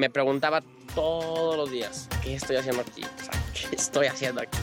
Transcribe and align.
me 0.00 0.08
preguntaba 0.08 0.64
todos 0.94 1.58
los 1.58 1.70
días, 1.70 2.08
¿qué 2.24 2.32
estoy 2.32 2.56
haciendo 2.56 2.80
aquí? 2.80 3.02
O 3.02 3.22
sea, 3.22 3.32
¿qué 3.52 3.76
estoy 3.76 4.06
haciendo 4.06 4.40
aquí? 4.40 4.56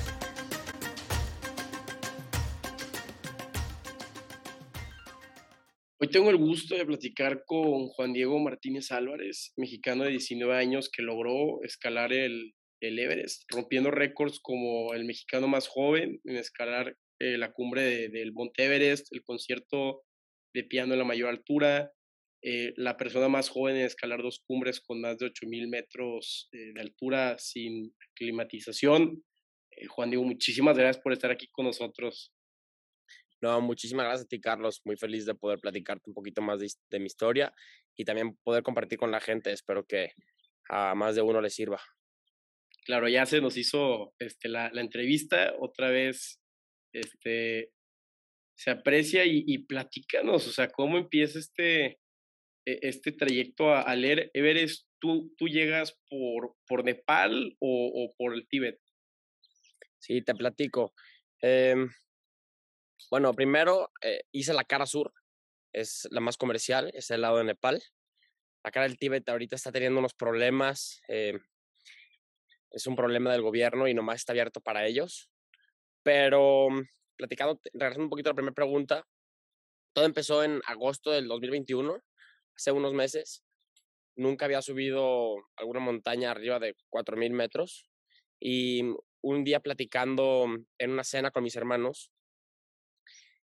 Hoy 6.00 6.08
tengo 6.10 6.32
el 6.32 6.38
gusto 6.38 6.76
de 6.76 6.88
platicar 6.88 7.44
con 7.46 7.88
Juan 7.90 8.14
Diego 8.14 8.40
Martínez 8.40 8.92
Álvarez, 8.92 9.54
mexicano 9.58 10.06
de 10.06 10.10
19 10.10 10.56
años 10.56 10.90
que 10.90 11.04
logró 11.04 11.62
escalar 11.62 12.14
el, 12.14 12.56
el 12.82 12.98
Everest, 12.98 13.44
rompiendo 13.50 13.92
récords 13.92 14.40
como 14.40 14.96
el 14.96 15.06
mexicano 15.06 15.48
más 15.48 15.68
joven 15.68 16.20
en 16.24 16.38
escalar 16.38 16.98
eh, 17.20 17.38
la 17.38 17.52
cumbre 17.52 18.10
del 18.10 18.34
Monte 18.34 18.66
Everest, 18.66 19.14
el 19.14 19.22
concierto 19.22 20.02
de 20.56 20.64
piano 20.64 20.94
en 20.94 21.00
la 21.00 21.06
mayor 21.06 21.30
altura, 21.30 21.92
eh, 22.42 22.74
la 22.78 22.98
persona 22.98 23.28
más 23.28 23.50
joven 23.50 23.78
en 23.78 23.86
escalar 23.86 24.22
dos 24.22 24.44
cumbres 24.46 24.80
con 24.80 25.02
más 25.02 25.18
de 25.18 25.28
8.000 25.28 25.70
metros 25.70 26.50
eh, 26.52 26.74
de 26.74 26.82
altura 26.82 27.38
sin 27.40 27.96
climatización. 28.14 29.24
Juan 29.90 30.10
Diego, 30.10 30.24
muchísimas 30.24 30.78
gracias 30.78 31.02
por 31.04 31.14
estar 31.14 31.32
aquí 31.32 31.48
con 31.52 31.66
nosotros. 31.66 32.34
No, 33.42 33.62
muchísimas 33.62 34.06
gracias 34.06 34.26
a 34.26 34.30
ti, 34.30 34.42
Carlos. 34.42 34.82
Muy 34.86 34.98
feliz 34.98 35.26
de 35.26 35.36
poder 35.36 35.60
platicarte 35.60 36.10
un 36.10 36.14
poquito 36.14 36.42
más 36.42 36.60
de, 36.60 37.00
mi 37.00 37.06
historia 37.06 37.54
y 37.96 38.04
también 38.04 38.36
poder 38.44 38.64
compartir 38.64 38.98
con 38.98 39.12
la 39.12 39.20
gente. 39.20 39.52
Espero 39.52 39.86
que 39.86 40.12
a 40.70 40.96
más 40.96 41.16
de 41.16 41.22
uno 41.22 41.42
le 41.42 41.50
sirva. 41.50 41.80
Claro, 42.86 43.08
ya 43.08 43.26
se 43.26 43.42
nos 43.42 43.58
hizo 43.58 44.14
este, 44.18 44.50
la, 44.50 44.72
la 44.74 44.82
entrevista. 44.82 45.54
Otra 45.60 45.90
vez 45.90 46.42
este, 46.94 47.72
se 48.56 48.72
aprecia 48.72 49.26
y, 49.26 49.44
y, 49.46 49.60
platícanos, 49.60 50.48
o 50.48 50.52
sea, 50.52 50.70
cómo 50.70 50.98
empieza 50.98 51.38
este, 51.38 52.00
este 52.68 53.12
trayecto 53.12 53.74
a, 53.74 53.96
leer 53.96 54.32
Everest. 54.34 54.88
¿Tú, 55.00 55.34
¿Tú 55.38 55.48
llegas 55.48 55.98
por, 56.10 56.56
por 56.68 56.84
Nepal 56.84 57.56
o, 57.60 57.92
o 57.94 58.16
por 58.18 58.34
el 58.34 58.48
Tíbet? 58.48 58.80
Sí, 60.00 60.22
te 60.22 60.36
platico. 60.36 60.94
Eh, 61.42 61.76
bueno, 63.10 63.34
primero 63.34 63.92
eh, 64.02 64.24
hice 64.32 64.54
la 64.54 64.64
cara 64.64 64.86
sur, 64.86 65.14
es 65.72 66.08
la 66.12 66.20
más 66.20 66.38
comercial, 66.38 66.92
es 66.94 67.10
el 67.12 67.22
lado 67.22 67.38
de 67.38 67.46
Nepal. 67.46 67.82
La 68.64 68.72
cara 68.72 68.88
del 68.88 68.98
Tíbet 68.98 69.28
ahorita 69.30 69.56
está 69.56 69.72
teniendo 69.72 70.00
unos 70.00 70.14
problemas, 70.14 71.02
eh, 71.08 71.40
es 72.72 72.86
un 72.86 72.96
problema 72.96 73.32
del 73.32 73.42
gobierno 73.42 73.88
y 73.88 73.94
nomás 73.94 74.18
está 74.18 74.34
abierto 74.34 74.60
para 74.60 74.86
ellos. 74.86 75.30
Pero 76.04 76.70
mm, 76.70 76.82
platicando, 77.16 77.62
regresando 77.74 78.04
un 78.04 78.10
poquito 78.10 78.30
a 78.30 78.32
la 78.32 78.36
primera 78.36 78.56
pregunta, 78.56 79.08
todo 79.94 80.06
empezó 80.06 80.44
en 80.44 80.62
agosto 80.66 81.12
del 81.12 81.28
2021, 81.28 82.04
hace 82.58 82.72
unos 82.72 82.94
meses. 82.94 83.44
Nunca 84.16 84.46
había 84.46 84.62
subido 84.62 85.36
alguna 85.56 85.80
montaña 85.80 86.32
arriba 86.32 86.60
de 86.60 86.76
4.000 86.90 87.32
metros 87.32 87.90
y 88.40 88.82
un 89.22 89.44
día 89.44 89.60
platicando 89.60 90.48
en 90.78 90.92
una 90.92 91.04
cena 91.04 91.32
con 91.32 91.44
mis 91.44 91.56
hermanos, 91.56 92.12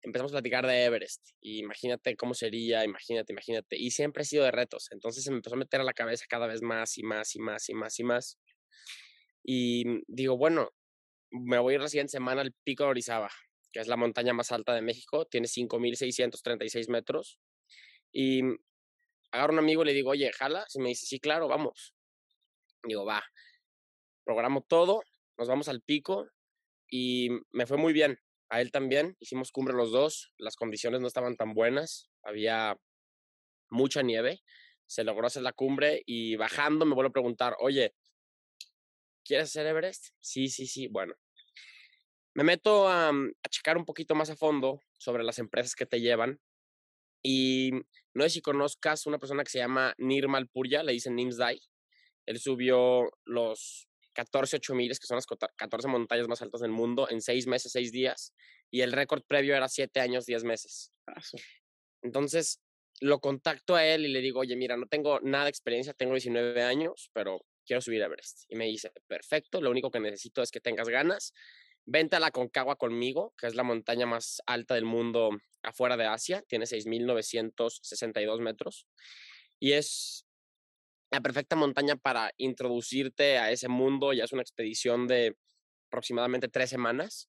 empezamos 0.02 0.32
a 0.32 0.36
platicar 0.36 0.66
de 0.66 0.84
Everest. 0.84 1.30
Y 1.40 1.60
imagínate 1.60 2.16
cómo 2.16 2.34
sería, 2.34 2.84
imagínate, 2.84 3.32
imagínate. 3.32 3.76
Y 3.76 3.90
siempre 3.90 4.22
he 4.22 4.26
sido 4.26 4.44
de 4.44 4.50
retos. 4.50 4.88
Entonces 4.90 5.24
se 5.24 5.30
me 5.30 5.36
empezó 5.36 5.54
a 5.54 5.58
meter 5.58 5.80
a 5.80 5.84
la 5.84 5.94
cabeza 5.94 6.24
cada 6.28 6.46
vez 6.46 6.62
más 6.62 6.98
y 6.98 7.02
más 7.02 7.34
y 7.34 7.38
más 7.38 7.68
y 7.68 7.74
más 7.74 7.98
y 7.98 8.04
más. 8.04 8.38
Y 9.44 9.84
digo, 10.06 10.36
bueno, 10.36 10.70
me 11.30 11.58
voy 11.58 11.74
a 11.74 11.76
ir 11.76 11.80
la 11.80 11.88
siguiente 11.88 12.12
semana 12.12 12.42
al 12.42 12.52
Pico 12.64 12.84
de 12.84 12.90
Orizaba, 12.90 13.30
que 13.72 13.80
es 13.80 13.88
la 13.88 13.96
montaña 13.96 14.32
más 14.34 14.52
alta 14.52 14.74
de 14.74 14.82
México. 14.82 15.26
Tiene 15.26 15.46
5.636 15.46 16.88
metros. 16.88 17.38
Y 18.12 18.42
agarro 19.32 19.54
un 19.54 19.58
amigo 19.58 19.82
y 19.82 19.86
le 19.86 19.92
digo, 19.94 20.10
oye, 20.10 20.30
jala. 20.32 20.64
Y 20.74 20.78
me 20.80 20.90
dice, 20.90 21.06
sí, 21.06 21.18
claro, 21.18 21.48
vamos. 21.48 21.94
Digo, 22.84 23.04
va. 23.04 23.22
Programo 24.24 24.62
todo, 24.62 25.02
nos 25.36 25.48
vamos 25.48 25.68
al 25.68 25.82
pico 25.82 26.28
y 26.88 27.30
me 27.50 27.66
fue 27.66 27.76
muy 27.76 27.92
bien 27.92 28.18
a 28.50 28.60
él 28.60 28.70
también. 28.70 29.16
Hicimos 29.18 29.50
cumbre 29.50 29.74
los 29.74 29.90
dos, 29.90 30.32
las 30.38 30.56
condiciones 30.56 31.00
no 31.00 31.08
estaban 31.08 31.36
tan 31.36 31.54
buenas, 31.54 32.10
había 32.22 32.76
mucha 33.70 34.02
nieve. 34.02 34.42
Se 34.86 35.04
logró 35.04 35.26
hacer 35.26 35.42
la 35.42 35.52
cumbre 35.52 36.02
y 36.06 36.36
bajando 36.36 36.84
me 36.84 36.94
vuelvo 36.94 37.08
a 37.08 37.12
preguntar, 37.12 37.56
oye, 37.60 37.94
¿quieres 39.24 39.48
hacer 39.48 39.66
Everest? 39.66 40.08
Sí, 40.20 40.48
sí, 40.48 40.66
sí. 40.66 40.86
Bueno, 40.88 41.14
me 42.34 42.44
meto 42.44 42.88
a, 42.88 43.08
a 43.08 43.48
checar 43.48 43.78
un 43.78 43.86
poquito 43.86 44.14
más 44.14 44.28
a 44.30 44.36
fondo 44.36 44.80
sobre 44.98 45.24
las 45.24 45.38
empresas 45.38 45.74
que 45.74 45.86
te 45.86 46.00
llevan. 46.00 46.40
Y 47.22 47.70
no 48.14 48.24
sé 48.24 48.30
si 48.30 48.40
conozcas 48.40 49.06
una 49.06 49.18
persona 49.18 49.44
que 49.44 49.50
se 49.50 49.58
llama 49.58 49.94
Nirmal 49.98 50.48
Purya, 50.48 50.82
le 50.82 50.92
dicen 50.92 51.16
Nimsdai. 51.16 51.60
Él 52.26 52.38
subió 52.38 53.10
los 53.24 53.88
14 54.14 54.56
8000, 54.56 54.90
que 54.90 55.06
son 55.06 55.16
las 55.16 55.26
14 55.26 55.88
montañas 55.88 56.28
más 56.28 56.42
altas 56.42 56.60
del 56.60 56.70
mundo, 56.70 57.08
en 57.10 57.20
6 57.20 57.46
meses, 57.46 57.72
6 57.72 57.92
días. 57.92 58.34
Y 58.70 58.82
el 58.82 58.92
récord 58.92 59.22
previo 59.26 59.56
era 59.56 59.68
7 59.68 60.00
años, 60.00 60.26
10 60.26 60.44
meses. 60.44 60.92
Entonces, 62.02 62.60
lo 63.00 63.20
contacto 63.20 63.74
a 63.74 63.84
él 63.84 64.06
y 64.06 64.08
le 64.08 64.20
digo, 64.20 64.40
oye, 64.40 64.56
mira, 64.56 64.76
no 64.76 64.86
tengo 64.86 65.20
nada 65.20 65.44
de 65.44 65.50
experiencia, 65.50 65.92
tengo 65.94 66.12
19 66.12 66.62
años, 66.62 67.10
pero 67.12 67.44
quiero 67.66 67.80
subir 67.80 68.02
a 68.02 68.06
Everest. 68.06 68.44
Y 68.48 68.56
me 68.56 68.66
dice, 68.66 68.92
perfecto, 69.06 69.60
lo 69.60 69.70
único 69.70 69.90
que 69.90 70.00
necesito 70.00 70.42
es 70.42 70.50
que 70.50 70.60
tengas 70.60 70.88
ganas. 70.88 71.32
Vente 71.84 72.16
a 72.16 72.20
la 72.20 72.30
Concagua 72.30 72.76
conmigo, 72.76 73.34
que 73.36 73.46
es 73.46 73.54
la 73.54 73.64
montaña 73.64 74.06
más 74.06 74.40
alta 74.46 74.74
del 74.74 74.84
mundo 74.84 75.30
afuera 75.62 75.96
de 75.96 76.06
Asia, 76.06 76.42
tiene 76.48 76.64
6.962 76.64 78.40
metros. 78.40 78.86
Y 79.58 79.72
es 79.72 80.26
la 81.10 81.20
perfecta 81.20 81.56
montaña 81.56 81.96
para 81.96 82.32
introducirte 82.36 83.38
a 83.38 83.50
ese 83.50 83.68
mundo. 83.68 84.12
Ya 84.12 84.24
es 84.24 84.32
una 84.32 84.42
expedición 84.42 85.06
de 85.06 85.36
aproximadamente 85.88 86.48
tres 86.48 86.70
semanas. 86.70 87.28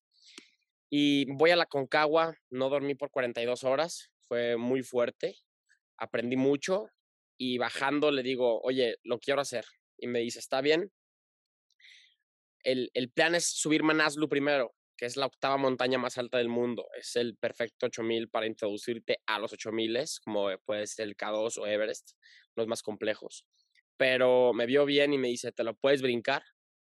Y 0.90 1.26
voy 1.32 1.50
a 1.50 1.56
la 1.56 1.66
Concagua, 1.66 2.36
no 2.50 2.68
dormí 2.68 2.94
por 2.94 3.10
42 3.10 3.64
horas, 3.64 4.10
fue 4.28 4.56
muy 4.56 4.82
fuerte, 4.82 5.36
aprendí 5.98 6.36
mucho 6.36 6.88
y 7.36 7.58
bajando 7.58 8.10
le 8.10 8.22
digo, 8.22 8.60
oye, 8.62 8.96
lo 9.02 9.18
quiero 9.18 9.40
hacer. 9.40 9.64
Y 9.98 10.06
me 10.06 10.20
dice, 10.20 10.38
está 10.38 10.60
bien. 10.60 10.92
El, 12.64 12.90
plan 13.14 13.34
es 13.34 13.46
subir 13.46 13.82
Manaslu 13.82 14.28
primero, 14.28 14.74
que 14.96 15.06
es 15.06 15.16
la 15.16 15.26
octava 15.26 15.56
montaña 15.56 15.98
más 15.98 16.18
alta 16.18 16.38
del 16.38 16.48
mundo. 16.48 16.88
Es 16.98 17.14
el 17.16 17.36
perfecto 17.36 17.86
8000 17.86 18.28
para 18.28 18.46
introducirte 18.46 19.18
a 19.26 19.38
los 19.38 19.52
8000, 19.52 19.98
como 20.24 20.48
puede 20.64 20.86
ser 20.86 21.08
el 21.08 21.16
K2 21.16 21.58
o 21.58 21.66
Everest, 21.66 22.12
los 22.56 22.66
más 22.66 22.82
complejos 22.82 23.44
pero 23.96 24.52
me 24.52 24.66
vio 24.66 24.84
bien 24.84 25.12
y 25.12 25.18
me 25.18 25.28
dice, 25.28 25.52
te 25.52 25.64
lo 25.64 25.74
puedes 25.74 26.02
brincar, 26.02 26.42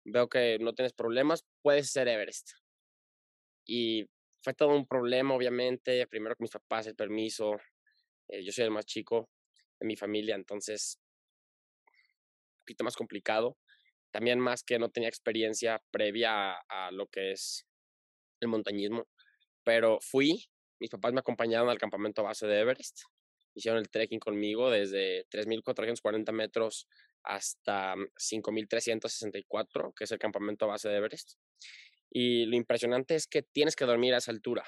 veo 0.06 0.28
que 0.28 0.58
no 0.60 0.74
tienes 0.74 0.94
problemas, 0.94 1.46
puedes 1.62 1.92
ser 1.92 2.08
Everest. 2.08 2.52
Y 3.66 4.06
fue 4.42 4.54
todo 4.54 4.70
un 4.70 4.88
problema, 4.88 5.36
obviamente, 5.36 6.06
primero 6.08 6.36
con 6.36 6.46
mis 6.46 6.52
papás, 6.52 6.88
el 6.88 6.96
permiso, 6.96 7.58
eh, 8.28 8.44
yo 8.44 8.52
soy 8.52 8.66
el 8.66 8.72
más 8.72 8.86
chico 8.86 9.30
de 9.80 9.88
mi 9.88 9.96
familia, 9.96 10.36
entonces, 10.36 11.00
un 11.88 12.62
poquito 12.66 12.84
más 12.84 12.96
complicado. 12.96 13.58
También 14.12 14.40
más 14.40 14.64
que 14.64 14.80
no 14.80 14.90
tenía 14.90 15.10
experiencia 15.10 15.82
previa 15.92 16.54
a, 16.68 16.92
lo 16.92 17.08
que 17.08 17.32
es 17.32 17.68
el 18.40 18.48
montañismo, 18.48 19.08
pero 19.64 20.00
fui, 20.02 20.50
mis 20.80 20.90
papás 20.90 21.14
me 21.14 21.20
acompañaron 21.20 21.70
al 21.70 21.78
campamento 21.78 22.24
base 22.24 22.48
de 22.48 22.60
Everest 22.60 23.02
hicieron 23.60 23.80
el 23.80 23.90
trekking 23.90 24.20
conmigo 24.20 24.70
desde 24.70 25.28
3.440 25.30 26.32
metros 26.32 26.88
hasta 27.24 27.96
5.364, 27.96 29.94
que 29.96 30.04
es 30.06 30.12
el 30.12 30.20
campamento 30.20 30.68
base 30.68 30.90
de 30.90 30.98
Everest. 30.98 31.34
Y 32.10 32.46
lo 32.46 32.56
impresionante 32.56 33.16
es 33.16 33.28
que 33.28 33.44
tienes 33.44 33.76
que 33.76 33.86
dormir 33.86 34.14
a 34.14 34.18
esa 34.18 34.32
altura. 34.32 34.66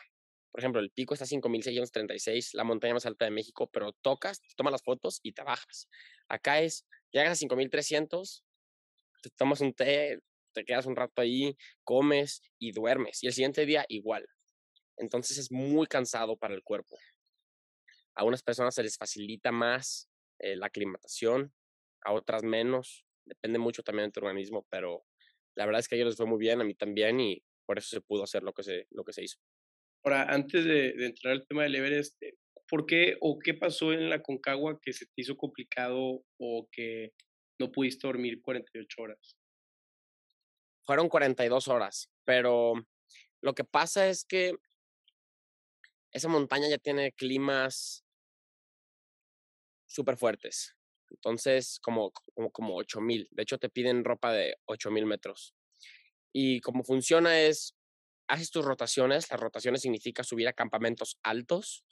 Por 0.52 0.60
ejemplo, 0.60 0.82
el 0.82 0.92
pico 0.92 1.14
está 1.14 1.24
a 1.24 1.28
5.636, 1.28 2.54
la 2.54 2.66
montaña 2.66 2.94
más 2.94 3.06
alta 3.06 3.26
de 3.26 3.32
México, 3.32 3.70
pero 3.72 3.94
tocas, 4.02 4.42
tomas 4.58 4.72
las 4.74 4.84
fotos 4.84 5.22
y 5.24 5.32
te 5.32 5.44
bajas. 5.44 5.88
Acá 6.28 6.60
es, 6.60 6.86
llegas 7.12 7.42
a 7.42 7.46
5.300, 7.46 8.44
te 9.22 9.30
tomas 9.30 9.62
un 9.62 9.74
té, 9.74 10.20
te 10.54 10.64
quedas 10.66 10.86
un 10.86 10.96
rato 10.96 11.22
ahí, 11.22 11.56
comes 11.84 12.42
y 12.60 12.72
duermes. 12.72 13.24
Y 13.24 13.28
el 13.28 13.34
siguiente 13.34 13.66
día 13.66 13.86
igual. 13.88 14.28
Entonces 14.98 15.38
es 15.38 15.52
muy 15.52 15.88
cansado 15.88 16.38
para 16.38 16.54
el 16.54 16.64
cuerpo. 16.64 16.98
A 18.16 18.24
unas 18.24 18.44
personas 18.44 18.76
se 18.76 18.84
les 18.84 18.98
facilita 18.98 19.52
más 19.52 20.10
eh, 20.40 20.56
la 20.56 20.68
aclimatación, 20.68 21.54
a 22.04 22.14
otras 22.14 22.44
menos. 22.44 23.06
Depende 23.26 23.60
mucho 23.60 23.84
también 23.84 24.10
de 24.10 24.14
tu 24.14 24.20
organismo, 24.20 24.66
pero 24.70 25.06
la 25.56 25.66
verdad 25.66 25.80
es 25.80 25.88
que 25.88 25.96
a 25.96 25.98
ellos 25.98 26.10
les 26.10 26.18
fue 26.18 26.26
muy 26.26 26.40
bien, 26.40 26.62
a 26.62 26.64
mí 26.64 26.76
también, 26.76 27.20
y 27.20 27.44
por 27.66 27.78
eso 27.78 27.90
se 27.90 28.02
pudo 28.02 28.24
hacer 28.24 28.44
lo 28.44 28.54
que 28.54 28.64
se, 28.64 28.88
lo 28.92 29.04
que 29.04 29.14
se 29.14 29.24
hizo. 29.24 29.38
Ahora, 30.04 30.24
antes 30.24 30.66
de, 30.66 30.90
entrar 31.06 31.34
al 31.34 31.48
tema 31.48 31.64
del 31.64 31.76
Everest, 31.76 32.22
eh, 32.24 32.36
¿por 32.68 32.86
qué 32.86 33.18
o 33.22 33.38
qué 33.40 33.54
pasó 33.54 33.94
en 33.94 34.10
la 34.10 34.22
Concagua 34.22 34.80
que 34.82 34.94
se 34.94 35.06
te 35.06 35.14
hizo 35.18 35.38
complicado 35.38 36.24
o 36.38 36.68
que 36.72 37.14
no 37.62 37.72
pudiste 37.72 38.08
dormir 38.08 38.42
48 38.42 39.02
horas? 39.02 39.38
Fueron 40.84 41.08
42 41.08 41.68
horas, 41.68 42.10
pero 42.26 42.74
lo 43.42 43.54
que 43.54 43.64
pasa 43.64 44.08
es 44.08 44.26
que 44.26 44.56
esa 46.12 46.28
montaña 46.28 46.68
ya 46.70 46.78
tiene 46.78 47.14
climas 47.14 48.04
súper 49.88 50.18
fuertes. 50.18 50.76
Entonces, 51.10 51.80
como, 51.82 52.12
como, 52.12 52.52
como 52.52 52.76
8000. 52.76 53.28
De 53.32 53.44
hecho, 53.44 53.58
te 53.58 53.70
piden 53.70 54.04
ropa 54.04 54.32
de 54.32 54.56
8000 54.66 55.06
metros. 55.06 55.54
Y 56.34 56.62
cómo 56.62 56.84
funciona 56.84 57.42
es, 57.42 57.76
haces 58.28 58.52
tus 58.52 58.66
rotaciones. 58.66 59.30
Las 59.30 59.40
rotaciones 59.40 59.82
significa 59.82 60.24
subir 60.24 60.48
a 60.48 60.54
campamentos 60.54 61.18
altos 61.24 61.86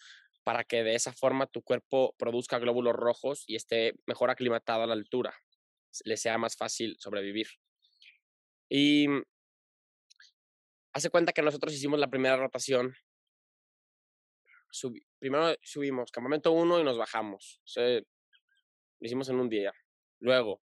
para 0.44 0.63
que 0.63 0.83
de 0.83 0.95
esa 0.95 1.12
forma 1.13 1.48
tu 1.48 1.62
cuerpo 1.62 2.15
produzca 2.18 2.60
glóbulos 2.60 2.95
rojos 2.95 3.44
y 3.45 3.56
esté 3.56 3.94
mejor 4.07 4.30
aclimatado 4.30 4.83
a 4.83 4.88
la 4.88 4.94
altura. 4.94 5.36
Le 6.06 6.18
sea 6.18 6.38
más 6.38 6.56
fácil 6.56 6.95
sobrevivir. 7.00 7.47
Y 8.69 9.07
hace 10.94 11.09
cuenta 11.09 11.33
que 11.33 11.41
nosotros 11.41 11.74
hicimos 11.74 12.00
la 12.00 12.09
primera 12.09 12.38
rotación. 12.38 12.95
primero 15.19 15.56
subimos 15.62 16.12
campamento 16.12 16.51
1 16.51 16.80
y 16.80 16.83
nos 16.83 16.97
bajamos. 16.97 17.62
lo 17.75 18.03
hicimos 19.01 19.30
en 19.30 19.39
un 19.39 19.50
día. 19.50 19.74
Luego 20.19 20.62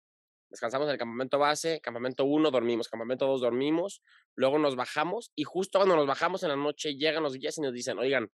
descansamos 0.50 0.88
en 0.88 0.93
el 0.93 0.99
campamento 0.99 1.38
base, 1.38 1.81
campamento 1.81 2.25
1 2.25 2.50
dormimos, 2.50 2.88
campamento 2.88 3.26
2 3.26 3.40
dormimos, 3.40 4.02
luego 4.34 4.58
nos 4.58 4.76
bajamos 4.76 5.32
y 5.37 5.44
justo 5.44 5.78
cuando 5.78 5.96
nos 5.96 6.06
bajamos 6.06 6.43
en 6.43 6.50
la 6.50 6.56
noche 6.56 6.96
llegan 6.96 7.22
los 7.22 7.37
guías 7.37 7.56
y 7.58 7.61
nos 7.61 7.72
dicen, 7.72 7.99
oigan, 7.99 8.31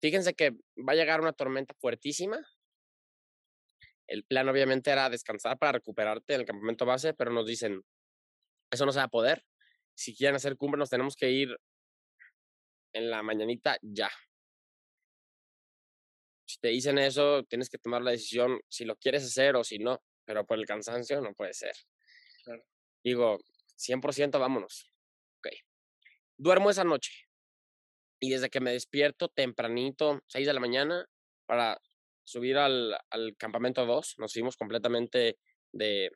fíjense 0.00 0.34
que 0.34 0.50
va 0.76 0.92
a 0.92 0.94
llegar 0.94 1.20
una 1.20 1.32
tormenta 1.32 1.74
fuertísima. 1.80 2.38
El 4.08 4.24
plan 4.24 4.48
obviamente 4.48 4.90
era 4.90 5.08
descansar 5.08 5.58
para 5.58 5.72
recuperarte 5.72 6.34
en 6.34 6.40
el 6.40 6.46
campamento 6.46 6.84
base, 6.84 7.14
pero 7.14 7.30
nos 7.30 7.46
dicen, 7.46 7.82
eso 8.70 8.84
no 8.84 8.92
se 8.92 8.98
va 8.98 9.04
a 9.04 9.08
poder. 9.08 9.44
Si 9.94 10.16
quieren 10.16 10.36
hacer 10.36 10.56
cumbre 10.56 10.78
nos 10.78 10.90
tenemos 10.90 11.14
que 11.14 11.30
ir 11.30 11.56
en 12.92 13.10
la 13.10 13.22
mañanita 13.22 13.78
ya. 13.82 14.10
Si 16.46 16.58
te 16.58 16.68
dicen 16.68 16.98
eso, 16.98 17.44
tienes 17.44 17.68
que 17.68 17.78
tomar 17.78 18.02
la 18.02 18.10
decisión 18.10 18.58
si 18.68 18.84
lo 18.84 18.96
quieres 18.96 19.24
hacer 19.24 19.54
o 19.54 19.62
si 19.62 19.78
no 19.78 20.02
pero 20.28 20.44
por 20.44 20.58
el 20.58 20.66
cansancio 20.66 21.22
no 21.22 21.32
puede 21.32 21.54
ser. 21.54 21.72
Digo, 23.02 23.38
100% 23.78 24.38
vámonos. 24.38 24.92
Ok. 25.38 25.48
Duermo 26.36 26.68
esa 26.68 26.84
noche. 26.84 27.12
Y 28.20 28.28
desde 28.28 28.50
que 28.50 28.60
me 28.60 28.72
despierto 28.72 29.28
tempranito, 29.28 30.20
6 30.26 30.46
de 30.46 30.52
la 30.52 30.60
mañana, 30.60 31.08
para 31.46 31.80
subir 32.28 32.58
al, 32.58 32.94
al 33.08 33.36
campamento 33.38 33.86
2, 33.86 34.16
nos 34.18 34.34
fuimos 34.34 34.56
completamente 34.58 35.38
de, 35.72 36.10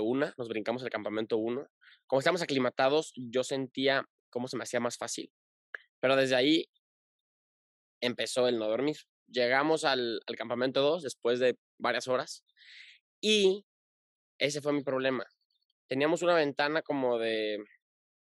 una, 0.00 0.32
nos 0.38 0.48
brincamos 0.48 0.84
el 0.84 0.90
campamento 0.90 1.36
1. 1.36 1.66
Como 2.06 2.20
estamos 2.20 2.42
aclimatados, 2.42 3.12
yo 3.16 3.42
sentía 3.42 4.08
cómo 4.30 4.46
se 4.46 4.56
me 4.56 4.62
hacía 4.62 4.78
más 4.78 4.96
fácil. 4.96 5.32
Pero 5.98 6.14
desde 6.14 6.36
ahí 6.36 6.70
empezó 8.00 8.46
el 8.46 8.58
no 8.60 8.68
dormir. 8.68 8.98
Llegamos 9.26 9.84
al, 9.84 10.20
al 10.28 10.36
campamento 10.36 10.80
2 10.80 11.02
después 11.02 11.40
de 11.40 11.58
varias 11.76 12.06
horas 12.06 12.44
y 13.20 13.66
ese 14.38 14.60
fue 14.60 14.72
mi 14.72 14.84
problema. 14.84 15.26
Teníamos 15.88 16.22
una 16.22 16.34
ventana 16.34 16.82
como 16.82 17.18
de, 17.18 17.58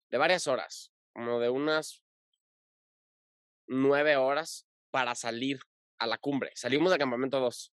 de 0.09 0.17
varias 0.17 0.45
horas, 0.47 0.91
como 1.13 1.39
de 1.39 1.49
unas 1.49 2.03
nueve 3.67 4.17
horas 4.17 4.67
para 4.89 5.15
salir 5.15 5.61
a 6.01 6.07
la 6.07 6.17
cumbre. 6.17 6.51
Salimos 6.55 6.89
del 6.89 6.99
campamento 6.99 7.39
2, 7.39 7.73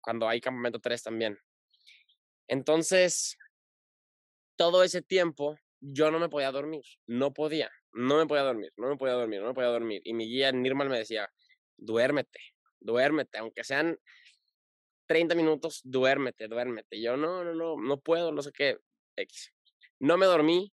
cuando 0.00 0.28
hay 0.28 0.40
campamento 0.40 0.80
3 0.80 1.02
también. 1.02 1.38
Entonces, 2.48 3.38
todo 4.56 4.82
ese 4.82 5.02
tiempo 5.02 5.56
yo 5.80 6.10
no 6.10 6.18
me 6.18 6.28
podía 6.28 6.50
dormir, 6.50 6.82
no 7.06 7.32
podía, 7.32 7.70
no 7.92 8.18
me 8.18 8.26
podía 8.26 8.42
dormir, 8.42 8.72
no 8.76 8.88
me 8.88 8.96
podía 8.96 9.14
dormir, 9.14 9.40
no 9.40 9.48
me 9.48 9.54
podía 9.54 9.68
dormir. 9.68 10.02
Y 10.04 10.14
mi 10.14 10.26
guía 10.26 10.50
Nirmal 10.50 10.88
me 10.88 10.98
decía, 10.98 11.30
duérmete, 11.76 12.40
duérmete, 12.80 13.38
aunque 13.38 13.62
sean 13.62 13.96
30 15.06 15.36
minutos, 15.36 15.80
duérmete, 15.84 16.48
duérmete. 16.48 17.00
Yo, 17.00 17.16
no, 17.16 17.44
no, 17.44 17.54
no, 17.54 17.76
no 17.80 18.00
puedo, 18.00 18.32
no 18.32 18.42
sé 18.42 18.50
qué. 18.52 18.78
X. 19.16 19.52
No 20.00 20.16
me 20.16 20.26
dormí. 20.26 20.72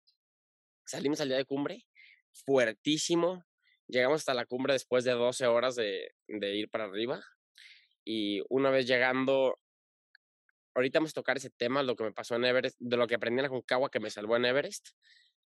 Salimos 0.84 1.20
al 1.20 1.28
día 1.28 1.37
de 1.37 1.44
cumbre, 1.44 1.87
fuertísimo. 2.32 3.44
Llegamos 3.88 4.20
hasta 4.20 4.35
la 4.35 4.46
cumbre 4.46 4.75
después 4.75 5.05
de 5.05 5.12
12 5.12 5.46
horas 5.46 5.75
de, 5.75 6.12
ir 6.29 6.69
para 6.69 6.85
arriba. 6.85 7.23
Y 8.05 8.43
una 8.49 8.70
vez 8.70 8.87
llegando, 8.87 9.58
ahorita 10.75 10.99
vamos 10.99 11.11
a 11.11 11.14
tocar 11.14 11.38
ese 11.38 11.50
tema, 11.50 11.82
lo 11.82 11.96
que 11.96 12.05
me 12.05 12.12
pasó 12.12 12.37
en 12.37 12.44
Everest, 12.44 12.76
de 12.79 12.96
lo 12.96 13.06
que 13.06 13.14
aprendí 13.14 13.38
en 13.40 13.44
la 13.44 13.49
Concagua 13.49 13.90
que 13.90 14.00
me 14.00 14.11
salvó 14.11 14.37
en 14.37 14.44
Everest. 14.44 14.88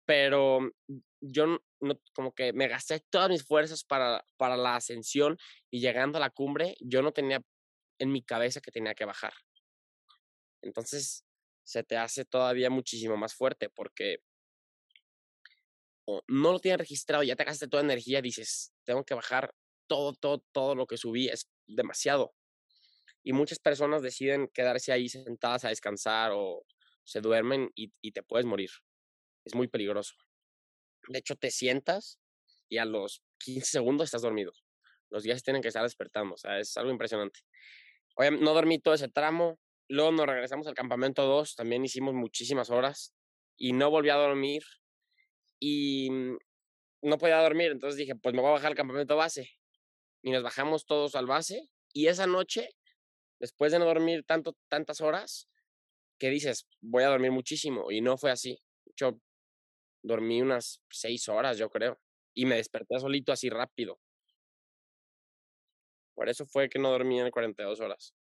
Pero 0.06 0.72
yo 1.20 1.60
no, 1.82 2.00
como 2.14 2.34
que 2.34 2.54
me 2.54 2.68
gasté 2.68 3.02
todas 3.10 3.30
mis 3.30 3.44
fuerzas 3.44 3.84
para, 3.84 4.24
para 4.38 4.56
la 4.56 4.76
ascensión 4.76 5.38
y 5.70 5.82
llegando 5.82 6.18
a 6.18 6.22
la 6.22 6.30
cumbre, 6.30 6.78
yo 6.80 7.02
no 7.02 7.12
tenía 7.12 7.42
en 8.00 8.12
mi 8.12 8.24
cabeza 8.24 8.62
que 8.62 8.72
tenía 8.72 8.96
que 8.96 9.06
bajar. 9.06 9.34
Entonces 10.62 11.26
se 11.64 11.84
te 11.84 11.98
hace 11.98 12.24
todavía 12.24 12.70
muchísimo 12.70 13.18
más 13.18 13.34
fuerte 13.34 13.70
porque 13.70 14.20
no 16.28 16.52
lo 16.52 16.60
tienes 16.60 16.80
registrado, 16.80 17.24
ya 17.24 17.36
te 17.36 17.44
gastas 17.44 17.70
toda 17.70 17.84
energía, 17.84 18.22
dices, 18.22 18.74
tengo 18.86 19.04
que 19.04 19.14
bajar 19.14 19.54
todo, 19.88 20.14
todo, 20.14 20.44
todo 20.52 20.76
lo 20.76 20.88
que 20.88 20.98
subí, 20.98 21.28
es 21.28 21.50
demasiado. 21.66 22.34
Y 23.24 23.34
muchas 23.34 23.60
personas 23.60 24.02
deciden 24.02 24.48
quedarse 24.54 24.92
ahí 24.92 25.10
sentadas 25.10 25.66
a 25.66 25.70
descansar 25.70 26.32
o 26.34 26.66
se 27.04 27.22
duermen 27.22 27.72
y, 27.76 28.12
te 28.12 28.24
puedes 28.24 28.46
morir. 28.46 28.70
Es 29.46 29.56
muy 29.56 29.68
peligroso. 29.68 30.16
De 31.10 31.20
hecho, 31.20 31.36
te 31.36 31.52
sientas 31.52 32.20
y 32.70 32.78
a 32.78 32.86
los 32.86 33.22
15 33.40 33.66
segundos 33.66 34.06
estás 34.06 34.22
dormido. 34.22 34.54
Los 35.10 35.24
días 35.24 35.44
tienen 35.44 35.62
que 35.62 35.70
estar 35.70 35.84
despertando, 35.84 36.36
o 36.36 36.38
sea, 36.38 36.60
es 36.60 36.76
algo 36.78 36.92
impresionante 36.92 37.42
no 38.40 38.54
dormí 38.54 38.80
todo 38.80 38.94
ese 38.94 39.08
tramo. 39.08 39.60
Luego 39.90 40.12
nos 40.12 40.26
regresamos 40.26 40.68
al 40.68 40.74
campamento 40.74 41.26
2, 41.26 41.56
también 41.56 41.86
hicimos 41.86 42.14
muchísimas 42.14 42.70
horas 42.70 43.14
y 43.58 43.74
no 43.74 43.90
volví 43.90 44.10
a 44.10 44.16
dormir 44.16 44.64
y 45.60 46.10
mm, 46.10 46.38
no 47.04 47.18
podía 47.18 47.42
dormir, 47.42 47.72
entonces 47.72 47.98
dije, 47.98 48.16
pues 48.16 48.34
me 48.34 48.42
voy 48.42 48.50
a 48.50 48.54
bajar 48.54 48.72
al 48.72 48.78
campamento 48.78 49.16
base. 49.16 49.52
Y 50.24 50.32
nos 50.32 50.44
bajamos 50.44 50.86
todos 50.86 51.16
al 51.16 51.26
base 51.26 51.70
y 51.94 52.08
esa 52.08 52.28
noche, 52.28 52.70
después 53.40 53.72
de 53.72 53.80
no 53.80 53.86
dormir 53.86 54.24
tanto, 54.26 54.58
tantas 54.70 55.02
horas, 55.02 55.50
que 56.20 56.30
dices, 56.30 56.68
voy 56.82 57.04
a 57.04 57.10
dormir 57.10 57.32
muchísimo 57.32 57.92
y 57.92 58.02
no 58.02 58.18
fue 58.18 58.32
así. 58.32 58.60
Yo 58.96 59.20
dormí 60.04 60.42
unas 60.42 60.82
seis 60.90 61.30
horas, 61.30 61.58
yo 61.58 61.70
creo, 61.70 62.00
y 62.34 62.46
me 62.46 62.56
desperté 62.56 63.00
solito 63.00 63.32
así 63.32 63.50
rápido. 63.50 64.00
Por 66.16 66.30
eso 66.30 66.46
fue 66.48 66.70
que 66.70 66.80
no 66.80 66.90
dormí 66.90 67.20
en 67.20 67.30
42 67.30 67.80
horas. 67.80 68.16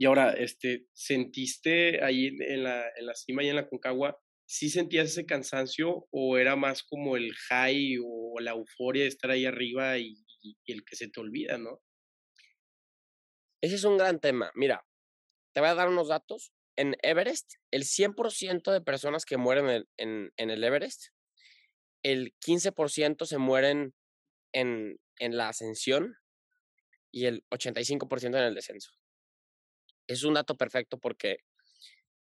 Y 0.00 0.06
ahora, 0.06 0.32
este, 0.32 0.86
¿sentiste 0.92 2.02
ahí 2.02 2.28
en 2.28 2.62
la, 2.62 2.88
en 2.96 3.06
la 3.06 3.14
cima 3.14 3.42
y 3.42 3.48
en 3.48 3.56
la 3.56 3.68
Concagua, 3.68 4.18
sí 4.48 4.70
sentías 4.70 5.10
ese 5.10 5.26
cansancio 5.26 6.08
o 6.10 6.38
era 6.38 6.56
más 6.56 6.82
como 6.82 7.18
el 7.18 7.34
high 7.34 7.98
o 8.02 8.40
la 8.40 8.52
euforia 8.52 9.02
de 9.02 9.08
estar 9.08 9.30
ahí 9.30 9.44
arriba 9.44 9.98
y, 9.98 10.16
el 10.66 10.84
que 10.84 10.96
se 10.96 11.08
te 11.08 11.20
olvida, 11.20 11.58
¿no? 11.58 11.82
Ese 13.60 13.74
es 13.74 13.84
un 13.84 13.98
gran 13.98 14.20
tema. 14.20 14.50
Mira, 14.54 14.86
te 15.52 15.60
voy 15.60 15.68
a 15.68 15.74
dar 15.74 15.88
unos 15.88 16.08
datos. 16.08 16.52
En 16.76 16.96
Everest, 17.02 17.54
el 17.70 17.82
100% 17.82 18.72
de 18.72 18.80
personas 18.80 19.24
que 19.24 19.36
mueren 19.36 19.68
en, 19.68 19.84
en, 19.98 20.32
en 20.36 20.50
el 20.50 20.64
Everest, 20.64 21.08
el 22.02 22.34
15% 22.38 23.26
se 23.26 23.38
mueren 23.38 23.94
en, 24.54 24.98
en 25.18 25.36
la 25.36 25.48
ascensión 25.48 26.16
y 27.10 27.26
el 27.26 27.44
85% 27.50 28.26
en 28.26 28.34
el 28.36 28.54
descenso. 28.54 28.92
Es 30.06 30.22
un 30.22 30.34
dato 30.34 30.56
perfecto 30.56 30.98
porque 30.98 31.38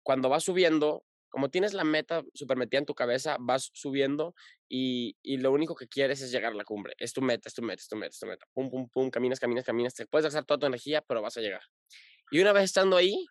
cuando 0.02 0.28
vas 0.28 0.44
subiendo, 0.44 1.06
como 1.30 1.48
tienes 1.48 1.72
la 1.72 1.84
meta 1.84 2.22
super 2.34 2.56
metida 2.56 2.80
en 2.80 2.86
tu 2.86 2.94
cabeza, 2.94 3.36
vas 3.40 3.70
subiendo 3.72 4.34
y, 4.68 5.16
y, 5.22 5.38
lo 5.38 5.52
único 5.52 5.74
que 5.74 5.88
quieres 5.88 6.20
es 6.20 6.30
llegar 6.30 6.52
a 6.52 6.56
la 6.56 6.64
cumbre. 6.64 6.94
Es 6.98 7.12
tu 7.12 7.22
meta, 7.22 7.48
es 7.48 7.54
tu 7.54 7.62
meta, 7.62 7.80
es 7.80 7.88
tu 7.88 7.96
meta, 7.96 8.10
es 8.10 8.18
tu 8.18 8.26
meta. 8.26 8.46
Pum, 8.52 8.70
pum, 8.70 8.88
pum, 8.88 9.10
caminas, 9.10 9.40
caminas, 9.40 9.64
caminas. 9.64 9.94
Te 9.94 10.06
puedes 10.06 10.24
gastar 10.24 10.44
toda 10.44 10.58
tu 10.58 10.66
energía, 10.66 11.02
pero 11.02 11.22
vas 11.22 11.36
a 11.36 11.40
llegar. 11.40 11.62
Y 12.30 12.40
una 12.40 12.52
vez 12.52 12.64
estando 12.64 12.96
ahí, 12.96 13.26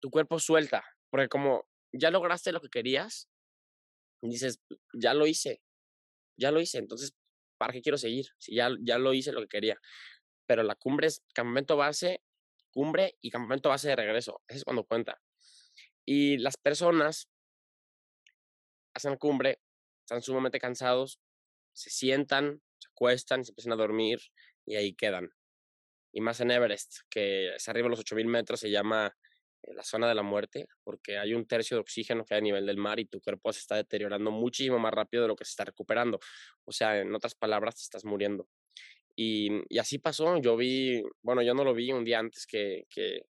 tu 0.00 0.10
cuerpo 0.10 0.38
suelta, 0.38 0.84
porque 1.10 1.28
como 1.28 1.66
ya 1.92 2.10
lograste 2.10 2.52
lo 2.52 2.60
que 2.60 2.68
querías, 2.68 3.28
dices, 4.22 4.60
ya 4.94 5.14
lo 5.14 5.26
hice, 5.26 5.62
ya 6.36 6.50
lo 6.50 6.60
hice. 6.60 6.78
Entonces, 6.78 7.14
¿para 7.58 7.72
qué 7.72 7.82
quiero 7.82 7.98
seguir? 7.98 8.26
Si 8.38 8.54
ya, 8.54 8.70
ya 8.80 8.98
lo 8.98 9.12
hice 9.12 9.32
lo 9.32 9.40
que 9.42 9.48
quería. 9.48 9.78
Pero 10.46 10.62
la 10.62 10.74
cumbre 10.74 11.08
es 11.08 11.22
campamento 11.34 11.76
base, 11.76 12.22
cumbre 12.72 13.16
y 13.20 13.30
campamento 13.30 13.68
base 13.68 13.88
de 13.88 13.96
regreso. 13.96 14.42
Eso 14.48 14.58
es 14.58 14.64
cuando 14.64 14.84
cuenta. 14.84 15.20
Y 16.10 16.38
las 16.38 16.56
personas 16.56 17.28
hacen 18.94 19.10
la 19.10 19.18
cumbre, 19.18 19.60
están 20.00 20.22
sumamente 20.22 20.58
cansados, 20.58 21.20
se 21.74 21.90
sientan, 21.90 22.62
se 22.78 22.88
acuestan, 22.88 23.44
se 23.44 23.50
empiezan 23.50 23.74
a 23.74 23.76
dormir 23.76 24.18
y 24.64 24.76
ahí 24.76 24.94
quedan. 24.94 25.28
Y 26.10 26.22
más 26.22 26.40
en 26.40 26.50
Everest, 26.50 27.00
que 27.10 27.54
es 27.56 27.68
arriba 27.68 27.88
de 27.88 27.90
los 27.90 28.00
8000 28.00 28.26
metros, 28.26 28.58
se 28.58 28.70
llama 28.70 29.14
la 29.64 29.84
zona 29.84 30.08
de 30.08 30.14
la 30.14 30.22
muerte, 30.22 30.66
porque 30.82 31.18
hay 31.18 31.34
un 31.34 31.46
tercio 31.46 31.76
de 31.76 31.82
oxígeno 31.82 32.24
que 32.24 32.32
hay 32.32 32.38
a 32.38 32.42
nivel 32.42 32.64
del 32.64 32.78
mar 32.78 32.98
y 32.98 33.04
tu 33.04 33.20
cuerpo 33.20 33.52
se 33.52 33.60
está 33.60 33.76
deteriorando 33.76 34.30
muchísimo 34.30 34.78
más 34.78 34.94
rápido 34.94 35.24
de 35.24 35.28
lo 35.28 35.36
que 35.36 35.44
se 35.44 35.50
está 35.50 35.66
recuperando. 35.66 36.20
O 36.64 36.72
sea, 36.72 36.98
en 36.98 37.14
otras 37.14 37.34
palabras, 37.34 37.74
te 37.76 37.82
estás 37.82 38.06
muriendo. 38.06 38.48
Y, 39.14 39.50
y, 39.68 39.78
así 39.78 39.98
pasó. 39.98 40.38
Yo 40.38 40.56
vi, 40.56 41.02
bueno, 41.20 41.42
yo 41.42 41.52
no 41.52 41.64
lo 41.64 41.74
vi 41.74 41.92
un 41.92 42.06
día 42.06 42.18
antes 42.18 42.46
que, 42.46 42.86
que 42.88 43.26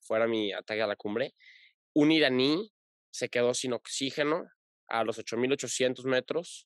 fuera 0.00 0.26
mi 0.26 0.54
ataque 0.54 0.80
a 0.80 0.86
la 0.86 0.96
cumbre. 0.96 1.34
Un 1.98 2.12
iraní 2.12 2.72
se 3.10 3.28
quedó 3.28 3.54
sin 3.54 3.72
oxígeno 3.72 4.48
a 4.86 5.02
los 5.02 5.18
8.800 5.18 6.04
metros. 6.04 6.64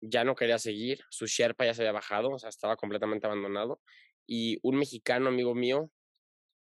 Ya 0.00 0.22
no 0.22 0.36
quería 0.36 0.60
seguir. 0.60 1.00
Su 1.10 1.26
Sherpa 1.26 1.64
ya 1.64 1.74
se 1.74 1.82
había 1.82 1.90
bajado, 1.90 2.30
o 2.30 2.38
sea, 2.38 2.50
estaba 2.50 2.76
completamente 2.76 3.26
abandonado. 3.26 3.80
Y 4.28 4.60
un 4.62 4.76
mexicano 4.76 5.28
amigo 5.28 5.56
mío 5.56 5.90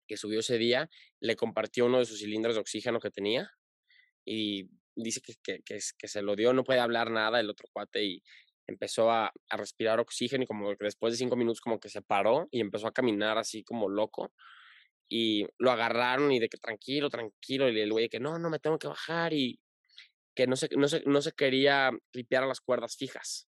que 0.07 0.17
subió 0.17 0.39
ese 0.39 0.57
día 0.57 0.89
le 1.19 1.35
compartió 1.35 1.85
uno 1.85 1.99
de 1.99 2.05
sus 2.05 2.17
cilindros 2.17 2.55
de 2.55 2.61
oxígeno 2.61 2.99
que 2.99 3.11
tenía 3.11 3.51
y 4.25 4.71
dice 4.95 5.21
que, 5.21 5.35
que, 5.43 5.61
que, 5.61 5.77
que 5.95 6.07
se 6.07 6.23
lo 6.23 6.35
dio, 6.35 6.51
no 6.51 6.63
puede 6.63 6.79
hablar 6.79 7.11
nada 7.11 7.39
el 7.39 7.51
otro 7.51 7.67
cuate 7.71 8.03
y 8.03 8.23
empezó 8.65 9.11
a, 9.11 9.31
a, 9.49 9.57
respirar 9.57 9.99
oxígeno 9.99 10.45
y 10.45 10.47
como 10.47 10.73
después 10.79 11.13
de 11.13 11.17
cinco 11.17 11.35
minutos 11.35 11.61
como 11.61 11.79
que 11.79 11.89
se 11.89 12.01
paró 12.01 12.47
y 12.49 12.59
empezó 12.59 12.87
a 12.87 12.91
caminar 12.91 13.37
así 13.37 13.63
como 13.63 13.87
loco 13.87 14.33
y 15.15 15.45
lo 15.59 15.69
agarraron 15.69 16.31
y 16.31 16.39
de 16.39 16.49
que 16.49 16.57
tranquilo, 16.57 17.07
tranquilo 17.07 17.69
y 17.69 17.79
el 17.79 17.91
güey 17.91 18.09
que 18.09 18.19
no, 18.19 18.39
no 18.39 18.49
me 18.49 18.57
tengo 18.57 18.79
que 18.79 18.87
bajar 18.87 19.31
y 19.31 19.59
que 20.33 20.47
no 20.47 20.55
se, 20.55 20.69
no 20.75 20.87
se, 20.87 21.03
no 21.05 21.21
se 21.21 21.33
quería 21.33 21.91
tripear 22.09 22.45
a 22.45 22.47
las 22.47 22.61
cuerdas 22.61 22.97
fijas. 22.97 23.47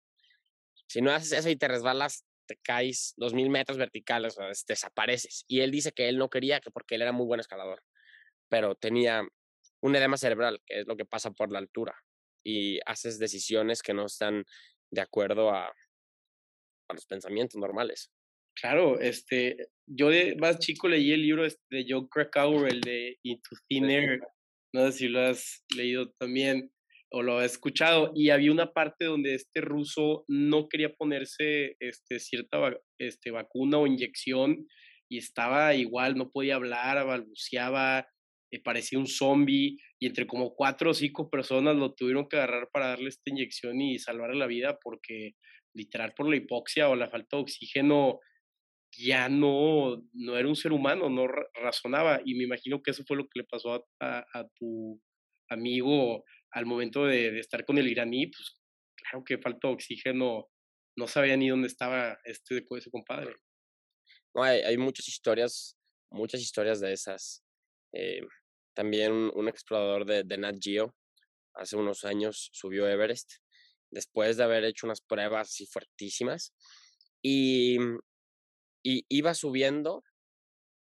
Si 0.87 1.01
no 1.01 1.09
haces 1.09 1.31
eso 1.31 1.49
y 1.49 1.55
te 1.55 1.67
resbalas, 1.67 2.27
te 2.45 2.57
caes 2.57 3.15
dos 3.17 3.33
mil 3.33 3.49
metros 3.49 3.79
verticales, 3.79 4.37
desapareces. 4.67 5.45
Y 5.47 5.61
él 5.61 5.71
dice 5.71 5.93
que 5.93 6.09
él 6.09 6.19
no 6.19 6.29
quería, 6.29 6.59
que 6.59 6.69
porque 6.69 6.93
él 6.93 7.01
era 7.01 7.11
muy 7.11 7.25
buen 7.25 7.39
escalador, 7.39 7.81
pero 8.49 8.75
tenía 8.75 9.27
un 9.81 9.95
edema 9.95 10.17
cerebral, 10.17 10.61
que 10.63 10.81
es 10.81 10.87
lo 10.87 10.95
que 10.95 11.05
pasa 11.05 11.31
por 11.31 11.51
la 11.51 11.57
altura, 11.57 11.95
y 12.43 12.79
haces 12.85 13.17
decisiones 13.17 13.81
que 13.81 13.95
no 13.95 14.05
están 14.05 14.45
de 14.91 15.01
acuerdo 15.01 15.49
a, 15.49 15.73
a 16.87 16.93
los 16.93 17.07
pensamientos 17.07 17.59
normales. 17.59 18.11
Claro, 18.59 18.99
este, 18.99 19.67
yo 19.85 20.09
de 20.09 20.35
más 20.35 20.57
chico 20.57 20.87
leí 20.87 21.11
el 21.11 21.21
libro 21.21 21.43
de 21.43 21.85
Joe 21.87 22.07
Krakauer, 22.09 22.71
el 22.71 22.81
de 22.81 23.17
Into 23.23 23.51
Thin 23.67 23.89
Air, 23.89 24.19
no 24.73 24.85
sé 24.87 24.97
si 24.97 25.07
lo 25.07 25.21
has 25.21 25.63
leído 25.75 26.11
también 26.19 26.71
o 27.11 27.21
lo 27.21 27.37
has 27.37 27.51
escuchado, 27.51 28.11
y 28.15 28.31
había 28.31 28.51
una 28.51 28.73
parte 28.73 29.05
donde 29.05 29.35
este 29.35 29.61
ruso 29.61 30.25
no 30.27 30.67
quería 30.67 30.93
ponerse 30.93 31.77
este, 31.79 32.19
cierta 32.19 32.57
este, 32.99 33.31
vacuna 33.31 33.77
o 33.77 33.87
inyección 33.87 34.67
y 35.07 35.19
estaba 35.19 35.73
igual, 35.75 36.15
no 36.15 36.31
podía 36.31 36.55
hablar, 36.55 37.05
balbuceaba, 37.05 38.07
eh, 38.51 38.61
parecía 38.61 38.99
un 38.99 39.07
zombie 39.07 39.77
y 39.99 40.07
entre 40.07 40.25
como 40.25 40.55
cuatro 40.55 40.91
o 40.91 40.93
cinco 40.93 41.29
personas 41.29 41.75
lo 41.75 41.93
tuvieron 41.93 42.27
que 42.27 42.37
agarrar 42.37 42.69
para 42.73 42.87
darle 42.87 43.09
esta 43.09 43.29
inyección 43.29 43.79
y 43.81 43.99
salvarle 43.99 44.37
la 44.37 44.47
vida 44.47 44.79
porque 44.81 45.35
literal 45.73 46.13
por 46.13 46.27
la 46.29 46.37
hipoxia 46.37 46.89
o 46.89 46.95
la 46.95 47.09
falta 47.09 47.37
de 47.37 47.43
oxígeno 47.43 48.19
ya 48.97 49.29
no, 49.29 50.03
no 50.13 50.37
era 50.37 50.47
un 50.47 50.55
ser 50.55 50.71
humano, 50.71 51.09
no 51.09 51.27
razonaba 51.27 52.21
y 52.25 52.35
me 52.35 52.45
imagino 52.45 52.81
que 52.81 52.91
eso 52.91 53.03
fue 53.05 53.17
lo 53.17 53.23
que 53.23 53.39
le 53.39 53.43
pasó 53.45 53.87
a, 53.99 54.25
a, 54.33 54.47
tu 54.55 55.01
amigo 55.49 56.23
al 56.51 56.65
momento 56.65 57.05
de, 57.05 57.31
de, 57.31 57.39
estar 57.39 57.63
con 57.63 57.77
el 57.77 57.87
iraní, 57.87 58.27
pues 58.27 58.59
claro 58.95 59.23
que 59.23 59.37
falta 59.37 59.67
oxígeno, 59.67 60.49
no 60.97 61.07
sabía 61.07 61.37
ni 61.37 61.49
dónde 61.49 61.67
estaba 61.67 62.17
este 62.25 62.65
ese 62.69 62.91
compadre. 62.91 63.35
No, 64.33 64.43
hay, 64.43 64.61
hay 64.61 64.77
muchas 64.77 65.07
historias, 65.07 65.77
muchas 66.09 66.41
historias 66.41 66.79
de 66.79 66.93
esas. 66.93 67.43
Eh, 67.93 68.21
también 68.73 69.11
un, 69.11 69.47
explorador 69.47 70.05
de, 70.05 70.23
de, 70.23 70.37
Nat 70.37 70.57
Geo 70.59 70.95
hace 71.55 71.75
unos 71.75 72.03
años 72.03 72.49
subió 72.51 72.87
Everest 72.87 73.31
después 73.89 74.37
de 74.37 74.43
haber 74.43 74.65
hecho 74.65 74.85
unas 74.85 75.01
pruebas 75.01 75.49
así 75.49 75.65
fuertísimas 75.65 76.53
y, 77.23 77.77
y 78.87 79.05
iba 79.09 79.33
subiendo. 79.33 80.01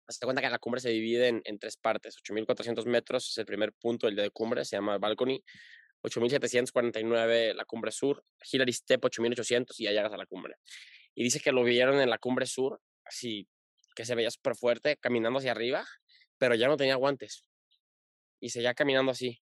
Hasta 0.09 0.27
cuenta 0.27 0.43
que 0.43 0.51
la 0.51 0.59
cumbre 0.59 0.81
se 0.81 0.91
divide 0.91 1.29
en, 1.45 1.59
tres 1.61 1.77
partes. 1.77 2.17
8.400 2.17 2.85
metros 2.87 3.31
es 3.31 3.39
el 3.39 3.47
primer 3.47 3.73
punto 3.73 4.09
del 4.09 4.17
de 4.17 4.29
cumbre, 4.31 4.65
se 4.65 4.75
llama 4.75 4.99
Balcony. 4.99 5.41
8.749 6.03 7.55
la 7.55 7.65
cumbre 7.65 7.93
sur, 7.93 8.25
Hillary 8.51 8.73
Step 8.73 9.01
8.800 9.05 9.75
y 9.79 9.85
ya 9.85 9.93
llegas 9.93 10.13
a 10.13 10.17
la 10.17 10.27
cumbre. 10.27 10.57
Y 11.15 11.23
dice 11.23 11.39
que 11.39 11.53
lo 11.53 11.63
vieron 11.63 12.01
en 12.01 12.11
la 12.11 12.19
cumbre 12.19 12.47
sur, 12.47 12.81
así 13.05 13.49
que 13.95 14.05
se 14.05 14.17
veía 14.17 14.33
súper 14.33 14.57
fuerte, 14.57 14.97
caminando 14.97 15.39
hacia 15.39 15.53
arriba, 15.53 15.87
pero 16.39 16.57
ya 16.57 16.67
no 16.67 16.77
tenía 16.77 16.97
guantes. 16.97 17.45
Y 18.41 18.51
seguía 18.51 18.75
caminando 18.75 19.13
así. 19.13 19.41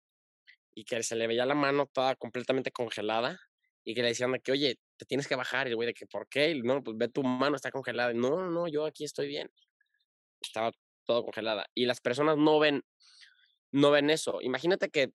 Y 0.75 0.85
que 0.85 1.03
se 1.03 1.15
le 1.15 1.27
veía 1.27 1.45
la 1.45 1.55
mano 1.55 1.91
toda 1.93 2.17
completamente 2.17 2.71
congelada. 2.71 3.39
Y 3.85 3.95
que 3.95 4.01
le 4.01 4.09
decían 4.09 4.33
de 4.33 4.41
que, 4.41 4.53
oye, 4.53 4.79
te 4.97 5.05
tienes 5.05 5.29
que 5.29 5.37
bajar. 5.37 5.67
Y 5.67 5.71
el 5.71 5.77
güey 5.77 5.87
de 5.87 5.95
que, 5.95 6.07
¿por 6.07 6.29
qué? 6.29 6.55
No, 6.63 6.83
pues 6.83 6.97
ve 6.97 7.09
tu 7.09 7.23
mano, 7.23 7.57
está 7.57 7.71
congelada. 7.71 8.13
No, 8.13 8.51
no, 8.51 8.69
yo 8.69 8.87
aquí 8.87 9.05
estoy 9.05 9.29
bien. 9.29 9.51
Estaba 10.41 10.73
todo 11.05 11.25
congelada. 11.25 11.67
Y 11.75 11.87
las 11.87 12.01
personas 12.01 12.37
no 12.37 12.59
ven, 12.59 12.83
no 13.73 13.91
ven 13.91 14.11
eso. 14.11 14.41
Imagínate 14.43 14.91
que 14.91 15.13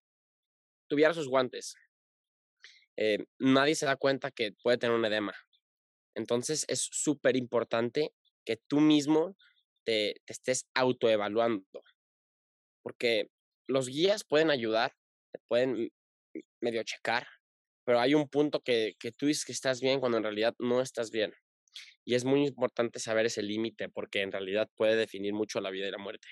tuviera 0.87 1.13
sus 1.13 1.27
guantes. 1.27 1.75
Eh, 2.97 3.25
nadie 3.39 3.75
se 3.75 3.85
da 3.85 3.95
cuenta 3.95 4.31
que 4.31 4.53
puede 4.63 4.77
tener 4.77 4.95
un 4.95 5.05
edema. 5.05 5.33
Entonces 6.15 6.65
es 6.67 6.81
súper 6.91 7.35
importante 7.35 8.13
que 8.45 8.57
tú 8.57 8.79
mismo 8.79 9.35
te, 9.83 10.21
te 10.25 10.33
estés 10.33 10.67
autoevaluando. 10.73 11.83
Porque 12.83 13.29
los 13.67 13.87
guías 13.87 14.23
pueden 14.23 14.49
ayudar, 14.49 14.93
te 15.31 15.39
pueden 15.47 15.91
medio 16.59 16.83
checar, 16.83 17.27
pero 17.85 17.99
hay 17.99 18.13
un 18.13 18.27
punto 18.29 18.61
que, 18.61 18.95
que 18.99 19.11
tú 19.11 19.27
dices 19.27 19.45
que 19.45 19.51
estás 19.51 19.81
bien 19.81 19.99
cuando 19.99 20.17
en 20.17 20.23
realidad 20.23 20.55
no 20.59 20.81
estás 20.81 21.11
bien. 21.11 21.33
Y 22.05 22.15
es 22.15 22.25
muy 22.25 22.45
importante 22.45 22.99
saber 22.99 23.25
ese 23.25 23.43
límite 23.43 23.89
porque 23.89 24.21
en 24.21 24.31
realidad 24.31 24.69
puede 24.75 24.95
definir 24.95 25.33
mucho 25.33 25.61
la 25.61 25.69
vida 25.69 25.87
y 25.87 25.91
la 25.91 25.97
muerte. 25.97 26.27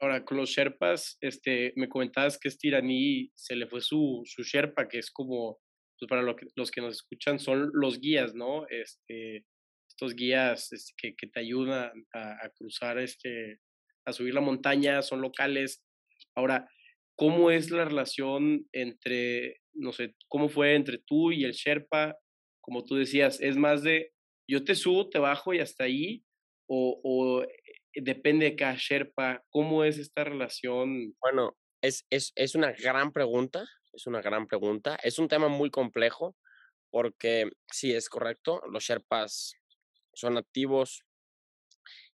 Ahora, 0.00 0.24
con 0.24 0.38
los 0.38 0.48
Sherpas, 0.48 1.18
este, 1.20 1.74
me 1.76 1.88
comentabas 1.88 2.38
que 2.38 2.48
este 2.48 2.68
iraní 2.68 3.30
se 3.34 3.54
le 3.54 3.66
fue 3.66 3.82
su, 3.82 4.22
su 4.24 4.42
Sherpa, 4.42 4.88
que 4.88 4.98
es 4.98 5.10
como, 5.10 5.60
pues 5.98 6.08
para 6.08 6.22
lo 6.22 6.34
los 6.56 6.70
que 6.70 6.80
nos 6.80 6.94
escuchan, 6.94 7.38
son 7.38 7.70
los 7.74 8.00
guías, 8.00 8.34
¿no? 8.34 8.66
Este, 8.68 9.44
estos 9.86 10.14
guías 10.14 10.72
este, 10.72 10.94
que, 10.96 11.14
que, 11.14 11.26
te 11.26 11.40
ayudan 11.40 11.92
a, 12.14 12.46
a, 12.46 12.50
cruzar, 12.56 12.98
este, 12.98 13.60
a 14.06 14.12
subir 14.14 14.32
la 14.32 14.40
montaña, 14.40 15.02
son 15.02 15.20
locales. 15.20 15.84
Ahora, 16.34 16.66
¿cómo 17.14 17.50
es 17.50 17.70
la 17.70 17.84
relación 17.84 18.66
entre, 18.72 19.59
no 19.74 19.92
sé, 19.92 20.14
cómo 20.28 20.48
fue 20.48 20.74
entre 20.74 20.98
tú 20.98 21.32
y 21.32 21.44
el 21.44 21.52
Sherpa? 21.52 22.16
Como 22.60 22.84
tú 22.84 22.96
decías, 22.96 23.40
es 23.40 23.56
más 23.56 23.82
de 23.82 24.12
yo 24.48 24.64
te 24.64 24.74
subo, 24.74 25.08
te 25.08 25.18
bajo 25.18 25.54
y 25.54 25.60
hasta 25.60 25.84
ahí, 25.84 26.24
o, 26.66 27.42
eh, 27.42 28.00
depende 28.02 28.46
de 28.46 28.56
cada 28.56 28.76
Sherpa, 28.76 29.44
¿cómo 29.50 29.84
es 29.84 29.98
esta 29.98 30.24
relación? 30.24 31.14
Bueno, 31.20 31.56
es, 31.82 32.06
es, 32.10 32.32
es 32.34 32.54
una 32.54 32.72
gran 32.72 33.12
pregunta, 33.12 33.64
es 33.92 34.06
una 34.06 34.20
gran 34.20 34.46
pregunta, 34.46 34.96
es 35.02 35.18
un 35.18 35.28
tema 35.28 35.48
muy 35.48 35.70
complejo 35.70 36.36
porque 36.90 37.50
sí, 37.70 37.92
es 37.92 38.08
correcto, 38.08 38.62
los 38.70 38.84
Sherpas 38.84 39.54
son 40.12 40.36
activos, 40.36 41.04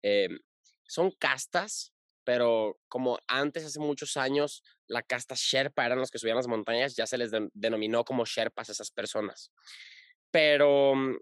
eh, 0.02 0.28
son 0.86 1.10
castas, 1.12 1.92
pero 2.24 2.78
como 2.88 3.18
antes, 3.26 3.64
hace 3.64 3.80
muchos 3.80 4.16
años, 4.16 4.62
la 4.86 5.02
casta 5.02 5.34
Sherpa 5.36 5.86
eran 5.86 5.98
los 5.98 6.10
que 6.10 6.18
subían 6.18 6.36
las 6.36 6.48
montañas, 6.48 6.96
ya 6.96 7.06
se 7.06 7.18
les 7.18 7.30
de 7.30 7.48
denominó 7.52 8.04
como 8.04 8.24
Sherpas 8.24 8.68
a 8.68 8.72
esas 8.72 8.90
personas. 8.90 9.52
Pero 10.30 10.92
um, 10.92 11.18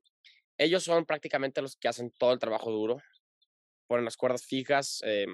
ellos 0.59 0.85
son 0.85 1.07
prácticamente 1.07 1.62
los 1.62 1.76
que 1.76 1.88
hacen 1.88 2.11
todo 2.19 2.33
el 2.33 2.38
trabajo 2.38 2.71
duro, 2.71 2.99
ponen 3.87 4.04
las 4.04 4.16
cuerdas 4.16 4.45
fijas, 4.45 5.02
eh, 5.04 5.26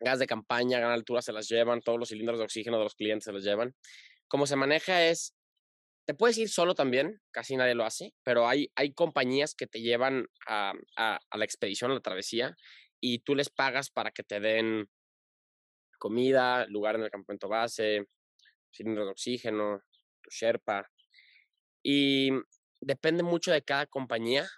gas 0.00 0.18
de 0.18 0.26
campaña, 0.26 0.78
gran 0.78 0.92
altura 0.92 1.22
se 1.22 1.32
las 1.32 1.48
llevan, 1.48 1.80
todos 1.80 1.98
los 1.98 2.08
cilindros 2.08 2.38
de 2.38 2.44
oxígeno 2.44 2.78
de 2.78 2.84
los 2.84 2.94
clientes 2.94 3.24
se 3.24 3.32
los 3.32 3.44
llevan. 3.44 3.74
Como 4.28 4.46
se 4.46 4.56
maneja 4.56 5.04
es 5.04 5.34
te 6.08 6.14
puedes 6.14 6.38
ir 6.38 6.48
solo 6.48 6.74
también, 6.74 7.20
casi 7.32 7.54
nadie 7.54 7.74
lo 7.74 7.84
hace, 7.84 8.14
pero 8.22 8.48
hay, 8.48 8.72
hay 8.76 8.94
compañías 8.94 9.54
que 9.54 9.66
te 9.66 9.82
llevan 9.82 10.26
a, 10.46 10.72
a, 10.96 11.20
a, 11.28 11.36
la 11.36 11.44
expedición, 11.44 11.90
a 11.90 11.94
la 11.94 12.00
travesía, 12.00 12.56
y 13.00 13.20
tú 13.20 13.34
les 13.34 13.50
pagas 13.50 13.90
para 13.90 14.10
que 14.10 14.22
te 14.22 14.40
den 14.40 14.88
comida, 15.98 16.66
lugar 16.66 16.94
en 16.94 17.02
el 17.02 17.10
campamento 17.10 17.48
base, 17.48 18.06
cilindros 18.72 19.06
de 19.06 19.12
oxígeno, 19.12 19.82
tu 20.22 20.30
Sherpa. 20.30 20.88
Y 21.82 22.30
depende 22.80 23.22
mucho 23.22 23.52
de 23.52 23.62
cada 23.62 23.86
compañía, 23.86 24.48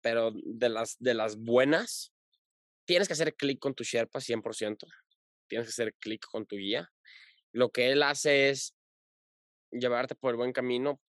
pero 0.00 0.32
de 0.34 0.68
las, 0.68 0.96
de 0.98 1.14
las 1.14 1.36
buenas, 1.36 2.12
tienes 2.86 3.08
que 3.08 3.14
hacer 3.14 3.34
clic 3.34 3.58
con 3.58 3.74
tu 3.74 3.84
Sherpa 3.84 4.20
100%, 4.20 4.86
tienes 5.48 5.66
que 5.66 5.70
hacer 5.70 5.94
clic 5.94 6.26
con 6.30 6.46
tu 6.46 6.56
guía. 6.56 6.90
Lo 7.52 7.70
que 7.70 7.90
él 7.92 8.02
hace 8.02 8.50
es 8.50 8.74
llevarte 9.70 10.14
por 10.14 10.30
el 10.30 10.36
buen 10.36 10.52
camino, 10.52 11.00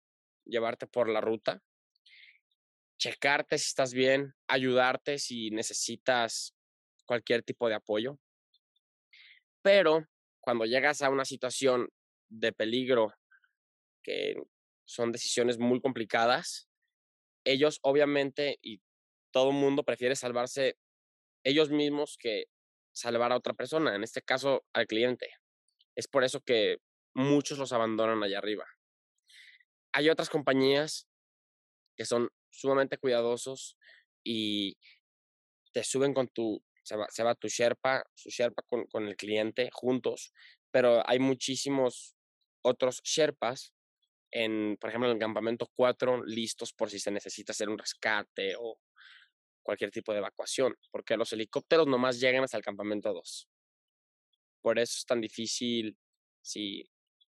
llevarte 0.44 0.86
por 0.86 1.08
la 1.08 1.20
ruta, 1.20 1.62
checarte 2.98 3.58
si 3.58 3.66
estás 3.66 3.92
bien, 3.92 4.34
ayudarte 4.48 5.18
si 5.18 5.50
necesitas 5.50 6.54
cualquier 7.04 7.42
tipo 7.42 7.68
de 7.68 7.74
apoyo. 7.74 8.18
Pero 9.62 10.06
cuando 10.40 10.64
llegas 10.64 11.02
a 11.02 11.10
una 11.10 11.24
situación 11.24 11.88
de 12.28 12.52
peligro, 12.52 13.12
que 14.02 14.36
son 14.84 15.12
decisiones 15.12 15.58
muy 15.58 15.80
complicadas, 15.80 16.68
ellos 17.44 17.78
obviamente, 17.82 18.58
y 18.62 18.80
todo 19.32 19.50
el 19.50 19.56
mundo 19.56 19.84
prefiere 19.84 20.16
salvarse 20.16 20.76
ellos 21.44 21.70
mismos 21.70 22.16
que 22.18 22.46
salvar 22.92 23.32
a 23.32 23.36
otra 23.36 23.54
persona, 23.54 23.94
en 23.94 24.02
este 24.02 24.22
caso 24.22 24.64
al 24.72 24.86
cliente. 24.86 25.30
Es 25.94 26.08
por 26.08 26.24
eso 26.24 26.40
que 26.40 26.78
muchos 27.14 27.58
los 27.58 27.72
abandonan 27.72 28.22
allá 28.22 28.38
arriba. 28.38 28.66
Hay 29.92 30.10
otras 30.10 30.28
compañías 30.28 31.06
que 31.96 32.04
son 32.04 32.28
sumamente 32.56 32.98
cuidadosos 32.98 33.76
y 34.24 34.76
te 35.72 35.84
suben 35.84 36.14
con 36.14 36.28
tu, 36.28 36.62
se 36.82 36.96
va, 36.96 37.06
se 37.10 37.22
va 37.22 37.34
tu 37.34 37.48
Sherpa, 37.48 38.04
su 38.14 38.30
Sherpa 38.30 38.62
con, 38.62 38.86
con 38.86 39.06
el 39.06 39.16
cliente 39.16 39.70
juntos, 39.72 40.32
pero 40.70 41.02
hay 41.08 41.18
muchísimos 41.18 42.16
otros 42.62 43.00
Sherpas 43.02 43.72
en, 44.30 44.76
por 44.80 44.90
ejemplo, 44.90 45.08
en 45.08 45.16
el 45.16 45.20
campamento 45.20 45.70
4, 45.74 46.24
listos 46.24 46.72
por 46.72 46.90
si 46.90 46.98
se 46.98 47.10
necesita 47.10 47.52
hacer 47.52 47.68
un 47.68 47.78
rescate 47.78 48.54
o 48.58 48.78
cualquier 49.62 49.90
tipo 49.90 50.12
de 50.12 50.18
evacuación, 50.18 50.76
porque 50.90 51.16
los 51.16 51.32
helicópteros 51.32 51.86
nomás 51.86 52.20
llegan 52.20 52.44
hasta 52.44 52.56
el 52.56 52.62
campamento 52.62 53.12
2. 53.12 53.48
Por 54.62 54.78
eso 54.78 54.94
es 54.98 55.06
tan 55.06 55.20
difícil 55.20 55.96
si, 56.40 56.88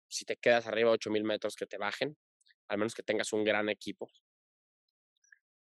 si 0.07 0.25
te 0.25 0.37
quedas 0.37 0.67
arriba 0.67 0.89
de 0.89 0.95
8000 0.95 1.23
metros 1.23 1.55
que 1.55 1.65
te 1.65 1.77
bajen, 1.77 2.17
al 2.67 2.77
menos 2.77 2.93
que 2.93 3.03
tengas 3.03 3.33
un 3.33 3.43
gran 3.43 3.69
equipo. 3.69 4.09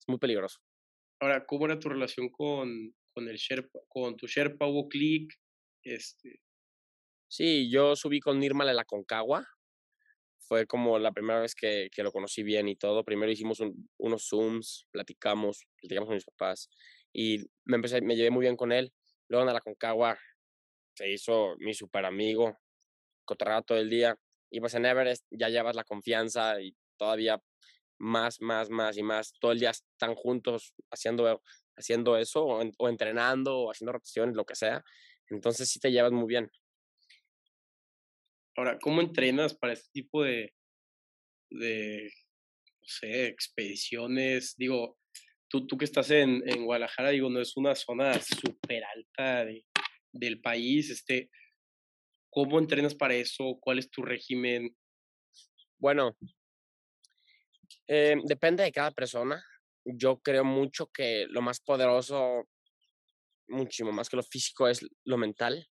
Es 0.02 0.08
muy 0.08 0.18
peligroso. 0.18 0.60
Ahora, 1.22 1.46
¿cómo 1.46 1.66
era 1.66 1.80
tu 1.80 1.88
relación 1.88 2.30
con, 2.30 2.94
con 3.14 3.30
el 3.30 3.38
Sherpa, 3.38 3.80
con 3.88 4.18
tu 4.18 4.28
Sherpa? 4.28 4.66
¿Hubo 4.66 4.90
clic? 4.90 5.32
Este... 5.84 6.42
Sí, 7.30 7.72
yo 7.72 7.96
subí 7.96 8.20
con 8.20 8.40
Nirmal 8.40 8.68
a 8.68 8.74
la 8.74 8.84
Concagua, 8.84 9.48
fue 10.52 10.68
como 10.68 11.00
la 11.00 11.14
primera 11.14 11.40
vez 11.40 11.56
que, 11.56 11.90
que 11.96 12.04
lo 12.04 12.12
conocí 12.12 12.44
bien 12.44 12.68
y 12.68 12.76
todo. 12.76 13.06
Primero 13.06 13.32
hicimos 13.32 13.62
unos 13.98 14.28
Zooms, 14.28 14.86
platicamos, 14.92 15.66
platicamos 15.78 16.08
con 16.08 16.16
mis 16.16 16.26
papás 16.26 16.68
y 17.14 17.38
me, 17.64 17.78
empecé, 17.78 18.02
me 18.02 18.18
llevé 18.18 18.32
muy 18.32 18.42
bien 18.42 18.58
con 18.58 18.74
él. 18.74 18.92
Luego 19.30 19.48
en 19.48 19.54
la 19.54 19.62
Concagua 19.62 20.20
se 20.98 21.10
hizo 21.10 21.56
mi 21.60 21.74
super 21.74 22.04
amigo, 22.04 22.58
cotorreaba 23.24 23.62
todo 23.62 23.78
el 23.78 23.90
día. 23.90 24.18
Y 24.50 24.60
pues 24.60 24.74
en 24.74 24.86
Everest 24.86 25.26
ya 25.30 25.48
llevas 25.48 25.78
la 25.78 25.86
confianza 25.86 26.60
y 26.60 26.76
todavía 26.98 27.42
más, 28.02 28.42
más, 28.42 28.70
más 28.70 28.98
y 28.98 29.04
más. 29.04 29.34
Todo 29.40 29.52
el 29.52 29.60
día 29.60 29.70
están 29.70 30.16
juntos 30.16 30.74
haciendo, 30.92 31.42
haciendo 31.78 32.18
eso 32.18 32.44
o, 32.44 32.64
o 32.78 32.90
entrenando 32.90 33.58
o 33.60 33.72
haciendo 33.72 33.94
rotaciones, 33.94 34.36
lo 34.36 34.46
que 34.46 34.56
sea. 34.56 34.84
Entonces 35.30 35.70
sí 35.70 35.80
te 35.80 35.92
llevas 35.92 36.12
muy 36.12 36.28
bien. 36.28 36.50
Ahora, 38.58 38.78
¿cómo 38.80 39.02
entrenas 39.02 39.56
para 39.56 39.74
este 39.74 39.90
tipo 39.94 40.24
de, 40.24 40.54
de 41.52 42.12
no 42.82 42.88
sé, 42.88 43.28
expediciones? 43.28 44.56
Digo, 44.58 44.98
tú, 45.48 45.68
tú 45.68 45.78
que 45.78 45.86
estás 45.86 46.12
en, 46.12 46.42
en 46.50 46.66
Guadalajara, 46.66 47.12
digo, 47.12 47.30
no 47.30 47.40
es 47.40 47.56
una 47.56 47.76
zona 47.76 48.14
súper 48.20 48.84
alta 48.84 49.46
de, 49.46 49.66
del 50.12 50.42
país, 50.42 50.90
este, 50.90 51.30
¿cómo 52.30 52.60
entrenas 52.60 52.96
para 52.96 53.14
eso? 53.14 53.58
¿Cuál 53.62 53.80
es 53.80 53.90
tu 53.90 54.02
régimen? 54.02 54.76
Bueno, 55.80 56.18
eh, 57.92 58.16
depende 58.24 58.64
de 58.64 58.72
cada 58.72 58.92
persona. 58.92 59.44
Yo 59.84 60.20
creo 60.20 60.44
mucho 60.44 60.88
que 60.88 61.26
lo 61.30 61.42
más 61.42 61.60
poderoso, 61.60 62.48
muchísimo 63.48 63.92
más 63.92 64.10
que 64.10 64.18
lo 64.18 64.24
físico, 64.24 64.68
es 64.68 64.86
lo 65.04 65.18
mental 65.18 65.68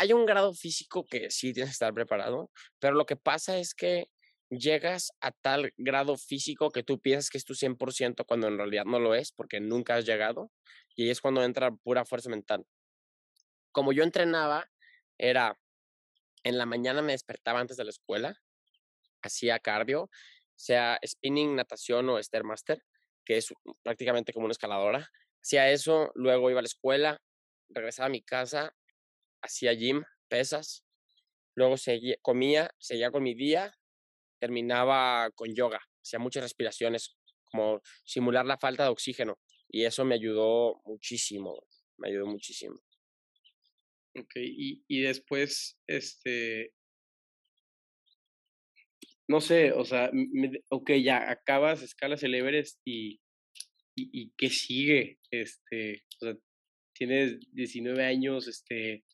hay 0.00 0.14
un 0.14 0.24
grado 0.24 0.54
físico 0.54 1.04
que 1.04 1.30
sí 1.30 1.52
tienes 1.52 1.68
que 1.68 1.74
estar 1.74 1.92
preparado, 1.92 2.50
pero 2.78 2.94
lo 2.94 3.04
que 3.04 3.16
pasa 3.16 3.58
es 3.58 3.74
que 3.74 4.06
llegas 4.48 5.12
a 5.20 5.30
tal 5.30 5.74
grado 5.76 6.16
físico 6.16 6.70
que 6.70 6.82
tú 6.82 6.98
piensas 6.98 7.28
que 7.28 7.36
es 7.36 7.44
tu 7.44 7.54
100% 7.54 8.24
cuando 8.24 8.48
en 8.48 8.56
realidad 8.56 8.86
no 8.86 8.98
lo 8.98 9.14
es, 9.14 9.30
porque 9.30 9.60
nunca 9.60 9.96
has 9.96 10.06
llegado, 10.06 10.50
y 10.96 11.10
es 11.10 11.20
cuando 11.20 11.44
entra 11.44 11.70
pura 11.70 12.06
fuerza 12.06 12.30
mental. 12.30 12.64
Como 13.72 13.92
yo 13.92 14.02
entrenaba, 14.02 14.70
era 15.18 15.58
en 16.44 16.56
la 16.56 16.64
mañana 16.64 17.02
me 17.02 17.12
despertaba 17.12 17.60
antes 17.60 17.76
de 17.76 17.84
la 17.84 17.90
escuela, 17.90 18.34
hacía 19.20 19.58
cardio, 19.58 20.08
sea 20.60 20.98
spinning, 21.02 21.56
natación 21.56 22.10
o 22.10 22.22
stairmaster, 22.22 22.82
que 23.24 23.38
es 23.38 23.48
prácticamente 23.82 24.34
como 24.34 24.44
una 24.44 24.52
escaladora. 24.52 25.08
Hacía 25.42 25.70
eso, 25.70 26.10
luego 26.14 26.50
iba 26.50 26.58
a 26.58 26.62
la 26.62 26.66
escuela, 26.66 27.22
regresaba 27.70 28.08
a 28.08 28.10
mi 28.10 28.22
casa, 28.22 28.76
hacía 29.40 29.72
gym, 29.72 30.04
pesas, 30.28 30.84
luego 31.54 31.78
seguía, 31.78 32.16
comía, 32.20 32.70
seguía 32.78 33.10
con 33.10 33.22
mi 33.22 33.34
día, 33.34 33.74
terminaba 34.38 35.30
con 35.30 35.54
yoga, 35.54 35.80
hacía 36.02 36.18
muchas 36.18 36.42
respiraciones, 36.42 37.16
como 37.44 37.80
simular 38.04 38.44
la 38.44 38.58
falta 38.58 38.84
de 38.84 38.90
oxígeno, 38.90 39.40
y 39.66 39.86
eso 39.86 40.04
me 40.04 40.16
ayudó 40.16 40.82
muchísimo, 40.84 41.58
me 41.96 42.10
ayudó 42.10 42.26
muchísimo. 42.26 42.78
Ok, 44.14 44.36
y, 44.36 44.84
y 44.88 45.00
después, 45.00 45.78
este, 45.86 46.74
no 49.30 49.40
sé, 49.40 49.70
o 49.70 49.84
sea, 49.84 50.10
ok, 50.70 50.90
ya 51.04 51.30
acabas, 51.30 51.82
escalas 51.82 52.24
el 52.24 52.34
Everest 52.34 52.80
y, 52.84 53.20
y, 53.94 54.32
¿qué 54.36 54.50
sigue? 54.50 55.20
Este, 55.30 56.02
o 56.20 56.24
sea, 56.24 56.36
tienes 56.92 57.38
19 57.52 58.04
años, 58.04 58.48
este, 58.48 59.04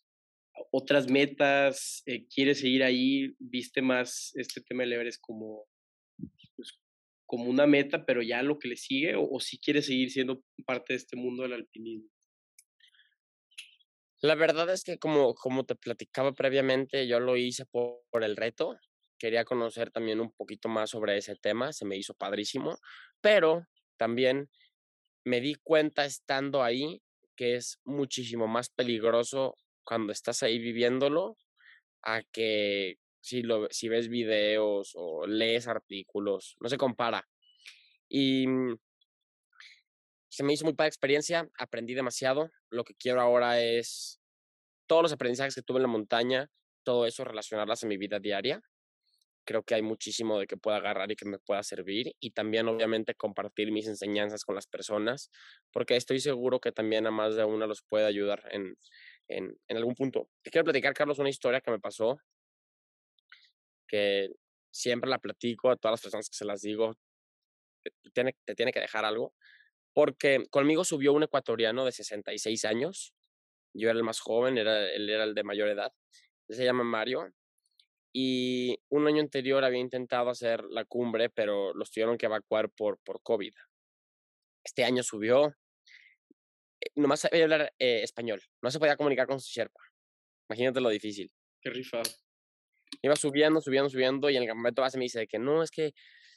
otras 0.72 1.10
metas, 1.10 2.02
eh, 2.06 2.26
quieres 2.34 2.60
seguir 2.60 2.82
ahí, 2.82 3.34
viste 3.38 3.82
más 3.82 4.32
este 4.36 4.62
tema 4.62 4.84
del 4.84 4.94
Everest 4.94 5.20
como, 5.20 5.66
pues, 6.56 6.80
como 7.26 7.50
una 7.50 7.66
meta, 7.66 8.06
pero 8.06 8.22
ya 8.22 8.42
lo 8.42 8.58
que 8.58 8.68
le 8.68 8.76
sigue, 8.76 9.16
o, 9.16 9.38
si 9.38 9.58
quieres 9.58 9.84
seguir 9.84 10.10
siendo 10.10 10.42
parte 10.64 10.94
de 10.94 10.96
este 10.96 11.16
mundo 11.16 11.42
del 11.42 11.52
alpinismo. 11.52 12.08
La 14.22 14.34
verdad 14.34 14.72
es 14.72 14.82
que 14.82 14.96
como, 14.96 15.34
como 15.34 15.66
te 15.66 15.74
platicaba 15.74 16.32
previamente, 16.32 17.06
yo 17.06 17.20
lo 17.20 17.36
hice 17.36 17.66
por 17.66 18.24
el 18.24 18.34
reto. 18.34 18.78
Quería 19.18 19.44
conocer 19.44 19.90
también 19.90 20.20
un 20.20 20.32
poquito 20.32 20.68
más 20.68 20.90
sobre 20.90 21.16
ese 21.16 21.36
tema, 21.36 21.72
se 21.72 21.84
me 21.84 21.96
hizo 21.96 22.14
padrísimo, 22.14 22.78
pero 23.20 23.66
también 23.96 24.50
me 25.24 25.40
di 25.40 25.54
cuenta 25.54 26.04
estando 26.04 26.62
ahí 26.62 27.02
que 27.34 27.56
es 27.56 27.80
muchísimo 27.84 28.46
más 28.46 28.70
peligroso 28.70 29.56
cuando 29.84 30.12
estás 30.12 30.42
ahí 30.42 30.58
viviéndolo 30.58 31.36
a 32.02 32.22
que 32.22 32.98
si, 33.20 33.42
lo, 33.42 33.68
si 33.70 33.88
ves 33.88 34.08
videos 34.08 34.92
o 34.94 35.26
lees 35.26 35.66
artículos, 35.66 36.56
no 36.60 36.68
se 36.68 36.78
compara. 36.78 37.28
Y 38.08 38.46
mm, 38.46 38.78
se 40.28 40.44
me 40.44 40.52
hizo 40.52 40.64
muy 40.64 40.74
padre 40.74 40.88
experiencia, 40.88 41.48
aprendí 41.58 41.94
demasiado. 41.94 42.50
Lo 42.70 42.84
que 42.84 42.94
quiero 42.94 43.20
ahora 43.20 43.60
es 43.60 44.20
todos 44.86 45.02
los 45.02 45.12
aprendizajes 45.12 45.54
que 45.54 45.62
tuve 45.62 45.78
en 45.78 45.82
la 45.82 45.88
montaña, 45.88 46.50
todo 46.84 47.06
eso 47.06 47.24
relacionarlas 47.24 47.82
en 47.82 47.88
mi 47.88 47.96
vida 47.96 48.20
diaria. 48.20 48.62
Creo 49.46 49.62
que 49.62 49.74
hay 49.74 49.82
muchísimo 49.82 50.38
de 50.38 50.46
que 50.46 50.56
pueda 50.56 50.76
agarrar 50.76 51.10
y 51.10 51.16
que 51.16 51.24
me 51.24 51.38
pueda 51.38 51.62
servir. 51.62 52.14
Y 52.20 52.32
también, 52.32 52.68
obviamente, 52.68 53.14
compartir 53.14 53.72
mis 53.72 53.86
enseñanzas 53.86 54.44
con 54.44 54.54
las 54.54 54.66
personas, 54.66 55.30
porque 55.72 55.96
estoy 55.96 56.20
seguro 56.20 56.60
que 56.60 56.72
también 56.72 57.06
a 57.06 57.10
más 57.10 57.36
de 57.36 57.44
una 57.44 57.66
los 57.66 57.82
puede 57.82 58.04
ayudar 58.04 58.42
en, 58.50 58.76
en, 59.28 59.56
en 59.68 59.76
algún 59.76 59.94
punto. 59.94 60.28
Te 60.42 60.50
quiero 60.50 60.64
platicar, 60.64 60.92
Carlos, 60.92 61.18
una 61.18 61.30
historia 61.30 61.60
que 61.60 61.70
me 61.70 61.78
pasó, 61.78 62.18
que 63.86 64.30
siempre 64.70 65.08
la 65.08 65.18
platico 65.18 65.70
a 65.70 65.76
todas 65.76 65.94
las 65.94 66.02
personas 66.02 66.28
que 66.28 66.36
se 66.36 66.44
las 66.44 66.60
digo, 66.60 66.96
te 67.82 68.10
tiene, 68.10 68.34
te 68.44 68.54
tiene 68.54 68.72
que 68.72 68.80
dejar 68.80 69.04
algo, 69.04 69.32
porque 69.94 70.46
conmigo 70.50 70.84
subió 70.84 71.12
un 71.12 71.22
ecuatoriano 71.22 71.84
de 71.84 71.92
66 71.92 72.64
años, 72.64 73.14
yo 73.74 73.88
era 73.88 73.98
el 73.98 74.04
más 74.04 74.20
joven, 74.20 74.58
era, 74.58 74.90
él 74.90 75.08
era 75.08 75.24
el 75.24 75.34
de 75.34 75.44
mayor 75.44 75.68
edad, 75.68 75.92
él 76.48 76.56
se 76.56 76.64
llama 76.64 76.84
Mario, 76.84 77.32
y 78.18 78.78
un 78.88 79.06
año 79.06 79.20
anterior 79.20 79.62
había 79.62 79.78
intentado 79.78 80.30
hacer 80.30 80.64
la 80.70 80.86
cumbre, 80.86 81.28
pero 81.28 81.74
los 81.74 81.90
tuvieron 81.90 82.16
que 82.16 82.24
evacuar 82.24 82.70
por, 82.70 82.98
por 83.00 83.20
COVID. 83.22 83.52
Este 84.64 84.84
año 84.84 85.02
subió, 85.02 85.54
nomás 86.94 87.20
sabía 87.20 87.44
hablar 87.44 87.74
eh, 87.78 88.00
español, 88.02 88.40
no 88.62 88.70
se 88.70 88.78
podía 88.78 88.96
comunicar 88.96 89.26
con 89.26 89.38
su 89.38 89.50
Sherpa. 89.52 89.82
Imagínate 90.48 90.80
lo 90.80 90.88
difícil. 90.88 91.30
Qué 91.60 91.68
rifado. 91.68 92.10
Iba 93.02 93.16
subiendo, 93.16 93.60
subiendo, 93.60 93.90
subiendo 93.90 94.30
y 94.30 94.36
en 94.36 94.44
el 94.44 94.48
campamento 94.48 94.80
base 94.80 94.96
me 94.96 95.04
dice 95.04 95.26
que 95.26 95.38
no, 95.38 95.62
es 95.62 95.70
que 95.70 95.92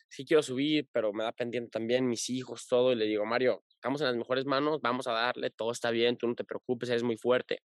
sí 0.09 0.25
quiero 0.25 0.43
subir, 0.43 0.89
pero 0.91 1.13
me 1.13 1.23
da 1.23 1.31
pendiente 1.31 1.69
también 1.69 2.09
mis 2.09 2.29
hijos, 2.29 2.67
todo. 2.67 2.91
Y 2.91 2.95
le 2.95 3.05
digo, 3.05 3.25
Mario, 3.25 3.63
estamos 3.69 4.01
en 4.01 4.07
las 4.07 4.17
mejores 4.17 4.43
manos, 4.43 4.81
vamos 4.81 5.07
a 5.07 5.13
darle, 5.13 5.49
todo 5.49 5.71
está 5.71 5.91
bien, 5.91 6.17
tú 6.17 6.27
no 6.27 6.35
te 6.35 6.43
preocupes, 6.43 6.89
eres 6.89 7.03
muy 7.03 7.15
fuerte. 7.15 7.63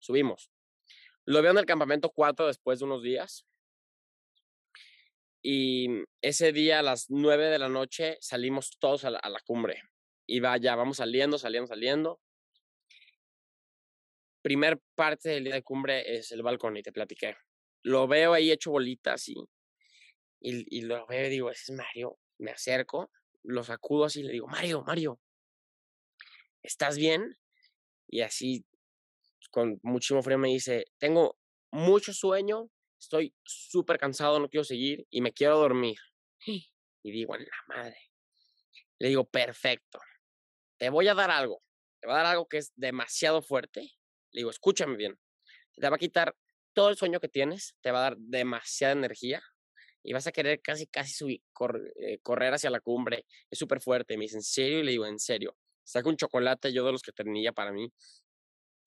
Subimos. 0.00 0.50
Lo 1.24 1.40
veo 1.40 1.52
en 1.52 1.58
el 1.58 1.64
campamento 1.64 2.10
4 2.10 2.48
después 2.48 2.80
de 2.80 2.84
unos 2.84 3.02
días. 3.02 3.46
Y 5.44 5.88
ese 6.22 6.52
día 6.52 6.78
a 6.78 6.82
las 6.82 7.10
9 7.10 7.50
de 7.50 7.58
la 7.58 7.68
noche 7.68 8.16
salimos 8.20 8.70
todos 8.80 9.04
a 9.04 9.10
la, 9.10 9.18
a 9.18 9.28
la 9.28 9.40
cumbre. 9.44 9.82
Y 10.26 10.40
vaya, 10.40 10.74
vamos 10.74 10.96
saliendo, 10.96 11.38
saliendo, 11.38 11.66
saliendo 11.68 12.20
primer 14.44 14.78
parte 14.94 15.30
del 15.30 15.44
día 15.44 15.54
de 15.54 15.62
cumbre 15.62 16.16
es 16.18 16.30
el 16.30 16.42
balcón 16.42 16.76
y 16.76 16.82
te 16.82 16.92
platiqué. 16.92 17.34
Lo 17.82 18.06
veo 18.06 18.34
ahí 18.34 18.50
hecho 18.50 18.72
bolitas 18.72 19.26
y, 19.28 19.36
y, 20.38 20.78
y 20.78 20.82
lo 20.82 21.06
veo 21.06 21.26
y 21.26 21.30
digo, 21.30 21.50
ese 21.50 21.72
es 21.72 21.78
Mario. 21.78 22.18
Me 22.38 22.50
acerco, 22.50 23.10
lo 23.42 23.64
sacudo 23.64 24.04
así 24.04 24.20
y 24.20 24.24
le 24.24 24.32
digo, 24.32 24.46
Mario, 24.46 24.82
Mario. 24.82 25.18
¿estás 26.62 26.96
bien? 26.96 27.38
Y 28.08 28.20
así, 28.20 28.64
con 29.50 29.78
muchísimo 29.82 30.22
frío, 30.22 30.38
me 30.38 30.48
dice, 30.48 30.84
tengo 30.98 31.38
mucho 31.70 32.12
sueño, 32.12 32.68
estoy 33.04 33.34
súper 33.44 33.98
cansado, 33.98 34.38
no 34.38 34.48
quiero 34.48 34.64
seguir 34.64 35.06
y 35.10 35.20
me 35.20 35.32
quiero 35.32 35.58
dormir. 35.58 35.98
Y 36.46 37.12
digo, 37.12 37.36
en 37.36 37.42
la 37.42 37.74
madre. 37.74 37.98
Le 38.98 39.08
digo, 39.08 39.24
perfecto, 39.24 39.98
te 40.78 40.88
voy 40.88 41.08
a 41.08 41.14
dar 41.14 41.30
algo, 41.30 41.62
te 42.00 42.06
voy 42.06 42.14
a 42.14 42.18
dar 42.18 42.26
algo 42.26 42.48
que 42.48 42.58
es 42.58 42.72
demasiado 42.76 43.42
fuerte. 43.42 43.80
Le 44.32 44.40
digo, 44.40 44.50
escúchame 44.50 44.96
bien, 44.96 45.18
te 45.74 45.88
va 45.88 45.96
a 45.96 45.98
quitar 45.98 46.34
todo 46.72 46.88
el 46.88 46.96
sueño 46.96 47.20
que 47.20 47.28
tienes, 47.28 47.76
te 47.82 47.90
va 47.90 47.98
a 47.98 48.02
dar 48.02 48.16
demasiada 48.16 48.94
energía 48.94 49.42
y 50.02 50.12
vas 50.12 50.26
a 50.26 50.32
querer 50.32 50.60
casi, 50.60 50.86
casi 50.86 51.12
subir, 51.12 51.42
eh, 51.96 52.18
correr 52.22 52.52
hacia 52.52 52.70
la 52.70 52.80
cumbre. 52.80 53.26
Es 53.50 53.58
súper 53.58 53.80
fuerte. 53.80 54.16
Me 54.16 54.24
dice, 54.24 54.36
¿en 54.36 54.42
serio? 54.42 54.80
Y 54.80 54.82
le 54.84 54.90
digo, 54.92 55.06
¿en 55.06 55.18
serio? 55.18 55.56
Saco 55.82 56.10
un 56.10 56.16
chocolate, 56.16 56.72
yo 56.72 56.84
de 56.84 56.92
los 56.92 57.02
que 57.02 57.12
tenía 57.12 57.52
para 57.52 57.72
mí, 57.72 57.92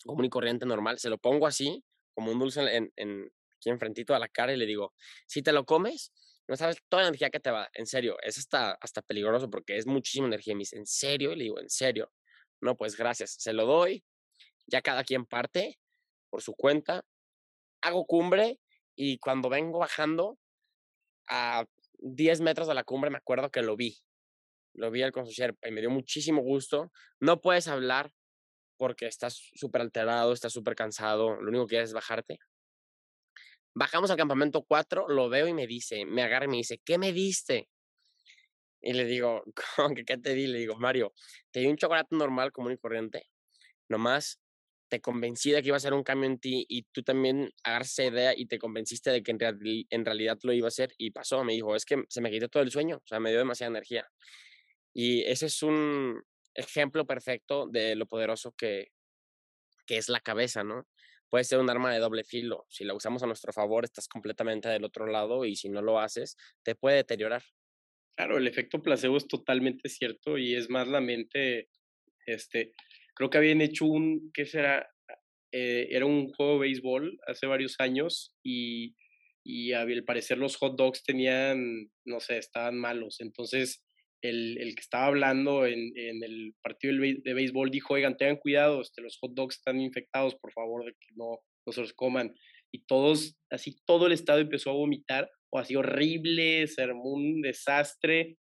común 0.05 0.25
y 0.25 0.29
corriente 0.29 0.65
normal, 0.65 0.99
se 0.99 1.09
lo 1.09 1.17
pongo 1.17 1.47
así, 1.47 1.83
como 2.13 2.31
un 2.31 2.39
dulce 2.39 2.61
en, 2.95 3.31
aquí 3.67 3.73
enfrentito 3.73 4.15
a 4.15 4.19
la 4.19 4.27
cara 4.27 4.53
y 4.53 4.57
le 4.57 4.65
digo, 4.65 4.93
si 5.27 5.41
te 5.41 5.51
lo 5.51 5.65
comes, 5.65 6.11
no 6.47 6.55
sabes 6.55 6.77
toda 6.87 7.03
la 7.03 7.09
energía 7.09 7.29
que 7.29 7.39
te 7.39 7.51
va, 7.51 7.69
en 7.73 7.85
serio, 7.85 8.17
es 8.21 8.37
hasta, 8.37 8.71
hasta 8.81 9.01
peligroso 9.01 9.49
porque 9.49 9.77
es 9.77 9.85
muchísima 9.85 10.27
energía. 10.27 10.55
Me 10.55 10.59
dice, 10.59 10.77
¿en 10.77 10.85
serio? 10.85 11.33
Y 11.33 11.35
le 11.35 11.43
digo, 11.43 11.59
¿en 11.59 11.69
serio? 11.69 12.11
No, 12.61 12.75
pues 12.75 12.95
gracias, 12.95 13.35
se 13.37 13.53
lo 13.53 13.65
doy, 13.65 14.03
ya 14.65 14.81
cada 14.81 15.03
quien 15.03 15.25
parte 15.25 15.79
por 16.29 16.41
su 16.41 16.53
cuenta, 16.55 17.05
hago 17.81 18.05
cumbre 18.05 18.59
y 18.95 19.19
cuando 19.19 19.49
vengo 19.49 19.79
bajando 19.79 20.39
a 21.29 21.65
10 21.99 22.41
metros 22.41 22.67
de 22.67 22.73
la 22.73 22.83
cumbre 22.83 23.09
me 23.09 23.17
acuerdo 23.17 23.51
que 23.51 23.61
lo 23.61 23.75
vi, 23.75 23.97
lo 24.73 24.89
vi 24.91 25.03
al 25.03 25.11
concierto 25.11 25.67
y 25.67 25.71
me 25.71 25.81
dio 25.81 25.89
muchísimo 25.89 26.41
gusto. 26.41 26.91
No 27.19 27.41
puedes 27.41 27.67
hablar 27.67 28.11
porque 28.77 29.07
estás 29.07 29.49
súper 29.55 29.81
alterado, 29.81 30.33
estás 30.33 30.53
súper 30.53 30.75
cansado, 30.75 31.35
lo 31.41 31.49
único 31.49 31.65
que 31.65 31.71
quieres 31.71 31.89
es 31.89 31.93
bajarte. 31.93 32.39
Bajamos 33.79 34.09
al 34.09 34.17
campamento 34.17 34.63
4, 34.63 35.07
lo 35.07 35.29
veo 35.29 35.47
y 35.47 35.53
me 35.53 35.67
dice, 35.67 36.03
me 36.03 36.23
agarra 36.23 36.45
y 36.45 36.47
me 36.47 36.57
dice, 36.57 36.81
¿qué 36.83 36.97
me 36.97 37.13
diste? 37.13 37.69
Y 38.81 38.93
le 38.93 39.05
digo, 39.05 39.43
¿qué 40.07 40.17
te 40.17 40.33
di? 40.33 40.47
Le 40.47 40.57
digo, 40.57 40.77
Mario, 40.77 41.13
te 41.51 41.59
di 41.59 41.67
un 41.67 41.77
chocolate 41.77 42.15
normal, 42.15 42.51
común 42.51 42.71
y 42.71 42.77
corriente. 42.77 43.29
Nomás 43.87 44.41
te 44.89 44.99
convencí 44.99 45.51
de 45.51 45.61
que 45.61 45.67
iba 45.67 45.77
a 45.77 45.79
ser 45.79 45.93
un 45.93 46.01
cambio 46.01 46.27
en 46.27 46.39
ti 46.39 46.65
y 46.67 46.87
tú 46.91 47.03
también 47.03 47.51
agarras 47.63 47.91
esa 47.91 48.05
idea 48.05 48.33
y 48.35 48.47
te 48.47 48.57
convenciste 48.57 49.11
de 49.11 49.21
que 49.21 49.29
en, 49.29 49.37
en 49.91 50.05
realidad 50.05 50.39
lo 50.41 50.53
iba 50.53 50.65
a 50.65 50.69
hacer 50.69 50.95
y 50.97 51.11
pasó. 51.11 51.43
Me 51.43 51.53
dijo, 51.53 51.75
es 51.75 51.85
que 51.85 52.03
se 52.09 52.19
me 52.19 52.31
quitó 52.31 52.49
todo 52.49 52.63
el 52.63 52.71
sueño, 52.71 52.97
o 52.97 53.07
sea, 53.07 53.19
me 53.19 53.29
dio 53.29 53.37
demasiada 53.37 53.69
energía. 53.69 54.09
Y 54.91 55.21
ese 55.25 55.45
es 55.45 55.61
un 55.61 56.23
ejemplo 56.55 57.05
perfecto 57.05 57.67
de 57.67 57.95
lo 57.95 58.07
poderoso 58.07 58.53
que, 58.53 58.87
que 59.85 59.97
es 59.97 60.09
la 60.09 60.19
cabeza, 60.19 60.63
¿no? 60.63 60.87
Puede 61.29 61.43
ser 61.43 61.59
un 61.59 61.69
arma 61.69 61.93
de 61.93 61.99
doble 61.99 62.23
filo. 62.23 62.65
Si 62.69 62.83
la 62.83 62.93
usamos 62.93 63.23
a 63.23 63.27
nuestro 63.27 63.51
favor, 63.53 63.83
estás 63.83 64.07
completamente 64.07 64.69
del 64.69 64.83
otro 64.83 65.07
lado 65.07 65.45
y 65.45 65.55
si 65.55 65.69
no 65.69 65.81
lo 65.81 65.99
haces, 65.99 66.37
te 66.63 66.75
puede 66.75 66.97
deteriorar. 66.97 67.43
Claro, 68.15 68.37
el 68.37 68.47
efecto 68.47 68.81
placebo 68.81 69.17
es 69.17 69.27
totalmente 69.27 69.89
cierto 69.89 70.37
y 70.37 70.55
es 70.55 70.69
más 70.69 70.87
la 70.87 71.01
mente, 71.01 71.69
este, 72.25 72.73
creo 73.13 73.29
que 73.29 73.37
habían 73.37 73.61
hecho 73.61 73.85
un, 73.85 74.31
¿qué 74.33 74.45
será? 74.45 74.89
Eh, 75.51 75.87
era 75.91 76.05
un 76.05 76.33
juego 76.33 76.53
de 76.53 76.59
béisbol 76.59 77.19
hace 77.27 77.45
varios 77.45 77.75
años 77.79 78.35
y, 78.43 78.95
y 79.43 79.71
al 79.73 80.03
parecer 80.03 80.37
los 80.37 80.57
hot 80.57 80.75
dogs 80.75 81.03
tenían, 81.03 81.89
no 82.05 82.19
sé, 82.19 82.37
estaban 82.37 82.77
malos. 82.77 83.21
Entonces 83.21 83.86
el, 84.21 84.57
el 84.59 84.75
que 84.75 84.81
estaba 84.81 85.07
hablando 85.07 85.65
en, 85.65 85.91
en, 85.95 86.23
el 86.23 86.53
partido 86.61 86.93
de 86.95 87.33
béisbol 87.33 87.69
dijo, 87.69 87.93
oigan, 87.93 88.17
tengan 88.17 88.37
cuidado, 88.37 88.81
este, 88.81 89.01
los 89.01 89.17
hot 89.19 89.33
dogs 89.33 89.57
están 89.57 89.79
infectados, 89.79 90.35
por 90.35 90.51
favor, 90.53 90.85
de 90.85 90.91
que 90.91 91.13
no, 91.15 91.39
no 91.65 91.73
se 91.73 91.81
los 91.81 91.93
coman. 91.93 92.33
Y 92.71 92.85
todos, 92.85 93.37
así 93.49 93.77
todo 93.85 94.07
el 94.07 94.13
estado 94.13 94.39
empezó 94.39 94.71
a 94.71 94.73
vomitar, 94.73 95.29
o 95.51 95.59
así 95.59 95.75
horrible, 95.75 96.67
se 96.67 96.81
armó 96.81 97.13
un 97.13 97.41
desastre 97.41 98.37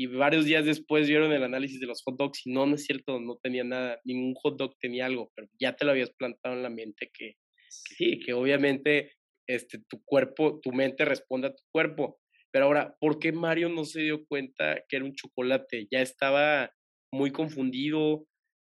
y 0.00 0.06
varios 0.06 0.46
días 0.46 0.64
después 0.64 1.08
vieron 1.08 1.30
el 1.30 1.42
análisis 1.42 1.78
de 1.78 1.86
los 1.86 2.02
hot 2.02 2.16
dogs 2.16 2.46
y 2.46 2.52
no, 2.52 2.64
no 2.64 2.74
es 2.74 2.84
cierto, 2.84 3.20
no 3.20 3.36
tenía 3.42 3.64
nada, 3.64 4.00
ningún 4.04 4.34
hot 4.34 4.56
dog 4.56 4.74
tenía 4.78 5.04
algo, 5.04 5.30
pero 5.34 5.46
ya 5.60 5.76
te 5.76 5.84
lo 5.84 5.90
habías 5.90 6.10
plantado 6.10 6.54
en 6.54 6.62
la 6.62 6.70
mente 6.70 7.10
que, 7.12 7.34
sí, 7.68 8.18
que 8.18 8.32
obviamente 8.32 9.12
este, 9.46 9.78
tu 9.88 10.02
cuerpo, 10.04 10.58
tu 10.62 10.72
mente 10.72 11.04
responde 11.04 11.48
a 11.48 11.54
tu 11.54 11.62
cuerpo. 11.70 12.18
Pero 12.50 12.66
ahora, 12.66 12.96
¿por 12.98 13.18
qué 13.18 13.32
Mario 13.32 13.68
no 13.68 13.84
se 13.84 14.00
dio 14.00 14.24
cuenta 14.26 14.82
que 14.88 14.96
era 14.96 15.04
un 15.04 15.14
chocolate? 15.14 15.86
Ya 15.90 16.00
estaba 16.00 16.72
muy 17.12 17.30
confundido 17.30 18.26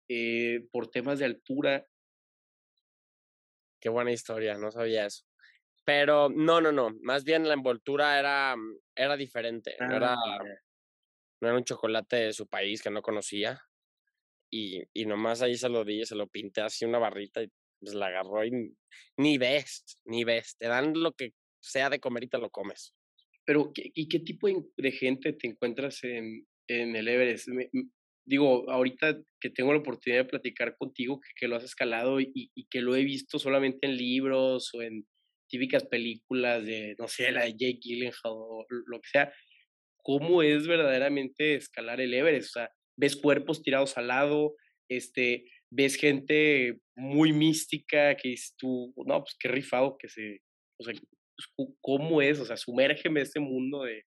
eh, 0.08 0.66
por 0.72 0.90
temas 0.90 1.18
de 1.18 1.26
altura. 1.26 1.86
Qué 3.80 3.88
buena 3.88 4.12
historia, 4.12 4.56
no 4.58 4.70
sabía 4.70 5.06
eso. 5.06 5.24
Pero 5.84 6.28
no, 6.28 6.60
no, 6.60 6.72
no. 6.72 6.90
Más 7.02 7.24
bien 7.24 7.46
la 7.46 7.54
envoltura 7.54 8.18
era, 8.18 8.56
era 8.96 9.16
diferente. 9.16 9.76
era, 9.78 10.14
ah, 10.14 10.44
no 11.40 11.48
era 11.48 11.56
un 11.56 11.64
chocolate 11.64 12.16
de 12.16 12.32
su 12.32 12.46
país 12.46 12.82
que 12.82 12.90
no 12.90 13.00
conocía. 13.00 13.60
Y, 14.50 14.82
y 14.92 15.06
nomás 15.06 15.42
ahí 15.42 15.56
se 15.56 15.68
lo 15.68 15.84
di, 15.84 16.04
se 16.04 16.16
lo 16.16 16.26
pinté 16.26 16.62
así 16.62 16.84
una 16.84 16.98
barrita 16.98 17.42
y 17.42 17.50
pues 17.80 17.94
la 17.94 18.06
agarró 18.06 18.44
y 18.44 18.74
ni 19.16 19.38
ves, 19.38 19.98
ni 20.04 20.24
ves. 20.24 20.56
Te 20.58 20.66
dan 20.66 20.94
lo 20.94 21.12
que 21.12 21.32
sea 21.60 21.90
de 21.90 22.00
comer 22.00 22.24
y 22.24 22.28
te 22.28 22.38
lo 22.38 22.50
comes. 22.50 22.94
Pero, 23.48 23.72
¿y 23.74 24.10
qué 24.10 24.18
tipo 24.18 24.46
de 24.76 24.92
gente 24.92 25.32
te 25.32 25.46
encuentras 25.46 26.04
en, 26.04 26.46
el 26.66 27.08
Everest? 27.08 27.48
digo, 28.26 28.70
ahorita 28.70 29.18
que 29.40 29.48
tengo 29.48 29.72
la 29.72 29.78
oportunidad 29.78 30.24
de 30.24 30.28
platicar 30.28 30.76
contigo, 30.76 31.18
que, 31.34 31.48
lo 31.48 31.56
has 31.56 31.64
escalado 31.64 32.20
y, 32.20 32.52
que 32.68 32.82
lo 32.82 32.94
he 32.94 33.04
visto 33.04 33.38
solamente 33.38 33.86
en 33.86 33.96
libros 33.96 34.68
o 34.74 34.82
en 34.82 35.06
típicas 35.48 35.86
películas 35.86 36.62
de, 36.66 36.94
no 36.98 37.08
sé, 37.08 37.32
la 37.32 37.44
de 37.44 37.52
Jake 37.52 37.78
Gyllenhaal 37.80 38.20
o 38.24 38.66
lo 38.68 39.00
que 39.00 39.08
sea, 39.10 39.32
cómo 39.96 40.42
es 40.42 40.66
verdaderamente 40.66 41.54
escalar 41.54 42.02
el 42.02 42.12
Everest. 42.12 42.48
O 42.48 42.52
sea, 42.60 42.70
ves 42.98 43.16
cuerpos 43.16 43.62
tirados 43.62 43.96
al 43.96 44.08
lado, 44.08 44.56
este, 44.90 45.46
ves 45.70 45.94
gente 45.94 46.80
muy 46.94 47.32
mística 47.32 48.14
que 48.14 48.34
es 48.34 48.54
tú, 48.58 48.92
no, 49.06 49.20
pues 49.20 49.36
qué 49.40 49.48
rifado 49.48 49.96
que 49.96 50.10
se, 50.10 50.42
o 50.78 50.84
sea, 50.84 50.92
¿cómo 51.80 52.22
es? 52.22 52.40
O 52.40 52.44
sea, 52.44 52.56
sumérgeme 52.56 53.20
este 53.20 53.40
mundo 53.40 53.84
de... 53.84 54.04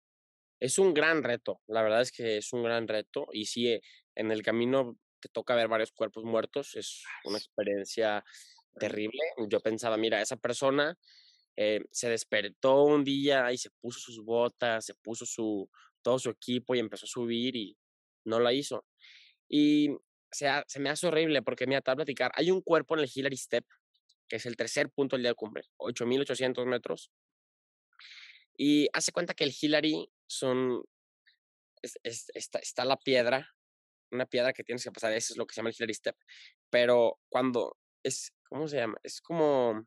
Es 0.60 0.78
un 0.78 0.94
gran 0.94 1.24
reto, 1.24 1.60
la 1.66 1.82
verdad 1.82 2.02
es 2.02 2.12
que 2.12 2.36
es 2.36 2.52
un 2.52 2.62
gran 2.62 2.86
reto 2.86 3.26
y 3.32 3.46
sí, 3.46 3.68
eh, 3.68 3.80
en 4.14 4.30
el 4.30 4.42
camino 4.42 4.96
te 5.20 5.28
toca 5.28 5.56
ver 5.56 5.68
varios 5.68 5.92
cuerpos 5.92 6.24
muertos, 6.24 6.74
es 6.76 7.02
una 7.24 7.38
experiencia 7.38 8.24
terrible. 8.78 9.20
Yo 9.48 9.60
pensaba, 9.60 9.96
mira, 9.96 10.20
esa 10.20 10.36
persona 10.36 10.96
eh, 11.56 11.84
se 11.90 12.08
despertó 12.08 12.84
un 12.84 13.04
día 13.04 13.52
y 13.52 13.58
se 13.58 13.70
puso 13.80 14.00
sus 14.00 14.24
botas, 14.24 14.84
se 14.84 14.94
puso 14.94 15.26
su, 15.26 15.68
todo 16.02 16.18
su 16.18 16.30
equipo 16.30 16.74
y 16.74 16.78
empezó 16.78 17.06
a 17.06 17.08
subir 17.08 17.56
y 17.56 17.76
no 18.24 18.40
la 18.40 18.52
hizo. 18.52 18.84
Y 19.48 19.90
se, 20.30 20.48
se 20.66 20.80
me 20.80 20.90
hace 20.90 21.06
horrible 21.06 21.42
porque, 21.42 21.66
mira, 21.66 21.80
te 21.80 21.90
voy 21.90 21.94
a 21.94 21.96
platicar, 21.96 22.32
hay 22.34 22.50
un 22.50 22.62
cuerpo 22.62 22.94
en 22.94 23.00
el 23.00 23.10
Hillary 23.12 23.36
Step, 23.36 23.64
que 24.28 24.36
es 24.36 24.46
el 24.46 24.56
tercer 24.56 24.90
punto 24.90 25.16
del 25.16 25.24
día 25.24 25.30
de 25.30 25.36
cumbre, 25.36 25.64
8.800 25.78 26.66
metros. 26.66 27.10
Y 28.64 28.88
hace 28.92 29.10
cuenta 29.10 29.34
que 29.34 29.42
el 29.42 29.52
Hillary 29.60 30.08
son, 30.28 30.84
está, 31.82 32.60
está 32.60 32.84
la 32.84 32.96
piedra, 32.96 33.52
una 34.12 34.24
piedra 34.24 34.52
que 34.52 34.62
tienes 34.62 34.84
que 34.84 34.92
pasar, 34.92 35.12
eso 35.14 35.34
es 35.34 35.36
lo 35.36 35.48
que 35.48 35.52
se 35.52 35.58
llama 35.58 35.70
el 35.70 35.74
Hillary 35.76 35.94
Step. 35.94 36.16
Pero 36.70 37.18
cuando 37.28 37.76
es, 38.04 38.32
¿cómo 38.48 38.68
se 38.68 38.76
llama? 38.76 38.98
Es 39.02 39.20
como, 39.20 39.84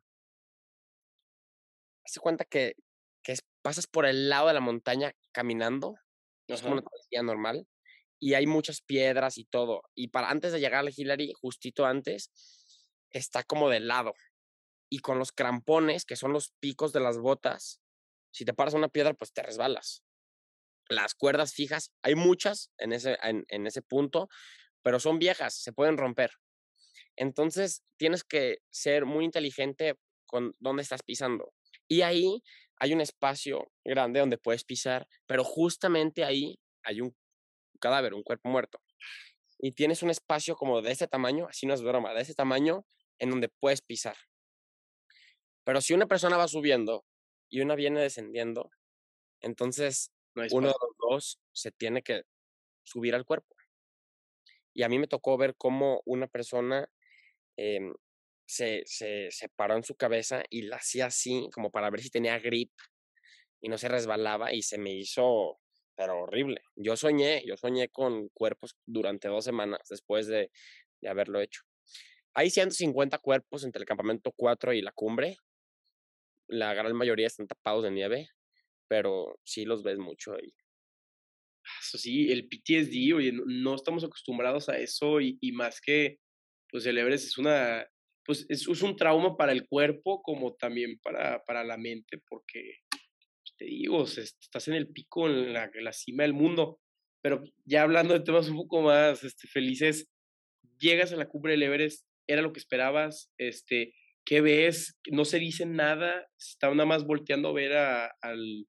hace 2.04 2.20
cuenta 2.20 2.44
que, 2.44 2.74
que 3.22 3.36
pasas 3.62 3.86
por 3.86 4.04
el 4.04 4.28
lado 4.28 4.48
de 4.48 4.52
la 4.52 4.60
montaña 4.60 5.14
caminando 5.32 5.94
es 6.46 6.60
como 6.60 6.74
una 6.74 6.82
travesía 6.82 7.22
normal. 7.22 7.66
Y 8.20 8.34
hay 8.34 8.46
muchas 8.46 8.82
piedras 8.82 9.38
y 9.38 9.46
todo. 9.46 9.84
Y 9.94 10.08
para 10.08 10.28
antes 10.28 10.52
de 10.52 10.60
llegar 10.60 10.80
al 10.80 10.92
Hillary, 10.94 11.32
justito 11.40 11.86
antes, 11.86 12.30
está 13.08 13.42
como 13.42 13.70
de 13.70 13.80
lado. 13.80 14.12
Y 14.90 14.98
con 14.98 15.18
los 15.18 15.32
crampones, 15.32 16.04
que 16.04 16.16
son 16.16 16.34
los 16.34 16.50
picos 16.60 16.92
de 16.92 17.00
las 17.00 17.16
botas, 17.16 17.80
si 18.36 18.44
te 18.44 18.52
paras 18.52 18.74
una 18.74 18.90
piedra, 18.90 19.14
pues 19.14 19.32
te 19.32 19.42
resbalas. 19.42 20.04
Las 20.90 21.14
cuerdas 21.14 21.54
fijas, 21.54 21.94
hay 22.02 22.16
muchas 22.16 22.70
en 22.76 22.92
ese, 22.92 23.16
en, 23.22 23.66
ese 23.66 23.80
punto, 23.80 24.28
pero 24.82 25.00
son 25.00 25.18
viejas, 25.18 25.54
se 25.54 25.72
pueden 25.72 25.96
romper. 25.96 26.32
Entonces, 27.16 27.82
tienes 27.96 28.24
que 28.24 28.58
ser 28.68 29.06
muy 29.06 29.24
inteligente 29.24 29.94
con 30.26 30.54
dónde 30.58 30.82
estás 30.82 31.02
pisando. 31.02 31.54
Y 31.88 32.02
ahí 32.02 32.42
hay 32.78 32.92
un 32.92 33.00
espacio 33.00 33.72
grande 33.82 34.20
donde 34.20 34.36
puedes 34.36 34.64
pisar, 34.64 35.08
pero 35.26 35.42
justamente 35.42 36.22
ahí 36.22 36.58
hay 36.82 37.00
un 37.00 37.16
cadáver, 37.80 38.12
un 38.12 38.22
cuerpo 38.22 38.50
muerto. 38.50 38.82
Y 39.58 39.72
tienes 39.72 40.02
un 40.02 40.10
espacio 40.10 40.56
como 40.56 40.82
de 40.82 40.92
ese 40.92 41.08
tamaño, 41.08 41.46
así 41.48 41.64
no 41.64 41.72
es 41.72 41.80
broma, 41.80 42.12
de 42.12 42.20
ese 42.20 42.34
tamaño 42.34 42.84
en 43.18 43.30
donde 43.30 43.48
puedes 43.48 43.80
pisar. 43.80 44.16
Pero 45.64 45.80
si 45.80 45.94
una 45.94 46.06
persona 46.06 46.36
va 46.36 46.48
subiendo 46.48 47.06
y 47.48 47.60
una 47.60 47.74
viene 47.74 48.00
descendiendo, 48.00 48.70
entonces 49.40 50.12
uno 50.52 50.68
de 50.68 50.74
los 50.74 50.96
dos 50.98 51.40
se 51.52 51.70
tiene 51.72 52.02
que 52.02 52.22
subir 52.84 53.14
al 53.14 53.24
cuerpo. 53.24 53.54
Y 54.74 54.82
a 54.82 54.88
mí 54.88 54.98
me 54.98 55.06
tocó 55.06 55.38
ver 55.38 55.54
cómo 55.56 56.02
una 56.04 56.26
persona 56.26 56.90
em, 57.56 57.94
se, 58.46 58.82
se, 58.84 59.30
se 59.30 59.48
paró 59.48 59.76
en 59.76 59.84
su 59.84 59.94
cabeza 59.96 60.42
y 60.50 60.62
la 60.62 60.76
hacía 60.76 61.06
así, 61.06 61.48
como 61.52 61.70
para 61.70 61.90
ver 61.90 62.00
si 62.00 62.10
tenía 62.10 62.38
grip 62.38 62.72
y 63.60 63.68
no 63.68 63.78
se 63.78 63.88
resbalaba 63.88 64.52
y 64.52 64.62
se 64.62 64.78
me 64.78 64.92
hizo, 64.92 65.58
pero 65.94 66.22
horrible. 66.22 66.62
Yo 66.74 66.96
soñé, 66.96 67.42
yo 67.46 67.56
soñé 67.56 67.88
con 67.88 68.28
cuerpos 68.28 68.76
durante 68.84 69.28
dos 69.28 69.44
semanas 69.44 69.80
después 69.88 70.26
de, 70.26 70.50
de 71.00 71.08
haberlo 71.08 71.40
hecho. 71.40 71.62
Hay 72.34 72.50
150 72.50 73.18
cuerpos 73.18 73.64
entre 73.64 73.80
el 73.80 73.86
campamento 73.86 74.30
4 74.36 74.74
y 74.74 74.82
la 74.82 74.92
cumbre. 74.92 75.38
La 76.48 76.74
gran 76.74 76.94
mayoría 76.94 77.26
están 77.26 77.46
tapados 77.46 77.84
de 77.84 77.90
nieve, 77.90 78.28
pero 78.88 79.38
sí 79.44 79.64
los 79.64 79.82
ves 79.82 79.98
mucho 79.98 80.34
ahí. 80.34 80.52
Eso 81.80 81.98
sí, 81.98 82.30
el 82.30 82.48
PTSD, 82.48 83.14
oye, 83.14 83.32
no, 83.32 83.74
estamos 83.74 84.04
acostumbrados 84.04 84.68
a 84.68 84.78
eso 84.78 85.20
y, 85.20 85.36
y, 85.40 85.52
más 85.52 85.80
que, 85.80 86.18
pues 86.68 86.86
el 86.86 86.98
Everest 86.98 87.26
es 87.26 87.38
una, 87.38 87.86
pues 88.24 88.46
es, 88.48 88.66
un 88.66 88.96
trauma 88.96 89.36
para 89.36 89.52
el 89.52 89.66
cuerpo 89.66 90.22
como 90.22 90.54
también 90.54 90.98
para, 91.00 91.42
para 91.44 91.64
la 91.64 91.76
mente, 91.76 92.18
porque 92.28 92.80
te 93.58 93.64
digo, 93.64 94.04
estás 94.04 94.68
en 94.68 94.74
el 94.74 94.88
pico, 94.88 95.28
en 95.28 95.52
la, 95.52 95.70
en 95.72 95.84
la, 95.84 95.92
cima 95.92 96.24
del 96.24 96.34
mundo. 96.34 96.80
Pero 97.22 97.42
ya 97.64 97.82
hablando 97.82 98.14
de 98.14 98.20
temas 98.20 98.48
un 98.48 98.56
poco 98.56 98.82
más 98.82 99.24
este, 99.24 99.48
felices, 99.48 100.08
llegas 100.78 101.12
a 101.12 101.16
la 101.16 101.28
cumbre 101.28 101.52
del 101.52 101.62
Everest, 101.62 102.06
era 102.26 102.42
lo 102.42 102.52
que 102.52 102.60
esperabas, 102.60 103.32
este, 103.38 103.94
¿qué 104.26 104.40
ves? 104.40 104.98
No 105.10 105.24
se 105.24 105.38
dice 105.38 105.64
nada, 105.64 106.26
está 106.38 106.68
nada 106.70 106.84
más 106.84 107.04
volteando 107.04 107.48
a 107.48 107.52
ver 107.52 107.72
al, 107.74 108.66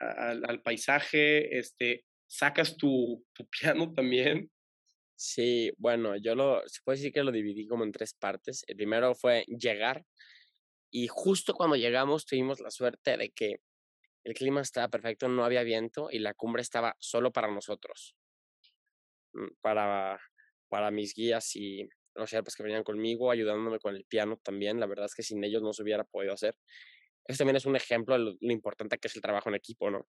al, 0.00 0.62
paisaje, 0.62 1.58
este, 1.58 2.04
sacas 2.28 2.76
tu, 2.76 3.24
tu 3.32 3.46
piano 3.48 3.92
también. 3.94 4.50
Sí, 5.16 5.72
bueno, 5.78 6.16
yo 6.16 6.34
lo, 6.34 6.60
se 6.66 6.80
puede 6.84 6.98
decir 6.98 7.12
que 7.12 7.22
lo 7.22 7.30
dividí 7.30 7.68
como 7.68 7.84
en 7.84 7.92
tres 7.92 8.14
partes. 8.14 8.64
El 8.66 8.76
primero 8.76 9.14
fue 9.14 9.44
llegar 9.46 10.04
y 10.90 11.06
justo 11.08 11.54
cuando 11.54 11.76
llegamos 11.76 12.26
tuvimos 12.26 12.60
la 12.60 12.70
suerte 12.70 13.16
de 13.16 13.30
que 13.30 13.60
el 14.24 14.34
clima 14.34 14.60
estaba 14.60 14.88
perfecto, 14.88 15.28
no 15.28 15.44
había 15.44 15.62
viento 15.62 16.08
y 16.10 16.18
la 16.18 16.34
cumbre 16.34 16.62
estaba 16.62 16.96
solo 16.98 17.32
para 17.32 17.52
nosotros, 17.52 18.16
mm, 19.34 19.54
para, 19.60 20.18
para 20.68 20.90
mis 20.90 21.14
guías 21.14 21.54
y 21.54 21.88
los 22.14 22.30
sherpas 22.30 22.54
que 22.54 22.62
venían 22.62 22.84
conmigo, 22.84 23.30
ayudándome 23.30 23.78
con 23.78 23.94
el 23.96 24.04
piano 24.04 24.38
también. 24.42 24.80
La 24.80 24.86
verdad 24.86 25.06
es 25.06 25.14
que 25.14 25.22
sin 25.22 25.42
ellos 25.44 25.62
no 25.62 25.72
se 25.72 25.82
hubiera 25.82 26.04
podido 26.04 26.34
hacer. 26.34 26.56
Eso 27.26 27.38
también 27.38 27.56
es 27.56 27.66
un 27.66 27.76
ejemplo 27.76 28.14
de 28.14 28.20
lo, 28.20 28.36
lo 28.40 28.52
importante 28.52 28.98
que 28.98 29.08
es 29.08 29.16
el 29.16 29.22
trabajo 29.22 29.48
en 29.48 29.54
equipo, 29.54 29.90
¿no? 29.90 30.06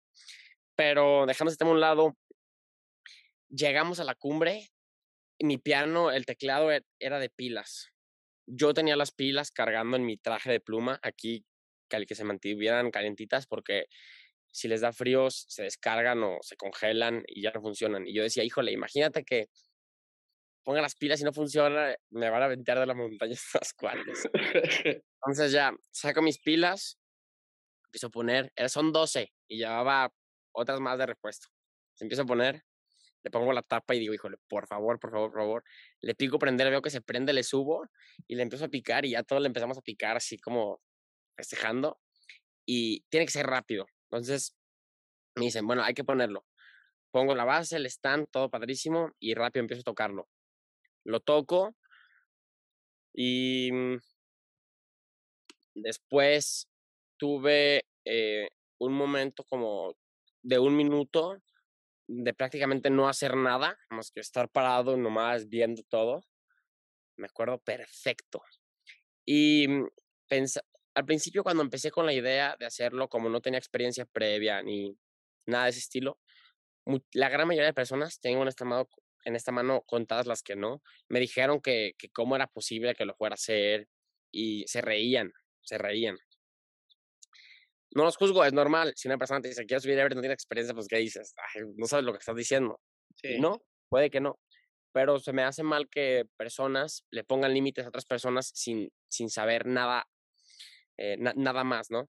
Pero 0.77 1.27
dejando 1.27 1.51
este 1.51 1.63
tema 1.63 1.71
a 1.71 1.75
un 1.75 1.81
lado, 1.81 2.17
llegamos 3.49 4.01
a 4.01 4.05
la 4.05 4.15
cumbre 4.15 4.69
mi 5.41 5.59
piano, 5.59 6.11
el 6.11 6.27
teclado 6.27 6.73
e, 6.73 6.85
era 6.99 7.19
de 7.19 7.31
pilas. 7.31 7.91
Yo 8.47 8.75
tenía 8.75 8.97
las 8.97 9.13
pilas 9.13 9.51
cargando 9.51 9.97
en 9.97 10.05
mi 10.05 10.17
traje 10.17 10.51
de 10.51 10.61
pluma 10.61 10.99
aquí 11.03 11.45
que 11.89 12.17
se 12.17 12.25
mantuvieran 12.25 12.91
calientitas 12.91 13.47
porque 13.47 13.87
si 14.51 14.67
les 14.67 14.81
da 14.81 14.93
fríos 14.93 15.45
se 15.49 15.63
descargan 15.63 16.25
o 16.25 16.39
se 16.43 16.57
congelan 16.57 17.23
y 17.29 17.43
ya 17.43 17.53
no 17.53 17.61
funcionan. 17.61 18.05
Y 18.05 18.13
yo 18.13 18.25
decía, 18.25 18.43
híjole, 18.43 18.73
imagínate 18.73 19.25
que 19.25 19.49
ponga 20.65 20.81
las 20.81 20.97
pilas 20.97 21.21
y 21.21 21.25
no 21.25 21.33
funciona, 21.33 21.95
me 22.11 22.31
van 22.31 22.43
a 22.43 22.47
aventar 22.47 22.79
de 22.79 22.87
la 22.87 22.95
montaña 22.95 23.33
estas 23.35 23.73
cuales. 23.75 24.29
Entonces 25.23 25.53
ya 25.53 25.73
saco 25.93 26.23
mis 26.23 26.39
pilas, 26.39 26.99
empiezo 27.87 28.09
a 28.09 28.11
poner, 28.11 28.53
eh, 28.57 28.69
son 28.69 28.93
12 28.93 29.33
y 29.49 29.59
llevaba 29.59 30.13
otras 30.53 30.81
más 30.81 30.99
de 30.99 31.07
repuesto. 31.07 31.49
Se 31.95 32.05
empiezo 32.05 32.23
a 32.23 32.27
poner, 32.27 32.65
le 33.23 33.31
pongo 33.31 33.53
la 33.53 33.63
tapa 33.63 33.95
y 33.95 34.01
digo, 34.01 34.15
híjole, 34.15 34.37
por 34.49 34.67
favor, 34.67 34.99
por 34.99 35.11
favor, 35.11 35.31
por 35.31 35.41
favor. 35.41 35.65
Le 36.01 36.15
pico 36.15 36.39
prender, 36.39 36.71
veo 36.71 36.83
que 36.83 36.91
se 36.91 37.01
prende, 37.01 37.33
le 37.33 37.43
subo 37.43 37.87
y 38.27 38.35
le 38.35 38.43
empiezo 38.43 38.65
a 38.65 38.69
picar 38.69 39.05
y 39.05 39.11
ya 39.11 39.23
todo 39.23 39.41
le 39.41 39.47
empezamos 39.47 39.79
a 39.79 39.83
picar 39.83 40.17
así 40.17 40.39
como 40.39 40.81
festejando 41.37 41.99
y 42.67 43.03
tiene 43.11 43.27
que 43.27 43.33
ser 43.33 43.47
rápido. 43.47 43.87
Entonces 44.11 44.57
me 45.37 45.47
dicen, 45.47 45.67
bueno, 45.67 45.83
hay 45.83 45.95
que 45.95 46.05
ponerlo. 46.05 46.47
Pongo 47.11 47.35
la 47.35 47.45
base, 47.45 47.77
el 47.77 47.87
stand, 47.87 48.29
todo 48.31 48.51
padrísimo 48.51 49.13
y 49.21 49.35
rápido 49.35 49.63
empiezo 49.63 49.83
a 49.83 49.85
tocarlo. 49.85 50.29
Lo 51.05 51.21
toco 51.21 51.75
y 53.15 53.71
mm, 53.73 54.01
después 55.75 56.69
tuve 57.17 57.85
eh, 58.05 58.49
un 58.79 58.93
momento 58.93 59.45
como 59.45 59.95
de 60.43 60.59
un 60.59 60.77
minuto 60.77 61.39
de 62.07 62.35
prácticamente 62.35 62.91
no 62.91 63.09
hacer 63.09 63.37
nada, 63.37 63.79
más 63.91 64.11
que 64.11 64.21
estar 64.21 64.49
parado 64.51 64.97
nomás 64.97 65.49
viendo 65.49 65.83
todo. 65.85 66.23
Me 67.17 67.27
acuerdo 67.27 67.59
perfecto. 67.59 68.43
Y 69.25 69.69
mm, 69.69 69.87
al 70.95 71.05
principio 71.05 71.43
cuando 71.43 71.63
empecé 71.63 71.91
con 71.91 72.07
la 72.07 72.13
idea 72.13 72.57
de 72.59 72.67
hacerlo, 72.67 73.09
como 73.09 73.29
no 73.29 73.41
tenía 73.41 73.59
experiencia 73.59 74.05
previa 74.07 74.63
ni 74.63 74.97
nada 75.47 75.65
de 75.65 75.71
ese 75.71 75.81
estilo, 75.81 76.19
la 77.13 77.29
gran 77.29 77.49
mayoría 77.49 77.69
de 77.69 77.75
personas, 77.75 78.21
tengo 78.21 78.43
en 78.43 78.49
esta 78.49 78.65
mano, 78.65 78.89
en 79.25 79.37
esta 79.37 79.53
mano 79.53 79.83
contadas 79.87 80.27
las 80.27 80.43
que 80.43 80.57
no, 80.57 80.83
me 81.09 81.21
dijeron 81.21 81.61
que, 81.61 81.93
que 81.99 82.11
cómo 82.11 82.37
era 82.37 82.47
posible 82.47 82.95
que 82.95 83.05
lo 83.05 83.15
fuera 83.15 83.35
a 83.35 83.35
hacer 83.35 83.89
y 84.31 84.65
se 84.67 84.81
reían, 84.81 85.33
se 85.63 85.79
reían. 85.79 86.17
No 87.91 88.05
los 88.05 88.17
juzgo, 88.17 88.45
es 88.45 88.53
normal. 88.53 88.93
Si 88.97 89.07
una 89.07 89.19
persona 89.19 89.41
te 89.41 89.49
dice, 89.49 89.67
quiero 89.67 89.81
subir 89.81 90.01
a 90.01 90.03
ver, 90.03 90.17
no 90.17 90.21
tiene 90.21 90.35
experiencia, 90.35 90.75
pues 90.75 90.89
¿qué 90.89 90.99
dices? 90.99 91.35
no 91.77 91.87
sabes 91.87 92.05
lo 92.05 92.13
que 92.13 92.19
estás 92.19 92.35
diciendo. 92.35 92.81
Sí. 93.15 93.39
No, 93.39 93.63
puede 93.89 94.11
que 94.11 94.21
no. 94.21 94.41
Pero 94.93 95.19
se 95.21 95.33
me 95.33 95.43
hace 95.43 95.63
mal 95.63 95.89
que 95.89 96.25
personas 96.37 97.05
le 97.11 97.25
pongan 97.25 97.55
límites 97.55 97.85
a 97.85 97.89
otras 97.89 98.05
personas 98.05 98.51
sin, 98.55 98.91
sin 99.09 99.31
saber 99.31 99.67
nada 99.67 100.07
eh, 100.97 101.17
nada 101.19 101.65
más, 101.65 101.91
¿no? 101.91 102.09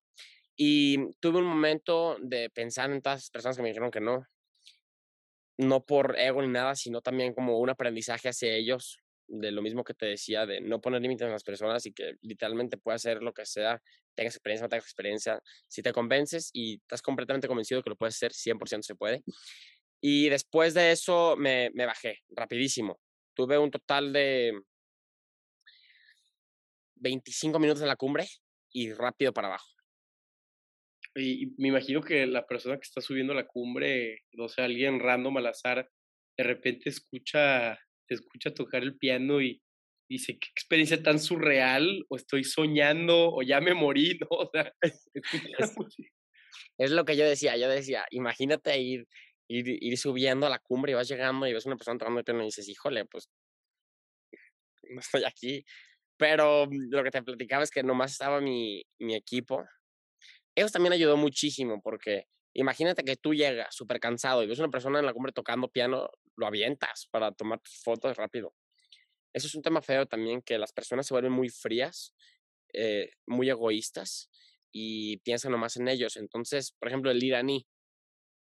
Y 0.56 1.12
tuve 1.20 1.40
un 1.40 1.46
momento 1.46 2.18
de 2.22 2.50
pensar 2.50 2.92
en 2.92 3.02
todas 3.02 3.24
las 3.24 3.30
personas 3.30 3.58
que 3.58 3.64
me 3.64 3.70
dijeron 3.70 3.92
que 3.92 4.00
no, 4.00 4.26
no 5.58 5.86
por 5.86 6.18
ego 6.20 6.42
ni 6.42 6.48
nada, 6.50 6.76
sino 6.76 7.02
también 7.02 7.34
como 7.34 7.60
un 7.60 7.70
aprendizaje 7.70 8.30
hacia 8.30 8.54
ellos, 8.54 9.00
de 9.28 9.52
lo 9.52 9.62
mismo 9.62 9.84
que 9.84 9.94
te 9.94 10.06
decía, 10.06 10.46
de 10.46 10.62
no 10.62 10.82
poner 10.82 11.02
límites 11.02 11.28
a 11.28 11.32
las 11.32 11.44
personas 11.44 11.86
y 11.86 11.94
que 11.94 12.16
literalmente 12.22 12.78
puedas 12.78 13.02
hacer 13.02 13.24
lo 13.24 13.34
que 13.34 13.46
sea, 13.46 13.82
tengas 14.16 14.36
experiencia 14.36 14.66
no 14.66 14.70
tengas 14.70 14.86
experiencia, 14.86 15.42
si 15.68 15.82
te 15.82 15.94
convences 15.94 16.50
y 16.54 16.76
estás 16.76 17.02
completamente 17.02 17.48
convencido 17.48 17.82
que 17.82 17.90
lo 17.90 17.96
puedes 17.96 18.16
hacer, 18.16 18.34
100% 18.34 18.84
se 18.84 18.96
puede. 18.96 19.24
Y 20.02 20.30
después 20.30 20.74
de 20.74 20.92
eso 20.92 21.36
me, 21.38 21.72
me 21.74 21.86
bajé 21.86 22.20
rapidísimo. 22.30 23.00
Tuve 23.34 23.58
un 23.58 23.72
total 23.72 24.14
de 24.14 24.54
25 26.96 27.60
minutos 27.60 27.82
en 27.82 27.88
la 27.88 27.96
cumbre 27.96 28.28
y 28.72 28.94
rápido 28.94 29.34
para 29.34 29.48
abajo. 29.48 29.75
Y, 31.16 31.54
me 31.58 31.70
imagino 31.70 32.02
que 32.02 32.26
la 32.26 32.46
persona 32.46 32.76
que 32.76 32.84
está 32.84 33.02
subiendo 33.02 33.34
la 33.34 33.48
cumbre, 33.48 34.24
no 34.34 34.50
sé, 34.50 34.62
alguien 34.62 35.00
random 35.00 35.38
al 35.38 35.48
azar, 35.48 35.90
de 36.38 36.44
repente 36.44 36.90
escucha, 36.90 37.80
te 38.08 38.16
escucha 38.16 38.54
tocar 38.54 38.84
el 38.84 38.98
piano 38.98 39.42
y 39.42 39.62
dice, 40.10 40.38
qué 40.38 40.50
experiencia 40.50 41.02
tan 41.02 41.20
surreal, 41.20 42.06
o 42.10 42.18
estoy 42.18 42.44
soñando, 42.44 43.32
o 43.34 43.42
ya 43.42 43.62
me 43.62 43.74
morí, 43.74 44.20
¿no? 44.22 44.28
O 44.30 44.50
sea, 44.52 44.74
es, 44.82 45.10
es, 46.78 46.92
lo 46.92 47.06
que 47.06 47.16
yo 47.16 47.26
decía, 47.26 47.58
yo 47.58 47.70
decía, 47.70 48.06
imagínate 48.12 48.78
ir, 48.80 49.08
ir, 49.48 49.66
ir 49.68 49.98
subiendo 49.98 50.46
a 50.46 50.50
la 50.50 50.60
cumbre 50.60 50.92
y 50.92 50.96
vas 50.96 51.08
llegando 51.08 51.48
y 51.48 51.54
ves 51.54 51.66
una 51.66 51.78
persona 51.78 51.98
tocando 51.98 52.20
el 52.20 52.26
piano 52.26 52.42
y 52.42 52.46
dices, 52.46 52.68
híjole, 52.68 53.06
pues 53.06 53.30
no 54.90 55.00
estoy 55.00 55.24
aquí, 55.24 55.66
pero 56.18 56.68
lo 56.70 57.04
que 57.04 57.12
te 57.12 57.24
platicaba 57.24 57.64
es 57.64 57.72
que 57.72 57.84
nomás 57.84 58.12
estaba 58.12 58.42
mi, 58.42 58.84
mi 59.00 59.16
equipo. 59.16 59.64
Eso 60.56 60.70
también 60.70 60.94
ayudó 60.94 61.18
muchísimo 61.18 61.82
porque 61.82 62.28
imagínate 62.54 63.04
que 63.04 63.18
tú 63.18 63.34
llegas 63.34 63.76
súper 63.76 64.00
cansado 64.00 64.42
y 64.42 64.48
ves 64.48 64.60
una 64.60 64.70
persona 64.70 65.00
en 65.00 65.06
la 65.06 65.14
cumbre 65.14 65.34
tocando 65.34 65.68
piano, 65.68 66.10
lo 66.38 66.48
avientas 66.48 67.08
para 67.12 67.32
tomar 67.32 67.60
tus 67.60 67.82
fotos 67.84 68.16
rápido. 68.18 68.54
Eso 69.34 69.48
es 69.48 69.56
un 69.56 69.62
tema 69.62 69.82
feo 69.82 70.06
también, 70.06 70.42
que 70.42 70.58
las 70.58 70.72
personas 70.72 71.06
se 71.06 71.14
vuelven 71.14 71.34
muy 71.34 71.50
frías, 71.50 72.16
eh, 72.74 73.10
muy 73.28 73.50
egoístas 73.50 74.30
y 74.72 75.18
piensan 75.18 75.52
nomás 75.52 75.76
en 75.76 75.90
ellos. 75.90 76.16
Entonces, 76.16 76.72
por 76.80 76.88
ejemplo, 76.88 77.12
el 77.12 77.22
iraní, 77.22 77.68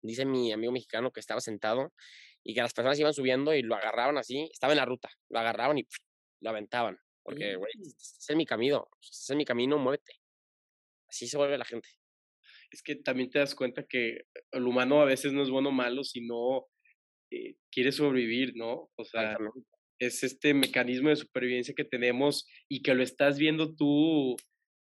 dice 0.01 0.25
mi 0.25 0.54
amigo 0.54 0.71
mexicano 0.71 1.12
que 1.12 1.19
estaba 1.19 1.41
sentado 1.41 1.93
y 2.43 2.54
que 2.54 2.62
las 2.62 2.73
personas 2.73 2.97
iban 2.97 3.13
subiendo 3.13 3.54
y 3.54 3.62
lo 3.62 3.75
agarraban 3.75 4.17
así, 4.17 4.47
estaba 4.51 4.71
en 4.71 4.78
la 4.78 4.86
ruta, 4.86 5.10
lo 5.30 5.39
agarraban 5.39 5.80
y 5.80 5.88
lo 6.41 6.49
aventaban. 6.49 6.97
Porque, 7.23 7.56
güey, 7.56 7.71
ese 7.82 8.34
es 8.34 8.36
mi 8.38 8.45
camino, 8.45 8.88
ese 9.01 9.34
es 9.34 9.38
mi 9.38 9.43
camino, 9.43 9.78
muévete. 9.78 10.13
Así 11.10 11.28
se 11.28 11.38
vuelve 11.38 11.58
la 11.58 11.65
gente. 11.65 11.89
Es 12.76 12.84
que 12.84 12.98
también 12.98 13.30
te 13.30 13.40
das 13.40 13.56
cuenta 13.56 13.86
que 13.88 14.24
el 14.52 14.68
humano 14.68 15.02
a 15.02 15.06
veces 15.06 15.32
no 15.32 15.42
es 15.42 15.50
bueno 15.50 15.70
o 15.70 15.72
malo, 15.72 16.04
sino 16.04 16.68
eh, 17.32 17.56
quiere 17.72 17.94
sobrevivir, 17.94 18.52
¿no? 18.56 18.90
O 18.98 19.06
sea, 19.06 19.38
es 19.98 20.24
este 20.24 20.54
mecanismo 20.54 21.08
de 21.08 21.16
supervivencia 21.16 21.74
que 21.74 21.86
tenemos 21.86 22.46
y 22.70 22.82
que 22.82 22.94
lo 22.94 23.02
estás 23.02 23.40
viendo 23.40 23.74
tú 23.76 24.36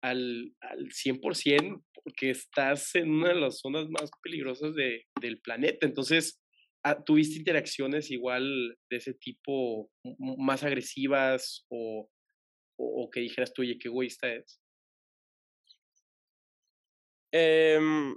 al, 0.03 0.53
al 0.59 0.89
100% 0.89 1.81
porque 2.03 2.29
estás 2.29 2.93
en 2.95 3.09
una 3.09 3.29
de 3.29 3.39
las 3.39 3.59
zonas 3.59 3.87
más 3.89 4.09
peligrosas 4.21 4.75
de, 4.75 5.05
del 5.21 5.39
planeta. 5.39 5.87
Entonces, 5.87 6.41
ah, 6.83 7.01
¿tuviste 7.01 7.39
interacciones 7.39 8.11
igual 8.11 8.77
de 8.89 8.97
ese 8.97 9.13
tipo, 9.13 9.89
más 10.37 10.61
agresivas 10.65 11.65
o, 11.69 12.09
o, 12.77 13.09
que 13.09 13.21
dijeras 13.21 13.53
tú, 13.53 13.61
oye, 13.61 13.77
qué 13.79 13.87
egoísta 13.87 14.29
es? 14.29 14.59
Em, 17.39 18.15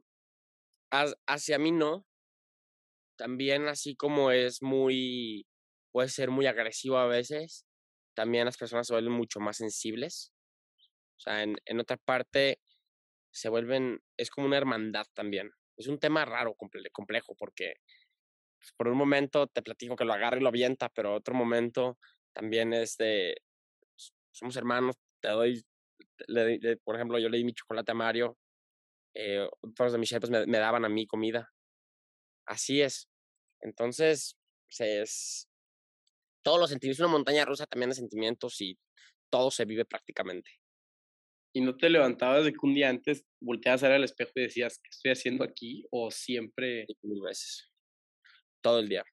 hacia 1.26 1.58
mí 1.58 1.72
no. 1.72 2.06
También 3.16 3.68
así 3.68 3.94
como 3.96 4.30
es 4.30 4.62
muy, 4.62 5.46
puede 5.92 6.08
ser 6.08 6.30
muy 6.30 6.46
agresivo 6.46 6.96
a 6.96 7.06
veces, 7.06 7.66
también 8.14 8.46
las 8.46 8.56
personas 8.56 8.86
se 8.86 8.94
vuelven 8.94 9.12
mucho 9.12 9.40
más 9.40 9.58
sensibles. 9.58 10.32
O 11.18 11.20
sea, 11.20 11.42
en, 11.42 11.56
en 11.66 11.80
otra 11.80 11.98
parte 11.98 12.60
se 13.30 13.50
vuelven, 13.50 14.00
es 14.16 14.30
como 14.30 14.46
una 14.46 14.56
hermandad 14.56 15.04
también. 15.14 15.50
Es 15.76 15.86
un 15.88 15.98
tema 15.98 16.24
raro, 16.24 16.54
complejo, 16.54 17.34
porque 17.36 17.74
pues, 18.58 18.72
por 18.76 18.88
un 18.88 18.96
momento 18.96 19.46
te 19.48 19.62
platico 19.62 19.96
que 19.96 20.04
lo 20.06 20.14
agarra 20.14 20.38
y 20.38 20.40
lo 20.40 20.48
avienta, 20.48 20.88
pero 20.88 21.14
otro 21.14 21.34
momento 21.34 21.98
también 22.32 22.72
es 22.72 22.96
de, 22.96 23.36
somos 24.30 24.56
hermanos, 24.56 24.96
te 25.20 25.28
doy, 25.28 25.62
por 26.84 26.96
ejemplo, 26.96 27.18
yo 27.18 27.28
le 27.28 27.38
di 27.38 27.44
mi 27.44 27.52
chocolate 27.52 27.92
a 27.92 27.94
Mario, 27.94 28.38
eh, 29.14 29.48
otros 29.60 29.92
de 29.92 29.98
mis 29.98 30.08
chefs 30.08 30.30
me, 30.30 30.46
me, 30.46 30.58
daban 30.58 30.84
a 30.84 30.88
mí 30.88 31.06
comida. 31.06 31.50
Así 32.46 32.80
es. 32.80 33.08
Entonces, 33.60 34.36
pues, 34.68 34.80
es, 34.80 35.50
todos 36.42 36.58
los 36.58 36.70
sentimientos, 36.70 37.00
una 37.00 37.12
montaña 37.12 37.44
rusa 37.44 37.66
también 37.66 37.90
de 37.90 37.96
sentimientos 37.96 38.60
y 38.60 38.78
todo 39.30 39.50
se 39.50 39.64
vive 39.64 39.84
prácticamente. 39.84 40.50
¿Y 41.52 41.60
no 41.60 41.76
te 41.76 41.90
levantabas 41.90 42.44
de 42.44 42.52
que 42.52 42.58
un 42.62 42.74
día 42.74 42.88
antes 42.88 43.24
volteabas 43.40 43.82
a 43.82 43.88
ver 43.88 43.96
al 43.96 44.04
espejo 44.04 44.30
y 44.36 44.42
decías, 44.42 44.78
¿qué 44.78 44.90
estoy 44.90 45.10
haciendo 45.10 45.44
aquí? 45.44 45.84
¿O 45.90 46.10
siempre? 46.10 46.86
Mil 47.02 47.20
veces. 47.22 47.70
Todo 48.62 48.78
el 48.78 48.88
día. 48.88 49.04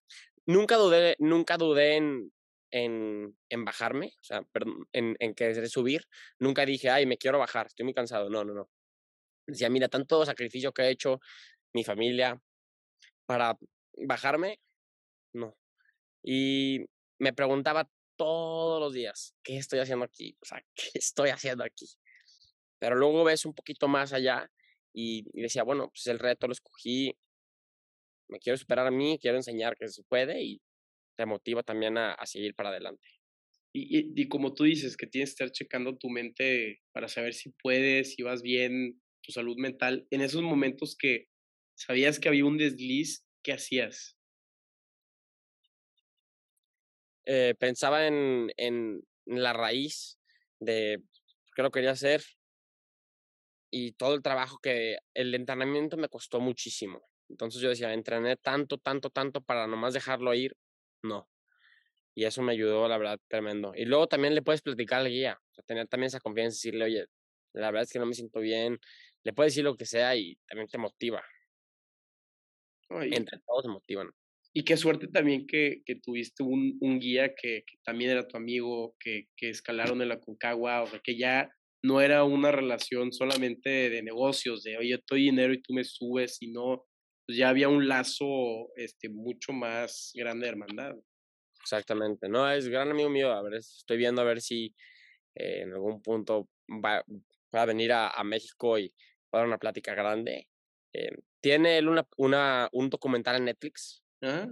Nunca 0.45 0.77
dudé, 0.77 1.15
nunca 1.19 1.57
dudé 1.57 1.95
en, 1.95 2.31
en, 2.71 3.38
en 3.49 3.65
bajarme, 3.65 4.13
o 4.21 4.23
sea, 4.23 4.43
perdón, 4.43 4.88
en, 4.93 5.15
en 5.19 5.33
querer 5.33 5.67
subir. 5.67 6.03
Nunca 6.39 6.65
dije, 6.65 6.89
ay, 6.89 7.05
me 7.05 7.17
quiero 7.17 7.39
bajar, 7.39 7.67
estoy 7.67 7.86
muy 7.86 7.93
cansado. 7.93 8.29
No, 8.29 8.43
no, 8.43 8.53
no. 8.53 8.69
Decía, 9.47 9.69
mira, 9.69 9.88
tanto 9.88 10.25
sacrificio 10.25 10.73
que 10.73 10.83
he 10.83 10.91
hecho 10.91 11.19
mi 11.73 11.83
familia 11.83 12.39
para 13.25 13.57
bajarme, 14.05 14.60
no. 15.33 15.57
Y 16.23 16.86
me 17.19 17.33
preguntaba 17.33 17.89
todos 18.17 18.79
los 18.81 18.93
días, 18.93 19.36
¿qué 19.43 19.57
estoy 19.57 19.79
haciendo 19.79 20.05
aquí? 20.05 20.36
O 20.41 20.45
sea, 20.45 20.62
¿qué 20.75 20.89
estoy 20.95 21.29
haciendo 21.29 21.63
aquí? 21.63 21.86
Pero 22.79 22.95
luego 22.95 23.23
ves 23.23 23.45
un 23.45 23.53
poquito 23.53 23.88
más 23.88 24.13
allá 24.13 24.51
y, 24.93 25.25
decía, 25.33 25.63
bueno, 25.63 25.89
pues 25.89 26.07
el 26.07 26.19
reto 26.19 26.47
lo 26.47 26.53
escogí, 26.53 27.15
me 28.29 28.39
quiero 28.39 28.57
superar 28.57 28.88
a 28.88 28.91
mí, 28.91 29.19
quiero 29.21 29.38
enseñar 29.38 29.77
que 29.77 29.88
se 29.88 30.03
puede 30.03 30.43
y 30.43 30.62
te 31.15 31.25
motiva 31.25 31.63
también 31.63 31.97
a, 31.97 32.17
seguir 32.25 32.53
para 32.55 32.69
adelante. 32.69 33.07
Y, 33.73 34.19
y, 34.19 34.27
como 34.27 34.53
tú 34.53 34.63
dices, 34.63 34.97
que 34.97 35.07
tienes 35.07 35.29
que 35.29 35.43
estar 35.43 35.51
checando 35.51 35.97
tu 35.97 36.10
mente 36.10 36.81
para 36.91 37.07
saber 37.07 37.33
si 37.33 37.51
puedes, 37.51 38.15
si 38.15 38.23
vas 38.23 38.41
bien, 38.41 38.99
tu 39.28 39.34
salud 39.34 39.58
mental, 39.58 40.08
en 40.10 40.22
esos 40.22 40.42
momentos 40.42 40.96
que 40.96 41.28
sabías 41.76 42.18
que 42.18 42.30
había 42.30 42.46
un 42.46 42.58
desliz, 42.58 43.26
¿qué 43.44 43.52
hacías? 43.52 44.18
Eh, 47.26 47.54
pensaba 47.60 48.08
en, 48.08 48.50
en, 48.56 49.04
la 49.26 49.52
raíz 49.52 50.18
de 50.62 51.04
qué 51.54 51.62
lo 51.62 51.72
quería 51.72 51.92
hacer 51.92 52.24
y 53.70 53.92
todo 53.92 54.16
el 54.16 54.22
trabajo 54.22 54.60
que 54.63 55.00
el 55.13 55.36
entrenamiento 55.36 55.98
me 55.98 56.08
costó 56.08 56.40
muchísimo. 56.40 57.06
Entonces 57.28 57.62
yo 57.62 57.68
decía, 57.68 57.94
entrené 57.94 58.38
tanto, 58.38 58.78
tanto, 58.78 59.10
tanto 59.10 59.42
para 59.42 59.68
nomás 59.68 59.94
dejarlo 59.94 60.34
ir. 60.34 60.56
No. 61.04 61.30
Y 62.16 62.24
eso 62.24 62.42
me 62.42 62.54
ayudó, 62.54 62.88
la 62.88 62.98
verdad, 62.98 63.20
tremendo. 63.28 63.74
Y 63.76 63.84
luego 63.84 64.08
también 64.08 64.34
le 64.34 64.42
puedes 64.42 64.62
platicar 64.62 65.02
al 65.02 65.10
guía, 65.10 65.38
o 65.52 65.54
sea, 65.54 65.66
tener 65.66 65.90
también 65.90 66.08
esa 66.08 66.22
confianza, 66.22 66.56
decirle, 66.56 66.86
oye, 66.86 67.08
la 67.58 67.72
verdad 67.72 67.84
es 67.84 67.92
que 67.92 68.00
no 68.00 68.06
me 68.06 68.13
siento 68.13 68.40
bien. 68.40 68.80
Le 69.28 69.34
puedes 69.34 69.52
decir 69.52 69.66
lo 69.66 69.76
que 69.76 69.86
sea 69.86 70.16
y 70.16 70.38
también 70.48 70.70
te 70.70 70.78
motiva. 70.78 71.22
Entre 72.90 73.40
todos 73.46 73.63
se 73.63 73.68
motivan. 73.68 74.10
Y 74.54 74.63
qué 74.63 74.78
suerte 74.78 75.10
también 75.10 75.46
que, 75.46 75.82
que 75.86 75.96
tuviste 75.96 76.44
un, 76.44 76.78
un 76.80 76.98
guía 76.98 77.36
que, 77.36 77.66
que, 77.68 77.78
también 77.84 78.12
era 78.12 78.26
tu 78.26 78.38
amigo, 78.38 78.96
que, 78.98 79.28
que 79.36 79.50
escalaron 79.50 80.02
en 80.02 80.08
la 80.08 80.22
Concagua, 80.22 80.82
o 80.82 80.88
sea, 80.88 81.02
que 81.04 81.18
ya 81.18 81.52
no 81.84 82.00
era 82.00 82.24
una 82.24 82.54
relación 82.54 83.12
solamente 83.12 83.90
de 83.90 84.02
negocios, 84.02 84.63
de 84.63 84.78
oye, 84.78 84.94
estoy 84.94 85.24
dinero 85.24 85.52
y 85.52 85.62
tú 85.62 85.74
me 85.74 85.84
subes, 85.84 86.38
sino 86.38 86.86
pues 87.26 87.38
ya 87.38 87.50
había 87.50 87.68
un 87.68 87.86
lazo 87.86 88.70
este, 88.78 89.10
mucho 89.10 89.52
más 89.52 90.12
grande 90.16 90.46
de 90.46 90.52
hermandad. 90.52 90.96
Exactamente, 91.62 92.30
no, 92.30 92.50
es 92.50 92.70
gran 92.70 92.92
amigo 92.92 93.10
mío, 93.10 93.34
a 93.34 93.44
ver, 93.44 93.56
estoy 93.56 93.98
viendo 93.98 94.22
a 94.22 94.26
ver 94.26 94.40
si 94.40 94.74
eh, 95.36 95.63
en 95.63 95.74
algún 95.74 96.02
punto 96.02 96.48
va, 96.70 97.04
va 97.54 97.62
a 97.62 97.66
venir 97.66 97.92
a, 97.92 98.10
a 98.10 98.24
México 98.24 98.80
y 98.80 98.94
va 99.34 99.40
a 99.40 99.42
dar 99.42 99.48
una 99.48 99.58
plática 99.58 99.94
grande. 99.94 100.48
Eh, 100.94 101.18
tiene 101.42 101.78
él 101.78 101.88
una, 101.88 102.08
una, 102.18 102.70
un 102.72 102.90
documental 102.90 103.38
en 103.38 103.46
Netflix, 103.46 104.04
ah. 104.22 104.48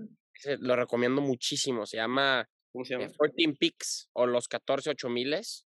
lo 0.60 0.76
recomiendo 0.76 1.22
muchísimo, 1.22 1.86
se 1.86 1.98
llama, 1.98 2.48
¿Cómo 2.72 2.86
se 2.86 2.94
llama? 2.94 3.08
14 3.08 3.56
Peaks 3.58 4.10
o 4.14 4.26
los 4.26 4.48
14 4.48 4.94
miles 5.10 5.66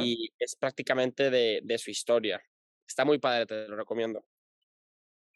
y 0.00 0.30
es 0.38 0.56
prácticamente 0.56 1.30
de, 1.30 1.60
de 1.64 1.78
su 1.78 1.90
historia. 1.90 2.42
Está 2.86 3.04
muy 3.04 3.18
padre, 3.18 3.46
te 3.46 3.68
lo 3.68 3.76
recomiendo. 3.76 4.24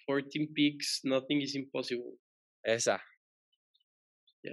14 0.06 0.48
Peaks, 0.54 1.00
Nothing 1.04 1.42
is 1.42 1.54
Impossible. 1.54 2.18
Esa. 2.62 3.02
Ya. 4.42 4.52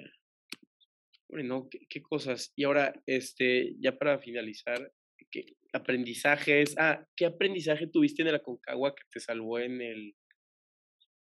Bueno, 1.29 1.67
¿qué, 1.69 1.85
¿qué, 1.87 2.01
cosas. 2.01 2.51
Y 2.55 2.63
ahora, 2.63 2.93
este, 3.05 3.75
ya 3.79 3.97
para 3.97 4.19
finalizar, 4.19 4.91
¿qué 5.31 5.55
aprendizajes? 5.75 6.75
Ah, 6.77 7.05
¿qué 7.15 7.25
aprendizaje 7.25 7.87
tuviste 7.87 8.21
en 8.21 8.31
la 8.31 8.39
Concagua 8.39 8.95
que 8.95 9.03
te 9.11 9.19
salvó 9.19 9.59
en 9.59 9.81
el, 9.81 10.15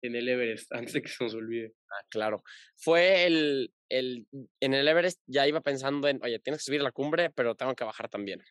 en 0.01 0.15
el 0.15 0.27
Everest, 0.29 0.71
antes 0.73 0.93
de 0.93 1.01
que 1.01 1.09
se 1.09 1.23
nos 1.23 1.35
olvide? 1.35 1.73
Ah, 1.91 2.05
claro. 2.09 2.43
Fue 2.75 3.25
el, 3.25 3.73
el, 3.89 4.27
en 4.59 4.73
el 4.73 4.87
Everest 4.87 5.21
ya 5.27 5.47
iba 5.47 5.61
pensando 5.61 6.07
en, 6.07 6.19
oye, 6.23 6.39
tienes 6.39 6.61
que 6.61 6.65
subir 6.65 6.81
a 6.81 6.85
la 6.85 6.91
cumbre, 6.91 7.29
pero 7.29 7.55
tengo 7.55 7.75
que 7.75 7.83
bajar 7.83 8.09
también. 8.09 8.41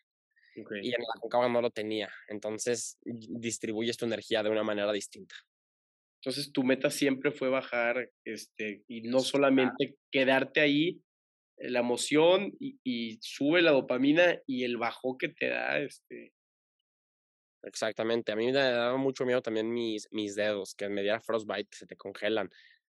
Y 0.55 0.87
en 0.87 1.01
la 1.01 1.19
Concagua 1.19 1.49
no 1.49 1.61
lo 1.61 1.69
tenía. 1.69 2.09
Entonces 2.29 2.97
distribuyes 3.03 3.97
tu 3.97 4.05
energía 4.05 4.41
de 4.41 4.49
una 4.49 4.63
manera 4.63 4.93
distinta. 4.93 5.35
Entonces 6.21 6.51
tu 6.51 6.63
meta 6.63 6.89
siempre 6.89 7.31
fue 7.31 7.49
bajar 7.49 8.09
este, 8.23 8.83
y 8.87 9.01
no 9.01 9.19
solamente 9.19 9.97
quedarte 10.09 10.61
ahí, 10.61 11.01
la 11.57 11.79
emoción 11.79 12.53
y, 12.59 12.79
y, 12.83 13.17
sube 13.21 13.61
la 13.61 13.71
dopamina 13.71 14.39
y 14.45 14.63
el 14.63 14.77
bajo 14.77 15.17
que 15.17 15.29
te 15.29 15.49
da. 15.49 15.79
Este. 15.79 16.33
Exactamente. 17.63 18.31
A 18.31 18.35
mí 18.35 18.45
me 18.45 18.51
daba 18.53 18.97
mucho 18.97 19.25
miedo 19.25 19.41
también 19.41 19.71
mis, 19.71 20.07
mis 20.11 20.35
dedos, 20.35 20.75
que 20.75 20.89
me 20.89 21.01
diera 21.01 21.21
frostbite, 21.21 21.69
que 21.69 21.77
se 21.77 21.87
te 21.87 21.95
congelan. 21.95 22.49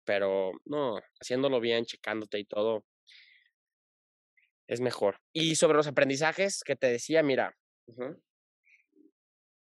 Pero 0.04 0.54
no, 0.66 1.00
haciéndolo 1.20 1.60
bien, 1.60 1.86
checándote 1.86 2.40
y 2.40 2.46
todo, 2.46 2.86
es 4.68 4.82
mejor. 4.82 5.20
Y 5.34 5.56
sobre 5.56 5.78
los 5.78 5.88
aprendizajes 5.88 6.64
que 6.64 6.76
te 6.76 6.88
decía, 6.88 7.24
mira, 7.24 7.56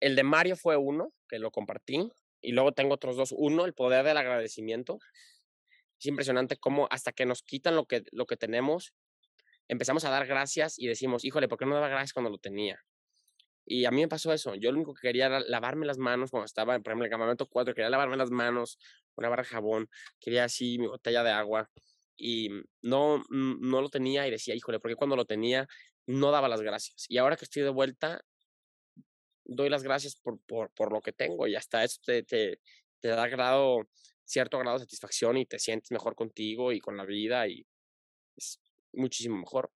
el 0.00 0.16
de 0.16 0.22
Mario 0.22 0.56
fue 0.56 0.76
uno, 0.76 1.12
que 1.28 1.38
lo 1.38 1.50
compartí, 1.50 2.10
y 2.40 2.52
luego 2.52 2.72
tengo 2.72 2.94
otros 2.94 3.16
dos. 3.16 3.32
Uno, 3.36 3.64
el 3.64 3.72
poder 3.72 4.04
del 4.04 4.16
agradecimiento. 4.16 4.98
Es 6.02 6.06
impresionante 6.06 6.56
cómo 6.56 6.88
hasta 6.90 7.12
que 7.12 7.26
nos 7.26 7.42
quitan 7.42 7.76
lo 7.76 7.86
que, 7.86 8.02
lo 8.10 8.26
que 8.26 8.36
tenemos, 8.36 8.92
empezamos 9.68 10.04
a 10.04 10.10
dar 10.10 10.26
gracias 10.26 10.76
y 10.76 10.88
decimos, 10.88 11.24
híjole, 11.24 11.46
¿por 11.46 11.58
qué 11.58 11.64
no 11.64 11.76
daba 11.76 11.86
gracias 11.86 12.12
cuando 12.12 12.28
lo 12.28 12.38
tenía? 12.38 12.80
Y 13.64 13.84
a 13.84 13.92
mí 13.92 14.00
me 14.00 14.08
pasó 14.08 14.32
eso. 14.32 14.56
Yo 14.56 14.72
lo 14.72 14.78
único 14.78 14.94
que 14.94 15.02
quería 15.02 15.26
era 15.26 15.38
lavarme 15.38 15.86
las 15.86 15.98
manos 15.98 16.32
cuando 16.32 16.46
estaba, 16.46 16.76
por 16.80 16.88
ejemplo, 16.90 17.04
en 17.04 17.06
el 17.06 17.10
campamento 17.10 17.46
4, 17.46 17.72
quería 17.72 17.88
lavarme 17.88 18.16
las 18.16 18.32
manos, 18.32 18.80
una 19.14 19.28
barra 19.28 19.44
de 19.44 19.50
jabón, 19.50 19.88
quería 20.18 20.42
así 20.42 20.76
mi 20.80 20.88
botella 20.88 21.22
de 21.22 21.30
agua 21.30 21.70
y 22.16 22.48
no, 22.80 23.22
no 23.30 23.80
lo 23.80 23.88
tenía 23.88 24.26
y 24.26 24.32
decía, 24.32 24.56
híjole, 24.56 24.80
porque 24.80 24.96
cuando 24.96 25.14
lo 25.14 25.24
tenía 25.24 25.68
no 26.06 26.32
daba 26.32 26.48
las 26.48 26.62
gracias. 26.62 27.06
Y 27.08 27.18
ahora 27.18 27.36
que 27.36 27.44
estoy 27.44 27.62
de 27.62 27.68
vuelta, 27.68 28.20
doy 29.44 29.68
las 29.68 29.84
gracias 29.84 30.16
por, 30.16 30.40
por, 30.46 30.72
por 30.72 30.92
lo 30.92 31.00
que 31.00 31.12
tengo 31.12 31.46
y 31.46 31.54
hasta 31.54 31.84
eso 31.84 32.00
te, 32.04 32.24
te, 32.24 32.58
te 32.98 33.08
da 33.08 33.28
grado, 33.28 33.88
cierto 34.24 34.58
grado 34.58 34.78
de 34.78 34.84
satisfacción 34.84 35.36
y 35.36 35.46
te 35.46 35.58
sientes 35.58 35.90
mejor 35.90 36.14
contigo 36.14 36.72
y 36.72 36.80
con 36.80 36.96
la 36.96 37.04
vida 37.04 37.46
y 37.48 37.66
es 38.36 38.60
muchísimo 38.92 39.36
mejor. 39.36 39.70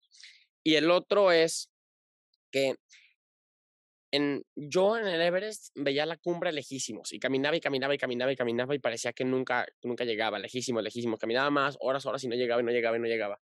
Y 0.63 0.77
el 0.77 0.91
otro 0.91 1.33
es 1.33 1.71
que 2.51 2.77
en, 4.13 4.45
yo 4.55 4.97
en 4.97 5.07
el 5.07 5.21
Everest 5.21 5.73
veía 5.75 6.07
la 6.07 6.17
cumbre 6.17 6.53
lejísimos 6.53 7.13
y 7.13 7.19
caminaba 7.19 7.57
y 7.57 7.61
caminaba 7.61 7.95
y 7.95 7.99
caminaba 7.99 8.33
y 8.33 8.37
caminaba 8.37 8.75
y 8.75 8.79
parecía 8.79 9.13
que 9.13 9.25
nunca, 9.25 9.67
nunca 9.83 10.05
llegaba, 10.05 10.39
lejísimos, 10.39 10.85
lejísimos. 10.85 11.19
Caminaba 11.19 11.51
más 11.51 11.77
horas, 11.81 12.07
horas 12.07 12.23
y 12.23 12.29
no 12.29 12.37
llegaba 12.37 12.63
y 12.63 12.65
no 12.65 12.71
llegaba 12.71 12.97
y 12.97 13.01
no 13.01 13.07
llegaba. 13.07 13.41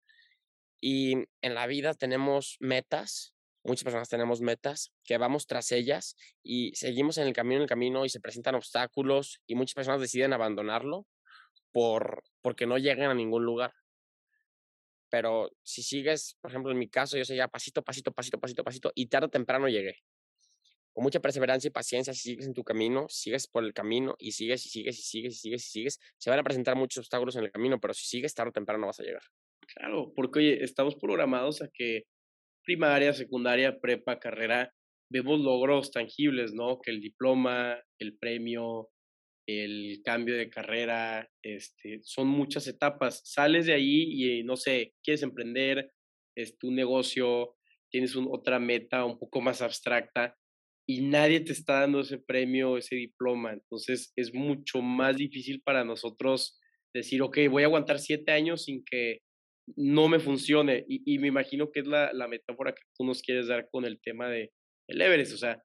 Y 0.80 1.24
en 1.42 1.54
la 1.54 1.66
vida 1.66 1.94
tenemos 1.94 2.56
metas, 2.60 3.34
muchas 3.62 3.84
personas 3.84 4.08
tenemos 4.08 4.40
metas 4.40 4.92
que 5.04 5.18
vamos 5.18 5.46
tras 5.46 5.72
ellas 5.72 6.16
y 6.42 6.74
seguimos 6.74 7.18
en 7.18 7.26
el 7.26 7.32
camino, 7.32 7.56
en 7.56 7.62
el 7.62 7.68
camino 7.68 8.04
y 8.04 8.08
se 8.08 8.20
presentan 8.20 8.54
obstáculos 8.54 9.40
y 9.46 9.54
muchas 9.54 9.74
personas 9.74 10.00
deciden 10.00 10.32
abandonarlo 10.32 11.06
por, 11.72 12.22
porque 12.40 12.66
no 12.66 12.78
llegan 12.78 13.10
a 13.10 13.14
ningún 13.14 13.44
lugar. 13.44 13.72
Pero 15.10 15.50
si 15.62 15.82
sigues, 15.82 16.36
por 16.40 16.50
ejemplo, 16.50 16.70
en 16.70 16.78
mi 16.78 16.88
caso, 16.88 17.16
yo 17.16 17.24
seguía 17.24 17.48
pasito, 17.48 17.82
pasito, 17.82 18.12
pasito, 18.12 18.38
pasito, 18.38 18.64
pasito, 18.64 18.92
y 18.94 19.06
tarde 19.06 19.26
o 19.26 19.30
temprano 19.30 19.68
llegué. 19.68 19.96
Con 20.92 21.04
mucha 21.04 21.20
perseverancia 21.20 21.68
y 21.68 21.70
paciencia, 21.70 22.12
si 22.12 22.20
sigues 22.20 22.46
en 22.46 22.54
tu 22.54 22.64
camino, 22.64 23.06
sigues 23.08 23.46
por 23.46 23.64
el 23.64 23.72
camino 23.72 24.16
y 24.18 24.32
sigues 24.32 24.66
y 24.66 24.70
sigues 24.70 24.98
y 24.98 25.02
sigues 25.02 25.34
y 25.34 25.38
sigues 25.38 25.66
y 25.66 25.70
sigues, 25.70 26.00
se 26.16 26.30
van 26.30 26.38
a 26.38 26.42
presentar 26.42 26.76
muchos 26.76 26.98
obstáculos 27.02 27.36
en 27.36 27.44
el 27.44 27.50
camino, 27.50 27.80
pero 27.80 27.94
si 27.94 28.06
sigues, 28.06 28.34
tarde 28.34 28.50
o 28.50 28.52
temprano 28.52 28.86
vas 28.86 29.00
a 29.00 29.04
llegar. 29.04 29.22
Claro, 29.74 30.12
porque 30.14 30.40
oye, 30.40 30.64
estamos 30.64 30.96
programados 30.96 31.62
a 31.62 31.68
que 31.68 32.04
primaria, 32.70 33.12
secundaria, 33.12 33.80
prepa, 33.80 34.20
carrera, 34.20 34.72
vemos 35.10 35.40
logros 35.40 35.90
tangibles, 35.90 36.52
¿no? 36.52 36.78
Que 36.80 36.92
el 36.92 37.00
diploma, 37.00 37.82
el 37.98 38.16
premio, 38.16 38.90
el 39.48 40.00
cambio 40.04 40.36
de 40.36 40.48
carrera, 40.48 41.28
este, 41.42 41.98
son 42.04 42.28
muchas 42.28 42.68
etapas. 42.68 43.22
Sales 43.24 43.66
de 43.66 43.74
ahí 43.74 44.04
y, 44.06 44.44
no 44.44 44.56
sé, 44.56 44.94
quieres 45.02 45.24
emprender, 45.24 45.90
es 46.36 46.56
tu 46.58 46.70
negocio, 46.70 47.56
tienes 47.90 48.14
otra 48.14 48.60
meta 48.60 49.04
un 49.04 49.18
poco 49.18 49.40
más 49.40 49.62
abstracta 49.62 50.36
y 50.88 51.00
nadie 51.00 51.40
te 51.40 51.50
está 51.50 51.80
dando 51.80 52.02
ese 52.02 52.18
premio, 52.18 52.76
ese 52.76 52.94
diploma. 52.94 53.52
Entonces 53.52 54.12
es 54.14 54.32
mucho 54.32 54.80
más 54.80 55.16
difícil 55.16 55.60
para 55.64 55.84
nosotros 55.84 56.56
decir, 56.94 57.20
ok, 57.20 57.36
voy 57.50 57.64
a 57.64 57.66
aguantar 57.66 57.98
siete 57.98 58.30
años 58.30 58.62
sin 58.66 58.84
que 58.84 59.22
no 59.76 60.08
me 60.08 60.18
funcione. 60.18 60.84
Y, 60.88 61.18
me 61.18 61.28
imagino 61.28 61.70
que 61.70 61.80
es 61.80 61.86
la, 61.86 62.12
la, 62.12 62.28
metáfora 62.28 62.72
que 62.72 62.82
tú 62.96 63.04
nos 63.04 63.22
quieres 63.22 63.48
dar 63.48 63.68
con 63.70 63.84
el 63.84 64.00
tema 64.00 64.28
de 64.28 64.52
el 64.88 65.00
Everest. 65.00 65.34
O 65.34 65.38
sea, 65.38 65.62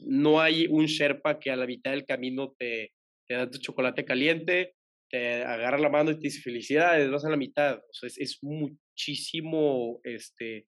no 0.00 0.40
hay 0.40 0.66
un 0.66 0.86
Sherpa 0.86 1.38
que 1.38 1.50
a 1.50 1.56
la 1.56 1.66
mitad 1.66 1.90
del 1.92 2.04
camino 2.04 2.54
te, 2.58 2.92
te 3.26 3.34
da 3.34 3.50
tu 3.50 3.58
chocolate 3.58 4.04
caliente, 4.04 4.74
te 5.10 5.42
agarra 5.42 5.78
la 5.78 5.88
mano 5.88 6.10
y 6.10 6.14
te 6.14 6.22
dice 6.22 6.40
felicidades, 6.40 7.10
vas 7.10 7.24
a 7.24 7.30
la 7.30 7.36
mitad. 7.36 7.78
O 7.78 7.92
sea, 7.92 8.08
es, 8.08 8.38
muchísimo, 8.42 10.00
este, 10.04 10.66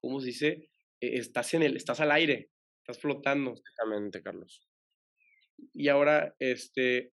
¿cómo 0.00 0.20
se 0.20 0.26
dice? 0.26 0.70
E, 1.00 1.18
estás 1.18 1.54
en 1.54 1.62
el, 1.62 1.76
estás 1.76 2.00
al 2.00 2.12
aire, 2.12 2.50
estás 2.80 3.00
flotando. 3.00 3.52
Exactamente, 3.52 4.22
Carlos. 4.22 4.66
Y 5.74 5.88
ahora, 5.88 6.34
este, 6.38 7.12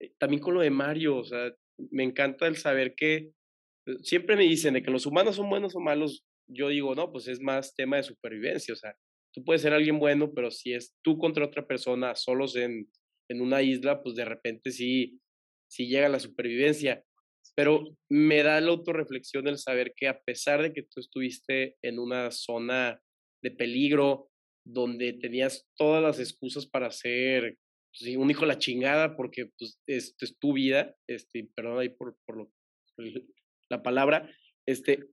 eh, 0.00 0.12
también 0.18 0.42
con 0.42 0.54
lo 0.54 0.60
de 0.60 0.70
Mario, 0.70 1.18
o 1.18 1.24
sea, 1.24 1.52
me 1.90 2.04
encanta 2.04 2.46
el 2.46 2.56
saber 2.56 2.94
que 2.94 3.32
siempre 4.02 4.36
me 4.36 4.44
dicen 4.44 4.74
de 4.74 4.82
que 4.82 4.90
los 4.90 5.06
humanos 5.06 5.36
son 5.36 5.48
buenos 5.48 5.74
o 5.76 5.80
malos. 5.80 6.24
Yo 6.48 6.68
digo, 6.68 6.94
no, 6.94 7.12
pues 7.12 7.28
es 7.28 7.40
más 7.40 7.74
tema 7.74 7.96
de 7.96 8.04
supervivencia, 8.04 8.74
o 8.74 8.76
sea, 8.76 8.96
tú 9.34 9.44
puedes 9.44 9.62
ser 9.62 9.72
alguien 9.72 9.98
bueno, 9.98 10.32
pero 10.34 10.50
si 10.50 10.72
es 10.72 10.94
tú 11.02 11.18
contra 11.18 11.44
otra 11.44 11.66
persona, 11.66 12.14
solos 12.14 12.56
en, 12.56 12.88
en 13.28 13.40
una 13.40 13.62
isla, 13.62 14.02
pues 14.02 14.14
de 14.14 14.24
repente 14.24 14.70
sí, 14.70 15.20
sí 15.68 15.88
llega 15.88 16.08
la 16.08 16.20
supervivencia. 16.20 17.04
Pero 17.54 17.84
me 18.10 18.42
da 18.42 18.60
la 18.60 18.70
autorreflexión 18.70 19.46
el 19.48 19.58
saber 19.58 19.94
que 19.96 20.08
a 20.08 20.20
pesar 20.20 20.62
de 20.62 20.72
que 20.72 20.82
tú 20.82 21.00
estuviste 21.00 21.76
en 21.82 21.98
una 21.98 22.30
zona 22.30 23.00
de 23.42 23.50
peligro, 23.50 24.30
donde 24.66 25.12
tenías 25.12 25.68
todas 25.76 26.02
las 26.02 26.18
excusas 26.18 26.66
para 26.66 26.90
ser 26.90 27.56
pues, 27.98 28.16
un 28.16 28.30
hijo 28.30 28.40
de 28.42 28.48
la 28.48 28.58
chingada, 28.58 29.16
porque 29.16 29.50
pues, 29.58 29.80
es, 29.86 30.16
es 30.20 30.38
tu 30.38 30.54
vida, 30.54 30.96
este, 31.06 31.48
perdón 31.54 31.78
ahí 31.78 31.88
por, 31.88 32.16
por, 32.26 32.36
lo, 32.36 32.52
la 33.70 33.82
palabra, 33.82 34.30
este, 34.66 35.04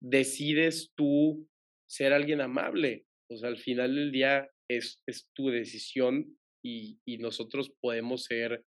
decides 0.00 0.92
tú 0.94 1.48
ser 1.88 2.12
alguien 2.12 2.40
amable. 2.40 3.06
O 3.30 3.36
sea, 3.36 3.48
al 3.48 3.58
final 3.58 3.94
del 3.94 4.12
día 4.12 4.48
es, 4.68 5.02
es 5.06 5.30
tu 5.34 5.48
decisión 5.48 6.36
y, 6.64 6.98
nosotros 7.18 7.72
podemos 7.80 8.24
ser 8.24 8.64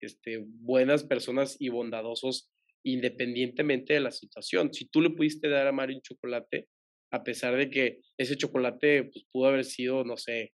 este, 0.00 0.44
buenas 0.46 1.04
personas 1.04 1.56
y 1.58 1.68
bondadosos 1.68 2.50
independientemente 2.84 3.94
de 3.94 4.00
la 4.00 4.12
situación. 4.12 4.72
Si 4.72 4.86
tú 4.88 5.00
le 5.00 5.10
pudiste 5.10 5.48
dar 5.48 5.66
a 5.66 5.72
Mario 5.72 5.96
un 5.96 6.02
chocolate, 6.02 6.68
a 7.12 7.24
pesar 7.24 7.56
de 7.56 7.70
que 7.70 8.00
ese 8.18 8.36
chocolate 8.36 9.04
pues, 9.04 9.26
pudo 9.32 9.46
haber 9.48 9.64
sido, 9.64 10.04
no 10.04 10.16
sé, 10.16 10.52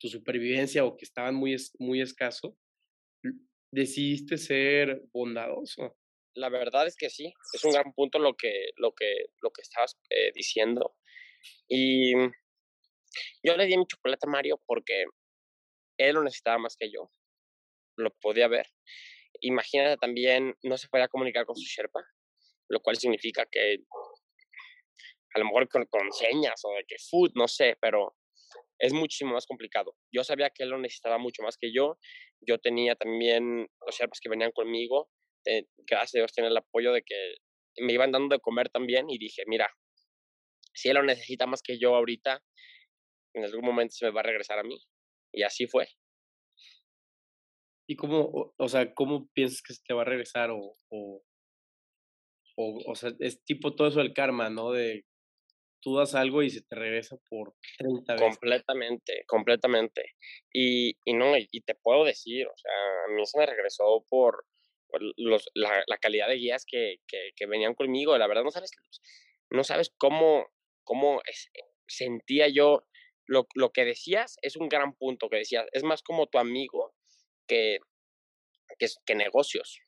tu 0.00 0.08
supervivencia 0.08 0.84
o 0.84 0.96
que 0.96 1.04
estaban 1.04 1.34
muy, 1.34 1.56
muy 1.78 2.00
escaso, 2.00 2.56
decidiste 3.72 4.38
ser 4.38 5.02
bondadoso. 5.12 5.96
La 6.34 6.48
verdad 6.48 6.86
es 6.86 6.96
que 6.96 7.10
sí, 7.10 7.32
es 7.52 7.64
un 7.64 7.72
gran 7.72 7.92
punto 7.92 8.18
lo 8.18 8.34
que, 8.34 8.70
lo 8.76 8.92
que, 8.92 9.26
lo 9.40 9.50
que 9.50 9.62
estabas 9.62 9.98
eh, 10.10 10.30
diciendo. 10.34 10.94
Y 11.68 12.12
yo 13.42 13.56
le 13.56 13.66
di 13.66 13.76
mi 13.76 13.86
chocolate 13.86 14.26
a 14.26 14.30
Mario 14.30 14.60
porque 14.66 15.04
él 15.98 16.14
lo 16.14 16.22
necesitaba 16.22 16.58
más 16.58 16.76
que 16.76 16.90
yo. 16.90 17.10
Lo 17.96 18.10
podía 18.20 18.48
ver. 18.48 18.66
Imagínate 19.40 19.96
también, 19.96 20.56
no 20.62 20.76
se 20.78 20.88
podía 20.88 21.08
comunicar 21.08 21.44
con 21.44 21.56
su 21.56 21.64
Sherpa, 21.64 22.00
lo 22.68 22.80
cual 22.80 22.96
significa 22.96 23.46
que 23.46 23.78
a 25.34 25.38
lo 25.38 25.44
mejor 25.44 25.68
con, 25.68 26.12
señas 26.12 26.60
o 26.64 26.70
de 26.70 26.84
que 26.84 26.96
food, 26.98 27.32
no 27.34 27.48
sé, 27.48 27.76
pero 27.80 28.16
es 28.78 28.92
muchísimo 28.92 29.34
más 29.34 29.46
complicado. 29.46 29.94
Yo 30.12 30.24
sabía 30.24 30.50
que 30.50 30.62
él 30.62 30.70
lo 30.70 30.78
necesitaba 30.78 31.18
mucho 31.18 31.42
más 31.42 31.56
que 31.58 31.72
yo. 31.72 31.98
Yo 32.40 32.58
tenía 32.58 32.94
también 32.94 33.68
los 33.84 33.96
Sherpas 33.96 34.20
que 34.20 34.28
venían 34.28 34.52
conmigo. 34.52 35.10
Eh, 35.48 35.66
gracias 35.78 36.16
a 36.16 36.18
Dios 36.18 36.32
tenía 36.32 36.50
el 36.50 36.56
apoyo 36.56 36.92
de 36.92 37.02
que 37.02 37.36
me 37.78 37.92
iban 37.92 38.12
dando 38.12 38.34
de 38.34 38.40
comer 38.40 38.68
también 38.68 39.08
y 39.08 39.18
dije, 39.18 39.44
mira, 39.46 39.68
si 40.74 40.88
él 40.88 40.94
lo 40.94 41.02
necesita 41.02 41.46
más 41.46 41.62
que 41.62 41.78
yo 41.78 41.94
ahorita, 41.94 42.42
en 43.34 43.44
algún 43.44 43.64
momento 43.64 43.94
se 43.94 44.06
me 44.06 44.12
va 44.12 44.20
a 44.20 44.24
regresar 44.24 44.58
a 44.58 44.62
mí. 44.62 44.78
Y 45.32 45.42
así 45.42 45.66
fue. 45.66 45.88
¿Y 47.88 47.96
cómo, 47.96 48.54
o, 48.56 48.68
sea, 48.68 48.92
cómo 48.94 49.28
piensas 49.32 49.62
que 49.62 49.72
se 49.72 49.82
te 49.86 49.94
va 49.94 50.02
a 50.02 50.06
regresar? 50.06 50.50
O, 50.50 50.76
o, 50.90 51.22
o, 52.56 52.94
sea, 52.94 53.12
es 53.20 53.42
tipo 53.44 53.74
todo 53.74 53.88
eso 53.88 54.00
del 54.00 54.12
karma, 54.12 54.50
¿no? 54.50 54.72
De 54.72 55.04
tú 55.80 55.96
das 55.96 56.14
algo 56.14 56.42
y 56.42 56.50
se 56.50 56.62
te 56.62 56.74
regresa 56.74 57.16
por 57.30 57.54
30 57.78 58.12
veces. 58.14 58.28
Completamente, 58.28 59.24
completamente. 59.26 60.14
Y, 60.52 60.98
y 61.04 61.14
no, 61.14 61.36
y, 61.36 61.60
te 61.62 61.74
puedo 61.76 62.04
decir, 62.04 62.46
o 62.46 62.56
sea, 62.56 62.72
a 63.06 63.14
mí 63.14 63.24
se 63.24 63.38
me 63.38 63.46
regresó 63.46 64.04
por, 64.08 64.44
los, 65.16 65.48
la, 65.54 65.98
calidad 66.00 66.28
de 66.28 66.36
guías 66.36 66.64
que, 66.66 66.96
que, 67.06 67.46
venían 67.46 67.74
conmigo. 67.74 68.16
La 68.18 68.26
verdad, 68.26 68.44
no 68.44 68.50
sabes, 68.50 68.70
no 69.50 69.64
sabes 69.64 69.92
cómo, 69.98 70.46
cómo 70.84 71.20
sentía 71.86 72.48
yo 72.48 72.86
lo, 73.26 73.46
lo 73.54 73.72
que 73.72 73.84
decías 73.84 74.36
es 74.42 74.56
un 74.56 74.68
gran 74.68 74.94
punto 74.94 75.28
que 75.28 75.38
decías. 75.38 75.66
Es 75.72 75.82
más 75.82 76.02
como 76.02 76.26
tu 76.26 76.38
amigo 76.38 76.94
que, 77.46 77.78
que, 78.78 78.86
que 79.04 79.14
negocios. 79.14 79.80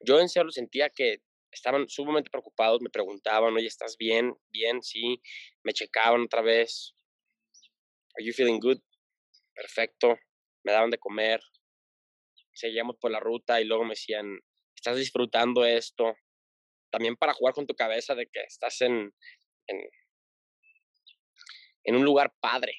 Yo 0.00 0.20
en 0.20 0.28
serio 0.28 0.50
sentía 0.50 0.90
que 0.90 1.22
estaban 1.54 1.88
sumamente 1.88 2.30
preocupados, 2.30 2.80
me 2.82 2.90
preguntaban, 2.90 3.54
oye, 3.54 3.66
¿estás 3.66 3.96
bien? 3.96 4.34
Bien, 4.50 4.82
sí. 4.82 5.22
Me 5.62 5.72
checaban 5.72 6.22
otra 6.22 6.42
vez. 6.42 6.94
Are 8.16 8.24
you 8.24 8.32
feeling 8.32 8.58
good? 8.60 8.78
Perfecto. 9.54 10.18
Me 10.64 10.72
daban 10.72 10.90
de 10.90 10.98
comer. 10.98 11.40
Seguíamos 12.54 12.96
por 12.96 13.10
la 13.10 13.20
ruta 13.20 13.60
y 13.60 13.64
luego 13.64 13.84
me 13.84 13.90
decían, 13.90 14.38
¿estás 14.74 14.96
disfrutando 14.96 15.64
esto? 15.64 16.14
También 16.90 17.16
para 17.16 17.34
jugar 17.34 17.54
con 17.54 17.66
tu 17.66 17.74
cabeza 17.74 18.14
de 18.14 18.26
que 18.26 18.40
estás 18.42 18.80
en, 18.80 19.12
en 19.66 19.80
en 21.84 21.96
un 21.96 22.04
lugar 22.04 22.34
padre. 22.40 22.74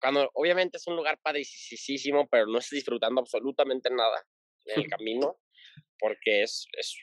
Cuando 0.00 0.30
obviamente 0.34 0.78
es 0.78 0.86
un 0.86 0.96
lugar 0.96 1.18
padricísimo, 1.22 2.26
pero 2.28 2.46
no 2.46 2.58
estás 2.58 2.76
disfrutando 2.76 3.20
absolutamente 3.20 3.90
nada 3.90 4.26
en 4.64 4.82
el 4.82 4.90
camino, 5.00 5.38
porque 5.98 6.42
es, 6.42 6.66
es, 6.72 6.96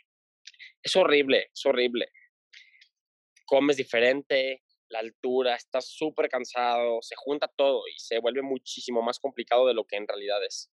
es 0.82 0.96
horrible, 0.96 1.50
es 1.54 1.66
horrible. 1.66 2.12
Comes 3.46 3.78
diferente, 3.78 4.64
la 4.90 5.00
altura, 5.00 5.56
estás 5.56 5.88
súper 5.88 6.30
cansado, 6.30 7.02
se 7.02 7.16
junta 7.16 7.48
todo 7.48 7.84
y 7.88 8.00
se 8.00 8.20
vuelve 8.20 8.42
muchísimo 8.42 9.02
más 9.02 9.20
complicado 9.20 9.68
de 9.68 9.74
lo 9.74 9.86
que 9.86 9.96
en 9.96 10.08
realidad 10.08 10.44
es. 10.46 10.72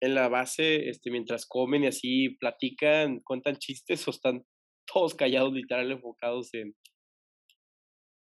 En 0.00 0.14
la 0.14 0.28
base, 0.28 0.88
este, 0.88 1.10
mientras 1.10 1.46
comen 1.46 1.84
y 1.84 1.86
así 1.86 2.30
platican, 2.38 3.20
cuentan 3.20 3.56
chistes 3.56 4.06
o 4.06 4.10
están 4.10 4.44
todos 4.92 5.14
callados, 5.14 5.52
literal, 5.52 5.90
enfocados 5.90 6.52
en, 6.54 6.74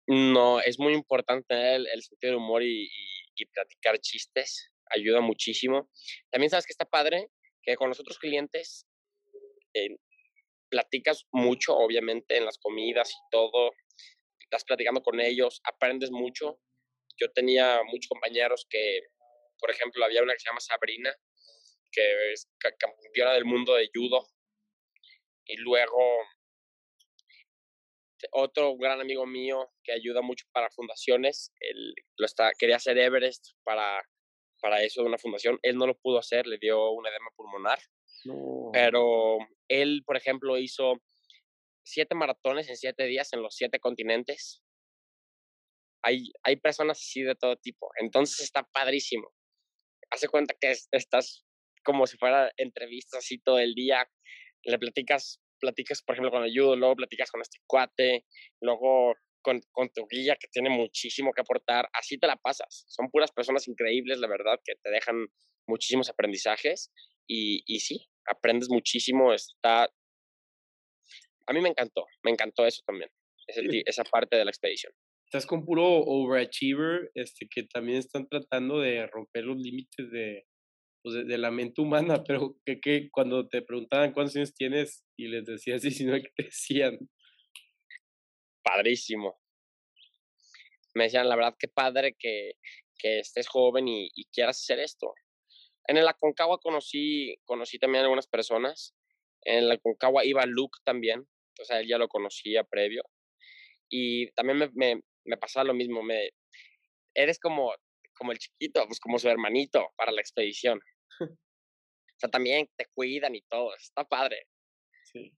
no, 0.07 0.59
es 0.61 0.77
muy 0.77 0.93
importante 0.93 1.75
el, 1.75 2.03
sentido 2.03 2.33
del 2.33 2.41
humor 2.41 2.63
y, 2.63 2.89
platicar 3.53 3.99
chistes. 3.99 4.71
Ayuda 4.89 5.19
muchísimo. 5.19 5.89
También 6.31 6.49
sabes 6.49 6.65
que 6.65 6.73
está 6.73 6.85
padre 6.85 7.29
que 7.63 7.75
con 7.75 7.89
los 7.89 7.99
otros 7.99 8.19
clientes 8.19 8.85
eh, 9.73 9.97
platicas 10.69 11.25
mucho, 11.31 11.75
obviamente, 11.75 12.37
en 12.37 12.45
las 12.45 12.59
comidas 12.59 13.11
y 13.11 13.29
todo. 13.31 13.71
Estás 14.39 14.63
platicando 14.63 15.01
con 15.01 15.19
ellos, 15.19 15.59
aprendes 15.63 16.11
mucho. 16.11 16.59
Yo 17.19 17.31
tenía 17.31 17.81
muchos 17.85 18.07
compañeros 18.07 18.67
que, 18.69 19.01
por 19.59 19.71
ejemplo, 19.71 20.05
había 20.05 20.21
una 20.21 20.33
que 20.33 20.39
se 20.39 20.49
llama 20.49 20.59
Sabrina, 20.59 21.11
que 21.95 22.33
es 22.33 22.49
campeona 22.59 23.33
del 23.33 23.45
mundo 23.45 23.73
de 23.75 23.89
judo. 23.93 24.27
Y 25.45 25.57
luego 25.57 25.99
otro 28.31 28.75
gran 28.77 29.01
amigo 29.01 29.25
mío 29.25 29.71
que 29.83 29.91
ayuda 29.91 30.21
mucho 30.21 30.45
para 30.51 30.69
fundaciones, 30.71 31.51
él 31.59 31.93
lo 32.17 32.25
está, 32.25 32.51
quería 32.57 32.77
hacer 32.77 32.97
Everest 32.97 33.51
para, 33.63 34.01
para 34.61 34.81
eso 34.83 35.01
de 35.01 35.07
una 35.07 35.17
fundación, 35.17 35.59
él 35.61 35.77
no 35.77 35.87
lo 35.87 35.95
pudo 35.95 36.19
hacer, 36.19 36.47
le 36.47 36.57
dio 36.57 36.91
un 36.91 37.05
edema 37.05 37.29
pulmonar 37.35 37.79
Pero 38.73 39.37
él, 39.67 40.03
por 40.05 40.17
ejemplo, 40.17 40.57
hizo 40.57 41.01
siete 41.83 42.15
maratones 42.15 42.67
en 42.69 42.77
siete 42.77 43.05
días 43.05 43.31
en 43.33 43.41
los 43.41 43.55
siete 43.55 43.79
continentes. 43.79 44.63
Hay, 46.03 46.31
hay 46.43 46.55
personas 46.55 46.99
así 46.99 47.21
de 47.21 47.35
todo 47.35 47.55
tipo. 47.57 47.91
Entonces 47.99 48.41
está 48.41 48.63
padrísimo. 48.63 49.31
Hace 50.11 50.27
cuenta 50.27 50.55
que 50.59 50.75
estás 50.91 51.44
como 51.85 52.07
si 52.07 52.17
fuera 52.17 52.51
entrevistas 52.57 53.19
así 53.19 53.37
todo 53.37 53.59
el 53.59 53.73
día. 53.73 54.05
Le 54.63 54.77
platicas, 54.79 55.39
platicas, 55.59 56.01
por 56.01 56.15
ejemplo, 56.15 56.31
con 56.31 56.43
el 56.43 56.51
judo, 56.51 56.75
luego 56.75 56.95
platicas 56.95 57.31
con 57.31 57.41
este 57.41 57.59
cuate, 57.67 58.25
luego 58.61 59.15
con, 59.41 59.61
con, 59.71 59.89
tu 59.89 60.07
guía 60.07 60.35
que 60.35 60.47
tiene 60.51 60.69
muchísimo 60.69 61.31
que 61.31 61.41
aportar. 61.41 61.87
Así 61.93 62.17
te 62.17 62.27
la 62.27 62.35
pasas. 62.35 62.85
Son 62.87 63.09
puras 63.09 63.31
personas 63.31 63.67
increíbles, 63.67 64.19
la 64.19 64.27
verdad, 64.27 64.59
que 64.65 64.73
te 64.81 64.89
dejan 64.89 65.27
muchísimos 65.67 66.09
aprendizajes. 66.09 66.91
Y, 67.27 67.63
y 67.65 67.79
sí, 67.79 68.07
aprendes 68.25 68.69
muchísimo. 68.69 69.33
Está 69.33 69.87
a 71.47 71.53
mí 71.53 71.61
me 71.61 71.69
encantó, 71.69 72.05
me 72.23 72.31
encantó 72.31 72.65
eso 72.65 72.81
también, 72.85 73.09
esa 73.47 74.03
parte 74.03 74.35
de 74.35 74.45
la 74.45 74.51
expedición. 74.51 74.93
Estás 75.25 75.45
con 75.45 75.65
puro 75.65 75.83
overachiever, 75.85 77.11
este, 77.13 77.47
que 77.47 77.63
también 77.63 77.99
están 77.99 78.27
tratando 78.27 78.79
de 78.79 79.07
romper 79.07 79.43
los 79.43 79.57
límites 79.57 80.09
de, 80.11 80.45
pues 81.05 81.27
de, 81.27 81.37
la 81.37 81.51
mente 81.51 81.81
humana, 81.81 82.23
pero 82.23 82.57
que, 82.65 82.79
que, 82.79 83.11
cuando 83.11 83.47
te 83.47 83.61
preguntaban 83.61 84.11
cuántos 84.11 84.37
años 84.37 84.55
tienes 84.55 85.05
y 85.15 85.27
les 85.27 85.45
decías 85.45 85.81
19, 85.83 86.23
¿qué 86.23 86.31
te 86.35 86.43
decían? 86.45 86.97
Padrísimo. 88.63 89.39
Me 90.95 91.03
decían, 91.03 91.29
la 91.29 91.35
verdad, 91.35 91.55
qué 91.59 91.67
padre 91.67 92.15
que, 92.17 92.53
que 92.97 93.19
estés 93.19 93.47
joven 93.47 93.87
y, 93.87 94.09
quieras 94.33 94.59
hacer 94.59 94.79
esto. 94.79 95.13
En 95.87 95.97
el 95.97 96.07
Aconcagua 96.07 96.57
conocí, 96.57 97.35
conocí 97.45 97.77
también 97.77 98.01
a 98.01 98.05
algunas 98.05 98.25
personas. 98.25 98.95
En 99.43 99.65
el 99.65 99.71
Aconcagua 99.71 100.25
iba 100.25 100.43
Luke 100.47 100.79
también, 100.83 101.27
o 101.61 101.65
sea, 101.65 101.81
él 101.81 101.87
ya 101.87 101.99
lo 101.99 102.07
conocía 102.07 102.63
previo. 102.63 103.03
Y 103.91 104.31
también 104.31 104.57
me, 104.57 104.69
me, 104.73 105.01
me 105.25 105.37
pasaba 105.37 105.65
lo 105.65 105.75
mismo, 105.75 106.01
me, 106.01 106.31
eres 107.13 107.37
como, 107.37 107.75
como 108.17 108.31
el 108.31 108.39
chiquito, 108.39 108.87
pues 108.87 108.99
como 108.99 109.19
su 109.19 109.29
hermanito 109.29 109.93
para 109.97 110.11
la 110.11 110.21
expedición. 110.21 110.79
O 111.19 112.17
sea, 112.17 112.29
también 112.29 112.67
te 112.77 112.85
cuidan 112.93 113.35
y 113.35 113.41
todo, 113.41 113.75
está 113.75 114.03
padre. 114.03 114.47
Sí. 115.03 115.31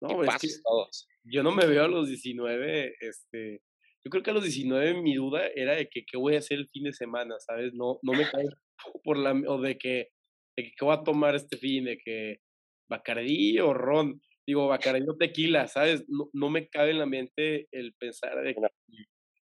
No, 0.00 0.22
es 0.22 0.40
que 0.40 0.48
todos. 0.62 1.08
Yo 1.24 1.42
no 1.42 1.52
me 1.52 1.66
veo 1.66 1.84
a 1.84 1.88
los 1.88 2.08
19, 2.08 2.96
este, 3.00 3.62
yo 4.04 4.10
creo 4.10 4.22
que 4.22 4.30
a 4.30 4.34
los 4.34 4.44
19 4.44 5.00
mi 5.00 5.14
duda 5.14 5.46
era 5.54 5.74
de 5.74 5.88
que 5.88 6.04
qué 6.04 6.16
voy 6.16 6.34
a 6.34 6.38
hacer 6.38 6.58
el 6.58 6.68
fin 6.68 6.84
de 6.84 6.92
semana, 6.92 7.36
¿sabes? 7.38 7.72
No, 7.72 7.98
no 8.02 8.12
me 8.12 8.30
cae 8.30 8.44
por 9.04 9.16
la, 9.16 9.32
o 9.32 9.60
de 9.60 9.78
que, 9.78 10.10
de 10.56 10.64
que 10.64 10.72
qué 10.76 10.84
voy 10.84 10.94
a 10.94 11.04
tomar 11.04 11.34
este 11.34 11.56
fin, 11.56 11.84
de 11.84 11.98
que 11.98 12.40
Bacardí 12.88 13.58
o 13.60 13.72
Ron 13.72 14.20
digo, 14.46 14.68
Bacardi 14.68 15.04
tequila, 15.18 15.68
¿sabes? 15.68 16.04
No, 16.08 16.28
no, 16.32 16.50
me 16.50 16.68
cabe 16.68 16.90
en 16.90 16.98
la 16.98 17.06
mente 17.06 17.68
el 17.72 17.94
pensar 17.94 18.42
de, 18.42 18.54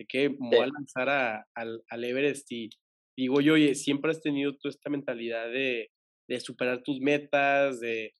que 0.08 0.30
me 0.30 0.36
voy 0.38 0.58
a 0.58 0.66
lanzar 0.66 1.08
a, 1.08 1.46
al, 1.54 1.82
al, 1.88 2.04
Everest 2.04 2.50
y 2.52 2.70
digo 3.16 3.40
yo, 3.40 3.54
oye, 3.54 3.74
siempre 3.74 4.10
has 4.10 4.20
tenido 4.20 4.56
tú 4.56 4.68
esta 4.68 4.90
mentalidad 4.90 5.50
de, 5.50 5.90
de 6.28 6.40
superar 6.40 6.82
tus 6.82 7.00
metas, 7.00 7.80
de, 7.80 8.14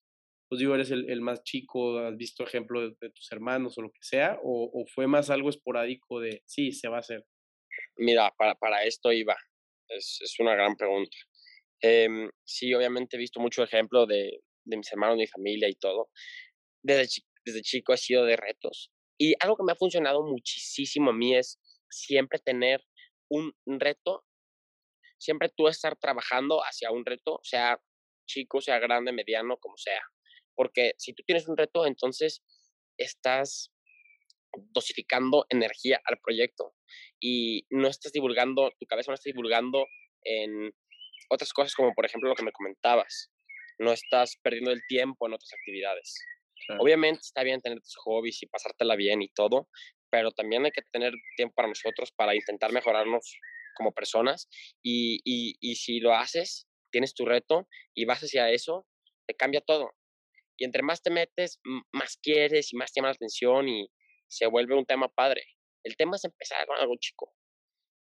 pues 0.49 0.59
digo, 0.59 0.75
eres 0.75 0.91
el, 0.91 1.09
el 1.09 1.21
más 1.21 1.43
chico, 1.43 1.99
has 1.99 2.17
visto 2.17 2.43
ejemplos 2.43 2.97
de, 2.99 3.09
tus 3.11 3.31
hermanos 3.31 3.77
o 3.77 3.81
lo 3.81 3.91
que 3.91 4.01
sea, 4.01 4.39
o, 4.43 4.71
o, 4.73 4.85
fue 4.87 5.07
más 5.07 5.29
algo 5.29 5.49
esporádico 5.49 6.19
de, 6.19 6.41
sí, 6.45 6.71
se 6.71 6.87
va 6.87 6.97
a 6.97 7.01
hacer? 7.01 7.25
Mira, 7.97 8.33
para, 8.37 8.55
para 8.55 8.83
esto 8.83 9.11
iba, 9.11 9.35
es, 9.89 10.19
es 10.21 10.39
una 10.39 10.55
gran 10.55 10.75
pregunta. 10.75 11.15
Eh, 11.83 12.29
sí, 12.43 12.73
obviamente 12.73 13.17
he 13.17 13.19
visto 13.19 13.39
mucho 13.39 13.63
ejemplo 13.63 14.07
de, 14.07 14.39
de 14.65 14.77
mis 14.77 14.91
hermanos, 14.91 15.17
mi 15.17 15.27
familia 15.27 15.69
y 15.69 15.75
todo, 15.75 16.09
desde, 16.81 17.23
desde 17.45 17.61
chico 17.61 17.93
he 17.93 17.97
sido 17.97 18.25
de 18.25 18.35
retos. 18.35 18.91
Y 19.19 19.35
algo 19.39 19.57
que 19.57 19.63
me 19.63 19.73
ha 19.73 19.75
funcionado 19.75 20.23
muchísimo 20.23 21.11
a 21.11 21.13
mí 21.13 21.35
es 21.35 21.59
siempre 21.89 22.39
tener 22.39 22.83
un 23.29 23.53
reto, 23.65 24.26
siempre 25.17 25.49
tú 25.55 25.67
estar 25.67 25.95
trabajando 25.97 26.61
hacia 26.61 26.91
un 26.91 27.05
reto, 27.05 27.39
sea 27.43 27.79
chico, 28.27 28.61
sea 28.61 28.79
grande, 28.79 29.11
mediano, 29.11 29.57
como 29.57 29.77
sea. 29.77 30.01
Porque 30.55 30.93
si 30.97 31.13
tú 31.13 31.23
tienes 31.25 31.47
un 31.47 31.57
reto, 31.57 31.85
entonces 31.85 32.43
estás 32.97 33.71
dosificando 34.73 35.45
energía 35.49 35.99
al 36.05 36.17
proyecto 36.19 36.73
y 37.19 37.65
no 37.69 37.87
estás 37.87 38.11
divulgando, 38.11 38.71
tu 38.79 38.85
cabeza 38.85 39.11
no 39.11 39.15
está 39.15 39.29
divulgando 39.29 39.85
en 40.23 40.73
otras 41.29 41.53
cosas 41.53 41.75
como 41.75 41.93
por 41.93 42.05
ejemplo 42.05 42.29
lo 42.29 42.35
que 42.35 42.43
me 42.43 42.51
comentabas. 42.51 43.31
No 43.79 43.91
estás 43.91 44.37
perdiendo 44.41 44.71
el 44.71 44.81
tiempo 44.87 45.27
en 45.27 45.33
otras 45.33 45.53
actividades. 45.53 46.15
Obviamente 46.79 47.21
está 47.21 47.43
bien 47.43 47.61
tener 47.61 47.79
tus 47.79 47.95
hobbies 47.97 48.41
y 48.41 48.47
pasártela 48.47 48.95
bien 48.95 49.21
y 49.21 49.29
todo, 49.29 49.69
pero 50.09 50.31
también 50.31 50.65
hay 50.65 50.71
que 50.71 50.81
tener 50.91 51.13
tiempo 51.35 51.53
para 51.55 51.67
nosotros 51.67 52.11
para 52.11 52.35
intentar 52.35 52.71
mejorarnos 52.73 53.37
como 53.77 53.93
personas 53.93 54.49
y, 54.83 55.21
y, 55.23 55.75
si 55.75 55.99
lo 55.99 56.13
haces, 56.13 56.67
tienes 56.91 57.13
tu 57.13 57.25
reto 57.25 57.67
y 57.95 58.05
vas 58.05 58.21
hacia 58.21 58.49
eso, 58.51 58.87
te 59.27 59.35
cambia 59.35 59.61
todo. 59.61 59.91
Y 60.57 60.65
entre 60.65 60.81
más 60.83 61.01
te 61.01 61.11
metes, 61.11 61.59
más 61.93 62.17
quieres 62.21 62.73
y 62.73 62.77
más 62.77 62.91
te 62.91 62.99
llama 62.99 63.09
la 63.09 63.15
atención 63.15 63.69
y 63.69 63.87
se 64.27 64.47
vuelve 64.47 64.75
un 64.75 64.85
tema 64.85 65.07
padre. 65.07 65.43
El 65.83 65.95
tema 65.95 66.15
es 66.15 66.23
empezar 66.23 66.65
con 66.65 66.77
algo 66.77 66.95
chico. 66.99 67.31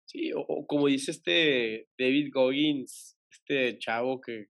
Sí, 0.05 0.31
o, 0.35 0.65
como 0.65 0.87
dice 0.87 1.11
este 1.11 1.87
David 1.97 2.29
Goggins, 2.33 3.17
este 3.31 3.77
chavo 3.77 4.19
que 4.19 4.47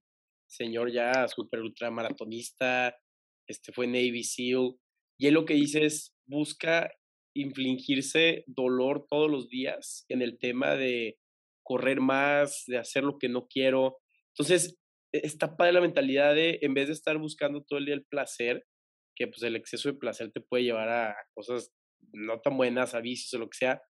señor 0.48 0.90
ya 0.90 1.28
super 1.28 1.60
ultramaratonista, 1.60 2.98
este 3.46 3.72
fue 3.72 3.86
Navy 3.86 4.24
SEAL, 4.24 4.74
y 5.18 5.26
él 5.26 5.34
lo 5.34 5.44
que 5.44 5.54
dice 5.54 5.84
es, 5.84 6.14
busca 6.26 6.90
infligirse 7.34 8.44
dolor 8.46 9.06
todos 9.08 9.30
los 9.30 9.48
días 9.48 10.04
en 10.08 10.22
el 10.22 10.38
tema 10.38 10.74
de 10.74 11.18
correr 11.62 12.00
más, 12.00 12.64
de 12.66 12.78
hacer 12.78 13.04
lo 13.04 13.18
que 13.18 13.28
no 13.28 13.46
quiero. 13.46 13.98
Entonces, 14.34 14.78
e, 15.12 15.20
está 15.24 15.56
padre 15.56 15.74
la 15.74 15.80
mentalidad 15.80 16.34
de, 16.34 16.58
en 16.62 16.74
vez 16.74 16.88
de 16.88 16.94
estar 16.94 17.18
buscando 17.18 17.62
todo 17.62 17.78
el 17.78 17.86
día 17.86 17.94
el 17.94 18.04
placer, 18.04 18.66
que 19.14 19.26
pues 19.28 19.42
el 19.42 19.56
exceso 19.56 19.90
de 19.90 19.98
placer 19.98 20.32
te 20.32 20.40
puede 20.40 20.64
llevar 20.64 20.88
a 20.88 21.16
cosas 21.34 21.72
no 22.12 22.40
tan 22.40 22.56
buenas, 22.56 22.94
a 22.94 23.00
vicios 23.00 23.32
o 23.34 23.38
lo 23.38 23.48
que 23.48 23.58
sea, 23.58 23.82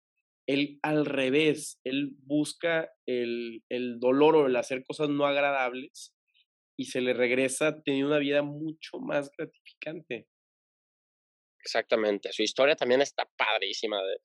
él 0.46 0.78
al 0.82 1.04
revés, 1.04 1.78
él 1.84 2.16
busca 2.24 2.90
el, 3.06 3.62
el 3.68 4.00
dolor 4.00 4.34
o 4.34 4.46
el 4.46 4.56
hacer 4.56 4.82
cosas 4.82 5.10
no 5.10 5.26
agradables 5.26 6.14
y 6.76 6.86
se 6.86 7.00
le 7.00 7.12
regresa 7.12 7.82
teniendo 7.82 8.08
una 8.08 8.18
vida 8.18 8.42
mucho 8.42 8.98
más 8.98 9.30
gratificante. 9.36 10.26
Exactamente. 11.68 12.32
Su 12.32 12.42
historia 12.42 12.74
también 12.74 13.02
está 13.02 13.28
padrísima 13.36 14.02
de, 14.02 14.16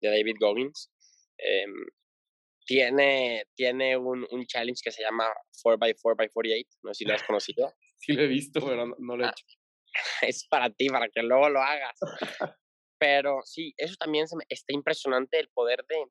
de 0.00 0.16
David 0.16 0.34
Goggins. 0.40 0.90
Em, 1.38 1.72
tiene, 2.66 3.46
tiene 3.54 3.96
un, 3.96 4.26
un, 4.28 4.46
challenge 4.46 4.80
que 4.82 4.90
se 4.90 5.02
llama 5.02 5.32
4x4x48. 5.64 6.66
No 6.82 6.92
sé 6.92 6.98
si 6.98 7.04
lo 7.04 7.14
has 7.14 7.22
conocido. 7.22 7.72
sí 7.98 8.14
lo 8.14 8.22
he 8.22 8.26
visto, 8.26 8.60
pero 8.60 8.86
no, 8.98 9.16
lo 9.16 9.24
he 9.24 9.28
ah, 9.28 9.30
hecho. 9.30 9.46
Es 10.22 10.46
para 10.48 10.70
ti, 10.70 10.88
para 10.88 11.08
que 11.08 11.22
luego 11.22 11.48
lo 11.48 11.62
hagas. 11.62 11.96
pero 12.98 13.42
sí, 13.44 13.72
eso 13.76 13.94
también 13.96 14.26
se 14.26 14.36
me, 14.36 14.44
está 14.48 14.74
impresionante 14.74 15.38
el 15.38 15.48
poder 15.50 15.84
de, 15.88 16.04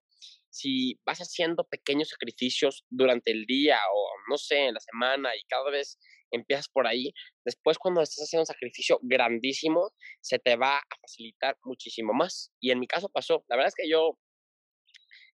si 0.57 0.99
vas 1.05 1.19
haciendo 1.19 1.63
pequeños 1.65 2.09
sacrificios 2.09 2.83
durante 2.89 3.31
el 3.31 3.45
día 3.45 3.77
o 3.93 4.09
no 4.29 4.37
sé, 4.37 4.65
en 4.67 4.73
la 4.73 4.79
semana 4.79 5.35
y 5.35 5.43
cada 5.47 5.69
vez 5.69 5.99
empiezas 6.31 6.67
por 6.67 6.87
ahí, 6.87 7.13
después 7.45 7.77
cuando 7.77 8.01
estás 8.01 8.25
haciendo 8.25 8.41
un 8.41 8.47
sacrificio 8.47 8.99
grandísimo, 9.01 9.91
se 10.21 10.39
te 10.39 10.55
va 10.55 10.77
a 10.77 10.97
facilitar 11.01 11.57
muchísimo 11.63 12.13
más. 12.13 12.51
Y 12.59 12.71
en 12.71 12.79
mi 12.79 12.87
caso 12.87 13.07
pasó, 13.09 13.45
la 13.47 13.55
verdad 13.55 13.69
es 13.69 13.75
que 13.75 13.89
yo 13.89 14.17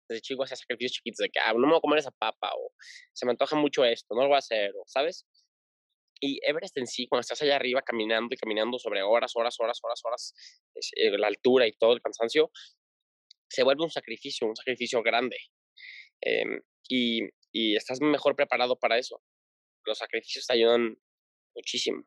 desde 0.10 0.22
chico 0.22 0.44
hacía 0.44 0.58
sacrificios 0.58 0.94
chiquitos 0.94 1.20
de 1.20 1.30
que 1.30 1.40
ah, 1.40 1.54
no 1.54 1.60
me 1.60 1.68
voy 1.68 1.78
a 1.78 1.82
comer 1.82 2.00
esa 2.00 2.12
papa 2.12 2.52
o 2.58 2.72
se 3.14 3.26
me 3.26 3.32
antoja 3.32 3.56
mucho 3.56 3.86
esto, 3.86 4.16
no 4.16 4.24
lo 4.24 4.28
voy 4.28 4.36
a 4.36 4.40
hacer, 4.40 4.72
o, 4.72 4.84
¿sabes? 4.88 5.26
Y 6.20 6.40
Everest 6.48 6.78
en 6.78 6.86
sí, 6.86 7.08
cuando 7.08 7.22
estás 7.22 7.42
allá 7.42 7.56
arriba 7.56 7.82
caminando 7.82 8.36
y 8.36 8.38
caminando 8.38 8.78
sobre 8.78 9.02
horas, 9.02 9.32
horas, 9.36 9.56
horas, 9.60 9.80
horas, 9.84 10.02
horas, 10.04 10.34
eh, 10.96 11.18
la 11.18 11.28
altura 11.28 11.66
y 11.68 11.74
todo 11.74 11.94
el 11.94 12.02
cansancio, 12.02 12.52
se 13.52 13.64
vuelve 13.64 13.84
un 13.84 13.92
sacrificio, 13.92 14.48
un 14.48 14.56
sacrificio 14.56 15.04
grande. 15.04 15.38
Em, 16.22 16.62
y, 16.90 17.22
y, 17.52 17.76
estás 17.76 18.00
mejor 18.02 18.36
preparado 18.36 18.78
para 18.78 18.98
eso. 18.98 19.22
Los 19.86 19.98
sacrificios 19.98 20.46
te 20.46 20.54
ayudan 20.54 20.96
muchísimo. 21.56 22.04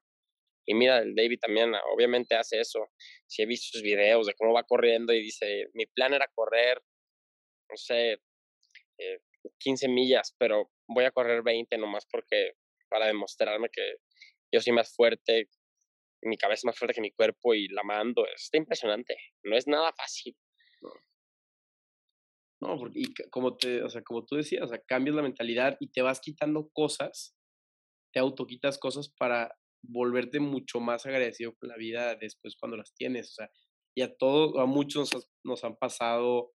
Y 0.66 0.74
mira, 0.74 0.98
el 0.98 1.14
David 1.14 1.38
también 1.40 1.72
obviamente 1.92 2.34
hace 2.34 2.60
eso. 2.60 2.88
Si 3.26 3.42
he 3.42 3.46
visto 3.46 3.66
sus 3.72 3.82
videos 3.82 4.26
de 4.26 4.34
cómo 4.34 4.54
va 4.54 4.62
corriendo 4.62 5.12
y 5.12 5.20
dice, 5.20 5.66
mi 5.74 5.86
plan 5.86 6.14
era 6.14 6.30
correr, 6.34 6.80
no 7.68 7.76
sé, 7.76 8.18
15 9.58 9.86
eh, 9.86 9.88
millas, 9.88 10.34
pero 10.38 10.70
voy 10.88 11.04
a 11.04 11.10
correr 11.10 11.42
20 11.42 11.76
nomás 11.76 12.06
porque 12.10 12.52
para 12.88 13.06
demostrarme 13.06 13.68
que 13.70 13.96
yo 14.52 14.60
soy 14.60 14.72
más 14.72 14.94
fuerte, 14.94 15.48
mi 16.22 16.38
cabeza 16.38 16.60
es 16.60 16.64
más 16.64 16.78
fuerte 16.78 16.94
que 16.94 17.00
mi 17.00 17.10
cuerpo 17.10 17.54
y 17.54 17.68
la 17.68 17.82
mando. 17.82 18.26
Está 18.34 18.56
impresionante. 18.56 19.16
No 19.42 19.56
es 19.56 19.66
nada 19.66 19.92
fácil. 19.92 20.34
¿No? 22.60 22.78
Porque, 22.78 23.00
y 23.00 23.14
como, 23.30 23.56
te, 23.56 23.82
o 23.82 23.90
sea, 23.90 24.02
como 24.02 24.24
tú 24.24 24.36
decías, 24.36 24.64
o 24.64 24.68
sea, 24.68 24.80
cambias 24.86 25.16
la 25.16 25.22
mentalidad 25.22 25.76
y 25.80 25.88
te 25.88 26.02
vas 26.02 26.20
quitando 26.20 26.68
cosas, 26.72 27.36
te 28.12 28.20
autoquitas 28.20 28.78
cosas 28.78 29.08
para 29.08 29.54
volverte 29.82 30.40
mucho 30.40 30.80
más 30.80 31.04
agradecido 31.06 31.54
con 31.54 31.68
la 31.68 31.76
vida 31.76 32.14
después 32.16 32.56
cuando 32.58 32.76
las 32.76 32.94
tienes. 32.94 33.30
O 33.30 33.34
sea, 33.34 33.50
y 33.96 34.02
a 34.02 34.14
todos, 34.16 34.58
a 34.58 34.66
muchos 34.66 35.10
nos, 35.44 35.64
han 35.64 35.76
pasado 35.76 36.52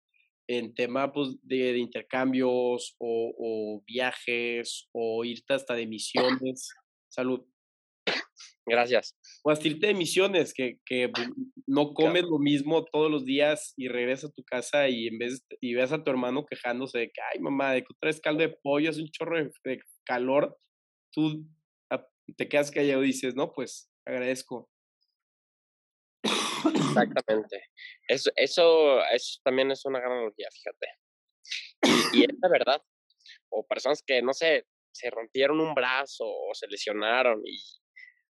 en 0.48 0.74
tema 0.74 1.12
pues, 1.12 1.36
de, 1.44 1.78
intercambios 1.78 2.96
o, 3.00 3.34
o, 3.38 3.84
viajes 3.86 4.88
o 4.94 5.26
irte 5.26 5.54
hasta 5.54 5.76
de 5.76 5.88
misiones. 5.88 6.74
Salud. 7.10 7.46
Gracias. 8.66 9.16
O 9.44 9.52
hasta 9.52 9.68
irte 9.68 9.88
de 9.88 9.94
misiones, 9.94 10.54
que, 10.54 10.78
que 10.86 11.10
pues, 11.10 11.30
no 11.66 11.94
comes 11.94 12.24
lo 12.24 12.40
mismo 12.40 12.86
todos 12.86 13.10
los 13.10 13.26
días 13.26 13.74
y 13.78 13.88
regresas 13.88 14.32
a 14.32 14.34
tu 14.34 14.44
casa 14.44 14.90
y 14.90 15.08
en 15.08 15.18
vez 15.18 15.46
y 15.62 15.74
ves 15.74 15.92
a 15.92 16.04
tu 16.04 16.12
hermano 16.12 16.46
quejándose 16.46 17.00
de 17.00 17.08
que, 17.08 17.22
ay 17.34 17.40
mamá, 17.40 17.74
de 17.74 17.82
que 17.82 17.94
traes 18.00 18.20
caldo 18.20 18.42
de 18.42 18.56
pollo, 18.62 18.90
es 18.90 18.98
un 18.98 19.10
chorro 19.10 19.38
de, 19.38 19.52
de 19.64 19.80
calor, 20.06 20.58
tú 21.12 21.48
te 22.36 22.50
quedas 22.50 22.72
callado 22.72 23.04
y 23.04 23.08
dices, 23.08 23.36
no, 23.36 23.52
pues 23.54 23.90
agradezco. 24.06 24.70
Exactamente. 26.76 27.62
Eso, 28.08 28.32
eso, 28.36 29.06
eso 29.14 29.40
también 29.44 29.72
es 29.72 29.86
una 29.86 30.00
gran 30.00 30.12
analogía, 30.14 30.48
fíjate. 30.52 30.88
Y, 32.14 32.20
y 32.20 32.24
es 32.26 32.36
la 32.42 32.50
verdad. 32.50 32.82
O 33.50 33.66
personas 33.66 34.04
que, 34.06 34.22
no 34.22 34.34
sé, 34.34 34.66
se 34.92 35.10
rompieron 35.10 35.60
un 35.60 35.74
brazo 35.74 36.26
o 36.26 36.54
se 36.54 36.68
lesionaron. 36.68 37.42
Y 37.46 37.58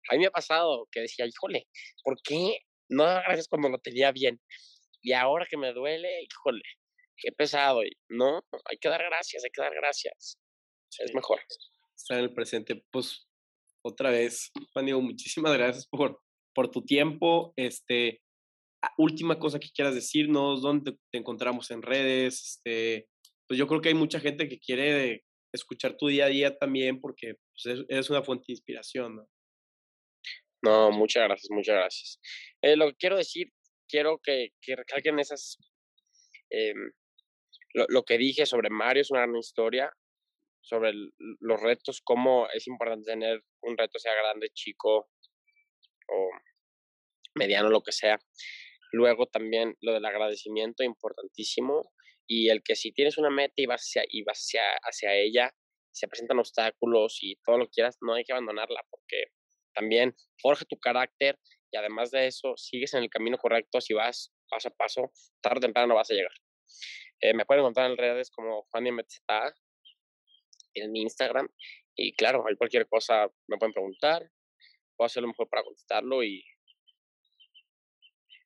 a 0.10 0.14
mí 0.14 0.20
me 0.20 0.28
ha 0.28 0.32
pasado 0.32 0.88
que 0.92 1.02
decía, 1.02 1.26
híjole, 1.26 1.68
¿por 2.04 2.16
qué 2.24 2.60
no 2.90 3.04
gracias 3.04 3.48
cuando 3.48 3.70
lo 3.70 3.80
tenía 3.80 4.12
bien? 4.12 4.40
Y 5.02 5.14
ahora 5.14 5.46
que 5.50 5.58
me 5.58 5.74
duele, 5.74 6.24
híjole, 6.24 6.64
qué 7.18 7.32
pesado. 7.32 7.82
no, 8.10 8.42
hay 8.66 8.78
que 8.78 8.90
dar 8.90 9.04
gracias, 9.04 9.44
hay 9.44 9.52
que 9.52 9.62
dar 9.62 9.74
gracias. 9.74 10.38
Es 11.00 11.14
mejor. 11.14 11.40
Estar 11.96 12.18
en 12.18 12.26
el 12.26 12.34
presente. 12.34 12.84
Pues 12.92 13.28
otra 13.84 14.10
vez, 14.10 14.52
Juan 14.74 14.86
Diego, 14.86 15.02
muchísimas 15.02 15.54
gracias 15.54 15.88
por, 15.88 16.22
por 16.54 16.72
tu 16.72 16.84
tiempo. 16.84 17.54
Este, 17.56 18.22
última 18.98 19.40
cosa 19.40 19.60
que 19.60 19.70
quieras 19.70 19.96
decirnos, 19.96 20.62
dónde 20.62 20.98
te 21.12 21.18
encontramos 21.18 21.72
en 21.72 21.82
redes. 21.82 22.42
Este, 22.44 23.10
pues 23.48 23.58
yo 23.58 23.68
creo 23.68 23.82
que 23.82 23.90
hay 23.90 23.96
mucha 23.96 24.20
gente 24.20 24.48
que 24.48 24.60
quiere 24.60 25.24
escuchar 25.54 25.96
tu 25.98 26.08
día 26.08 26.26
a 26.26 26.30
día 26.30 26.58
también 26.58 27.00
porque 27.00 27.36
pues, 27.36 27.86
eres 27.88 28.10
una 28.10 28.24
fuente 28.24 28.46
de 28.48 28.54
inspiración, 28.54 29.18
¿no? 29.18 29.28
No, 30.66 30.90
muchas 30.90 31.26
gracias, 31.26 31.52
muchas 31.52 31.76
gracias. 31.76 32.20
Eh, 32.64 32.76
lo 32.76 32.88
que 32.88 32.96
quiero 32.98 33.18
decir, 33.18 33.50
quiero 33.88 34.20
que, 34.20 34.50
que 34.60 34.76
recalquen 34.76 35.20
esas, 35.20 35.60
em, 36.50 36.92
lo, 37.76 37.86
lo, 37.88 38.04
que 38.04 38.18
dije 38.18 38.48
sobre 38.48 38.72
Mario 38.72 39.02
es 39.02 39.12
una 39.12 39.22
gran 39.22 39.36
historia, 39.36 39.94
sobre 40.62 40.92
los 41.40 41.62
retos, 41.62 42.02
cómo 42.04 42.48
es 42.52 42.66
importante 42.66 43.12
tener 43.12 43.44
un 43.62 43.78
reto, 43.78 44.00
sea 44.00 44.16
grande, 44.16 44.50
chico 44.56 45.08
o 46.08 46.30
mediano, 47.36 47.70
lo 47.70 47.82
que 47.84 47.92
sea. 47.92 48.18
Luego 48.92 49.28
también 49.28 49.76
lo 49.82 49.94
del 49.94 50.06
agradecimiento, 50.06 50.84
importantísimo. 50.84 51.92
Y 52.28 52.50
el 52.50 52.64
que 52.64 52.76
si 52.76 52.92
tienes 52.92 53.20
una 53.20 53.30
meta 53.30 53.54
y 53.58 53.68
vas 53.68 53.82
hacia, 53.82 54.04
y 54.10 54.24
vas 54.24 54.40
hacia, 54.40 54.64
hacia 54.82 55.14
ella, 55.14 55.52
se 55.92 56.08
presentan 56.08 56.40
obstáculos 56.40 57.20
y 57.22 57.36
todo 57.46 57.60
lo 57.60 57.66
que 57.66 57.74
quieras, 57.76 57.98
no 58.02 58.16
hay 58.16 58.24
que 58.24 58.34
abandonarla 58.34 58.82
porque 58.90 59.26
también 59.76 60.16
forja 60.42 60.66
tu 60.66 60.78
carácter 60.78 61.38
y 61.72 61.78
además 61.78 62.12
de 62.12 62.28
eso, 62.28 62.56
sigues 62.56 62.94
en 62.94 63.04
el 63.04 63.10
camino 63.10 63.38
correcto, 63.38 63.82
si 63.82 63.94
vas 63.94 64.34
paso 64.50 64.70
a 64.70 64.72
paso, 64.72 65.12
tarde 65.42 65.58
o 65.58 65.62
temprano 65.62 65.96
vas 65.96 66.10
a 66.10 66.14
llegar. 66.14 66.32
Eh, 67.22 67.34
me 67.34 67.46
pueden 67.46 67.62
encontrar 67.62 67.92
en 67.92 67.98
redes 67.98 68.32
como 68.32 68.64
Juan 68.72 68.84
Metzeta 68.96 69.54
en 70.74 70.96
Instagram 70.96 71.48
y 71.96 72.14
claro, 72.14 72.46
hay 72.48 72.56
cualquier 72.56 72.88
cosa 72.88 73.30
me 73.48 73.58
pueden 73.58 73.74
preguntar, 73.74 74.30
puedo 74.96 75.06
hacer 75.06 75.22
lo 75.22 75.30
mejor 75.30 75.50
para 75.50 75.64
contestarlo 75.64 76.24
y 76.24 76.44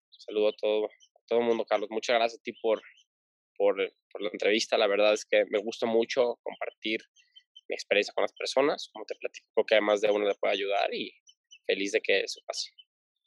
saludo 0.09 0.49
a 0.49 0.53
todo, 0.53 0.89
todo 1.27 1.39
el 1.39 1.45
mundo, 1.45 1.65
Carlos. 1.65 1.89
Muchas 1.89 2.15
gracias 2.15 2.39
a 2.39 2.43
ti 2.43 2.53
por, 2.53 2.81
por 3.57 3.77
la 3.79 4.29
entrevista. 4.31 4.77
La 4.77 4.87
verdad 4.87 5.13
es 5.13 5.25
que 5.25 5.45
me 5.49 5.59
gusta 5.59 5.85
mucho 5.85 6.39
compartir 6.43 7.01
mi 7.69 7.75
experiencia 7.75 8.13
con 8.13 8.23
las 8.23 8.33
personas. 8.33 8.89
Como 8.91 9.05
te 9.05 9.15
platico, 9.15 9.65
que 9.65 9.75
además 9.75 10.01
de 10.01 10.11
uno 10.11 10.27
le 10.27 10.35
puede 10.35 10.53
ayudar 10.53 10.93
y 10.93 11.11
feliz 11.65 11.91
de 11.91 12.01
que 12.01 12.21
eso 12.21 12.41
pase. 12.45 12.71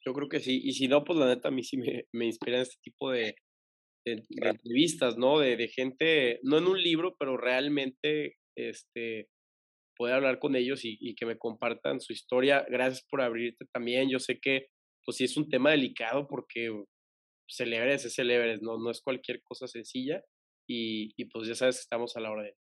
Yo 0.04 0.12
creo 0.12 0.28
que 0.28 0.40
sí. 0.40 0.60
Y 0.64 0.72
si 0.72 0.88
no, 0.88 1.04
pues 1.04 1.18
la 1.18 1.26
neta 1.26 1.48
a 1.48 1.52
mí 1.52 1.62
sí 1.62 1.76
me, 1.76 2.06
me 2.12 2.26
inspira 2.26 2.60
este 2.60 2.76
tipo 2.82 3.10
de, 3.10 3.36
de, 4.04 4.22
entrevistas, 4.28 5.16
¿no? 5.16 5.38
De, 5.38 5.56
de, 5.56 5.68
gente, 5.68 6.40
no 6.42 6.58
en 6.58 6.66
un 6.66 6.82
libro, 6.82 7.16
pero 7.18 7.36
realmente 7.36 8.36
este, 8.56 9.28
poder 9.96 10.16
hablar 10.16 10.40
con 10.40 10.56
ellos 10.56 10.84
y, 10.84 10.98
y, 11.00 11.14
que 11.14 11.26
me 11.26 11.38
compartan 11.38 12.00
su 12.00 12.12
historia. 12.12 12.66
Gracias 12.68 13.06
por 13.08 13.20
abrirte 13.20 13.64
también. 13.72 14.10
Yo 14.10 14.18
sé 14.18 14.40
que, 14.40 14.66
pues 15.04 15.18
sí, 15.18 15.24
es 15.24 15.36
un 15.36 15.48
tema 15.48 15.70
delicado 15.70 16.26
porque 16.26 16.72
celebres 17.48 18.04
es 18.04 18.14
celebres, 18.14 18.60
¿no? 18.60 18.78
No 18.78 18.90
es 18.90 19.00
cualquier 19.02 19.40
cosa 19.42 19.68
sencilla. 19.68 20.22
Y, 20.68 21.12
y 21.16 21.26
pues 21.26 21.46
ya 21.46 21.54
sabes 21.54 21.76
que 21.76 21.82
estamos 21.82 22.16
a 22.16 22.20
la 22.20 22.30
hora 22.30 22.44
de 22.44 22.54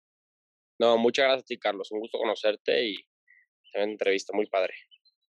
no, 0.81 0.97
muchas 0.97 1.25
gracias 1.25 1.43
a 1.43 1.45
ti, 1.45 1.59
Carlos. 1.59 1.91
Un 1.91 1.99
gusto 1.99 2.17
conocerte 2.17 2.89
y 2.89 2.95
una 3.75 3.83
entrevista 3.83 4.33
muy 4.35 4.47
padre. 4.47 4.73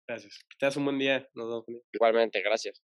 Gracias. 0.05 0.39
Que 0.49 0.57
tengas 0.59 0.75
un 0.75 0.83
buen 0.83 0.99
día. 0.99 1.25
Nos 1.35 1.65
vemos. 1.65 1.83
Igualmente, 1.93 2.41
gracias. 2.41 2.83